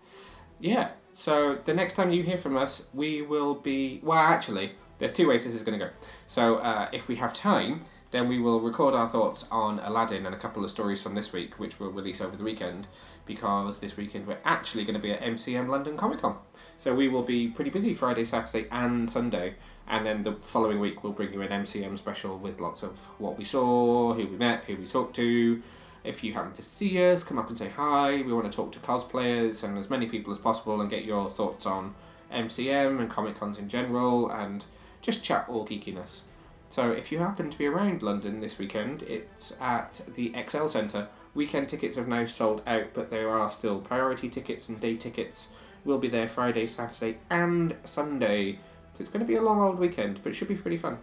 Yeah. 0.59 0.89
So 1.11 1.55
the 1.66 1.74
next 1.74 1.95
time 1.95 2.11
you 2.11 2.24
hear 2.24 2.38
from 2.38 2.57
us, 2.57 2.88
we 2.93 3.22
will 3.22 3.55
be. 3.55 3.99
Well, 4.03 4.18
actually, 4.18 4.74
there's 4.97 5.11
two 5.11 5.28
ways 5.28 5.45
this 5.45 5.53
is 5.53 5.61
going 5.61 5.80
to 5.80 5.86
go. 5.86 5.91
So 6.28 6.57
uh, 6.57 6.89
if 6.91 7.07
we 7.07 7.16
have 7.18 7.34
time, 7.34 7.82
then 8.11 8.28
we 8.28 8.39
will 8.39 8.59
record 8.59 8.93
our 8.93 9.07
thoughts 9.07 9.47
on 9.51 9.80
Aladdin 9.80 10.26
and 10.26 10.36
a 10.36 10.38
couple 10.38 10.64
of 10.64 10.70
stories 10.70 11.01
from 11.01 11.16
this 11.16 11.34
week, 11.34 11.59
which 11.59 11.80
we'll 11.80 11.91
release 11.91 12.22
over 12.22 12.38
the 12.38 12.43
weekend. 12.43 12.88
Because 13.26 13.80
this 13.80 13.97
weekend 13.97 14.28
we're 14.28 14.38
actually 14.45 14.84
going 14.84 14.95
to 14.95 15.01
be 15.01 15.11
at 15.11 15.22
MCM 15.22 15.68
London 15.68 15.97
Comic 15.97 16.20
Con. 16.20 16.38
So 16.78 16.93
we 16.93 17.07
will 17.07 17.24
be 17.24 17.47
pretty 17.47 17.72
busy 17.72 17.93
Friday, 17.93 18.24
Saturday, 18.24 18.68
and 18.72 19.09
Sunday. 19.09 19.55
And 19.88 20.06
then 20.06 20.24
the 20.24 20.34
following 20.34 20.80
week 20.80 21.04
we'll 21.04 21.14
bring 21.14 21.34
you 21.34 21.42
an 21.42 21.50
MCM 21.50 21.98
special 21.98 22.38
with 22.38 22.60
lots 22.60 22.84
of 22.84 23.08
what 23.20 23.38
we 23.38 23.44
saw, 23.44 24.14
who 24.14 24.28
we 24.28 24.38
met, 24.38 24.66
who 24.66 24.76
we 24.76 24.86
talked 24.86 25.16
to. 25.18 25.62
If 26.04 26.24
you 26.24 26.34
happen 26.34 26.52
to 26.54 26.62
see 26.62 27.04
us, 27.12 27.24
come 27.24 27.40
up 27.40 27.48
and 27.48 27.58
say 27.58 27.70
hi. 27.70 28.22
We 28.22 28.34
want 28.34 28.52
to 28.52 28.56
talk 28.56 28.72
to 28.74 28.80
cosplayers 28.80 29.64
and 29.64 29.78
as 29.78 29.90
many 29.90 30.08
people 30.08 30.32
as 30.32 30.38
possible 30.38 30.82
and 30.82 30.90
get 30.90 31.06
your 31.06 31.30
thoughts 31.30 31.66
on 31.66 31.96
MCM 32.32 33.00
and 33.00 33.10
Comic 33.10 33.36
Cons 33.36 33.58
in 33.58 33.70
general 33.70 34.30
and 34.30 34.66
just 35.02 35.24
chat 35.24 35.46
all 35.48 35.66
geekiness. 35.66 36.24
So 36.70 36.92
if 36.92 37.12
you 37.12 37.20
happen 37.20 37.52
to 37.52 37.58
be 37.58 37.68
around 37.68 38.02
London 38.02 38.40
this 38.40 38.58
weekend, 38.58 39.04
it's 39.04 39.56
at 39.62 40.02
the 40.16 40.32
ExCeL 40.32 40.68
Centre. 40.68 41.08
Weekend 41.36 41.70
tickets 41.70 41.98
have 41.98 42.08
now 42.08 42.26
sold 42.26 42.64
out, 42.66 42.94
but 42.94 43.12
there 43.12 43.30
are 43.30 43.50
still 43.50 43.80
priority 43.80 44.28
tickets 44.28 44.70
and 44.70 44.80
day 44.80 44.96
tickets. 44.96 45.50
We'll 45.86 46.00
be 46.00 46.08
there 46.08 46.28
Friday, 46.28 46.66
Saturday, 46.66 47.20
and 47.30 47.76
Sunday. 47.84 48.60
So 48.94 49.02
it's 49.02 49.10
going 49.10 49.26
to 49.26 49.28
be 49.28 49.36
a 49.36 49.41
long 49.41 49.62
old 49.62 49.80
weekend, 49.80 50.22
but 50.24 50.30
it 50.30 50.34
should 50.34 50.48
be 50.48 50.56
pretty 50.56 50.78
fun. 50.78 51.00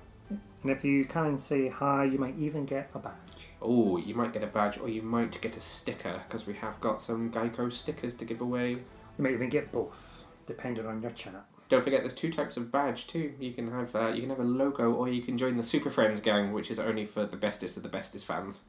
And 0.62 0.70
if 0.70 0.84
you 0.84 1.05
come 1.05 1.26
and 1.26 1.41
say 1.41 1.68
hi, 1.68 2.05
you 2.05 2.18
might 2.18 2.38
even 2.38 2.66
get 2.66 2.91
a 2.95 2.99
badge. 2.99 3.49
Oh, 3.61 3.97
you 3.97 4.14
might 4.14 4.32
get 4.32 4.45
a 4.45 4.47
badge 4.47 4.78
or 4.78 4.88
you 4.88 5.03
might 5.03 5.41
get 5.41 5.57
a 5.57 5.61
sticker 5.61 6.22
because 6.28 6.47
we 6.47 6.55
have 6.55 6.80
got 6.80 7.01
some 7.01 7.30
Geico 7.30 7.72
stickers 7.72 8.14
to 8.16 8.24
give 8.24 8.41
away. 8.41 8.70
You 8.70 9.24
might 9.24 9.32
even 9.32 9.49
get 9.49 9.72
both, 9.72 10.24
depending 10.47 10.86
on 10.86 11.03
your 11.03 11.11
chat. 11.12 11.45
Don't 11.68 11.82
forget, 11.82 12.01
there's 12.01 12.14
two 12.14 12.32
types 12.32 12.57
of 12.57 12.70
badge 12.70 13.07
too. 13.07 13.32
You 13.38 13.53
can 13.53 13.70
have 13.70 13.95
uh, 13.95 14.09
you 14.09 14.22
can 14.22 14.30
have 14.30 14.41
a 14.41 14.45
logo, 14.45 14.91
or 14.91 15.09
you 15.09 15.22
can 15.22 15.38
join 15.38 15.57
the 15.57 15.62
Super 15.62 15.88
Friends 15.88 16.20
gang, 16.20 16.53
which 16.53 16.70
is 16.70 16.80
only 16.80 17.05
for 17.05 17.24
the 17.24 17.36
bestest 17.36 17.76
of 17.76 17.84
the 17.84 17.88
bestest 17.88 18.26
fans. 18.26 18.64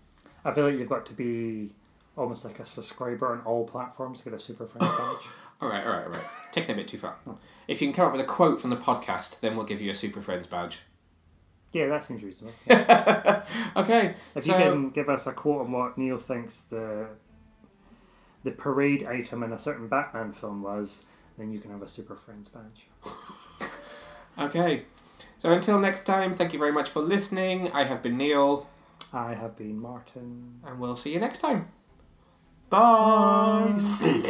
I 0.45 0.51
feel 0.51 0.65
like 0.65 0.78
you've 0.78 0.89
got 0.89 1.05
to 1.07 1.13
be 1.13 1.72
almost 2.15 2.45
like 2.45 2.59
a 2.59 2.65
subscriber 2.65 3.32
on 3.32 3.41
all 3.41 3.65
platforms 3.65 4.19
to 4.19 4.26
get 4.26 4.34
a 4.34 4.39
Super 4.39 4.67
Friends 4.67 4.88
badge. 4.97 5.30
All 5.61 5.69
right, 5.69 5.86
all 5.86 5.93
right, 5.93 6.05
all 6.05 6.11
right. 6.11 6.28
Taking 6.51 6.76
a 6.76 6.78
bit 6.78 6.88
too 6.88 6.97
far. 6.97 7.15
If 7.72 7.82
you 7.82 7.88
can 7.88 7.93
come 7.93 8.07
up 8.07 8.11
with 8.11 8.19
a 8.19 8.26
quote 8.26 8.59
from 8.59 8.69
the 8.69 8.76
podcast, 8.76 9.39
then 9.39 9.55
we'll 9.55 9.65
give 9.65 9.80
you 9.82 9.91
a 9.91 9.95
Super 9.95 10.22
Friends 10.22 10.45
badge. 10.45 10.82
Yeah, 11.72 11.88
that 11.88 12.03
seems 12.03 12.22
reasonable. 12.22 12.53
okay. 13.78 14.15
If 14.36 14.43
so- 14.43 14.57
you 14.57 14.63
can 14.63 14.89
give 14.89 15.07
us 15.07 15.26
a 15.26 15.32
quote 15.32 15.61
on 15.61 15.72
what 15.72 15.97
Neil 15.97 16.17
thinks 16.17 16.61
the 16.63 17.07
the 18.43 18.51
parade 18.51 19.05
item 19.05 19.41
in 19.43 19.53
a 19.53 19.57
certain 19.57 19.88
Batman 19.88 20.34
film 20.34 20.63
was, 20.63 21.05
then 21.38 21.53
you 21.53 21.59
can 21.59 21.72
have 21.72 21.82
a 21.82 21.88
Super 21.88 22.15
Friends 22.15 22.49
badge. 22.49 22.88
Okay. 24.39 24.84
So 25.38 25.51
until 25.51 25.78
next 25.78 26.05
time, 26.05 26.34
thank 26.34 26.53
you 26.53 26.59
very 26.59 26.72
much 26.72 26.89
for 26.89 27.01
listening. 27.01 27.69
I 27.74 27.84
have 27.84 28.01
been 28.01 28.17
Neil. 28.17 28.69
I 29.11 29.34
have 29.34 29.57
been 29.57 29.78
Martin. 29.80 30.61
And 30.65 30.80
we'll 30.80 30.95
see 30.95 31.13
you 31.13 31.19
next 31.19 31.39
time. 31.39 31.67
Bye. 32.69 33.78
See 33.82 34.22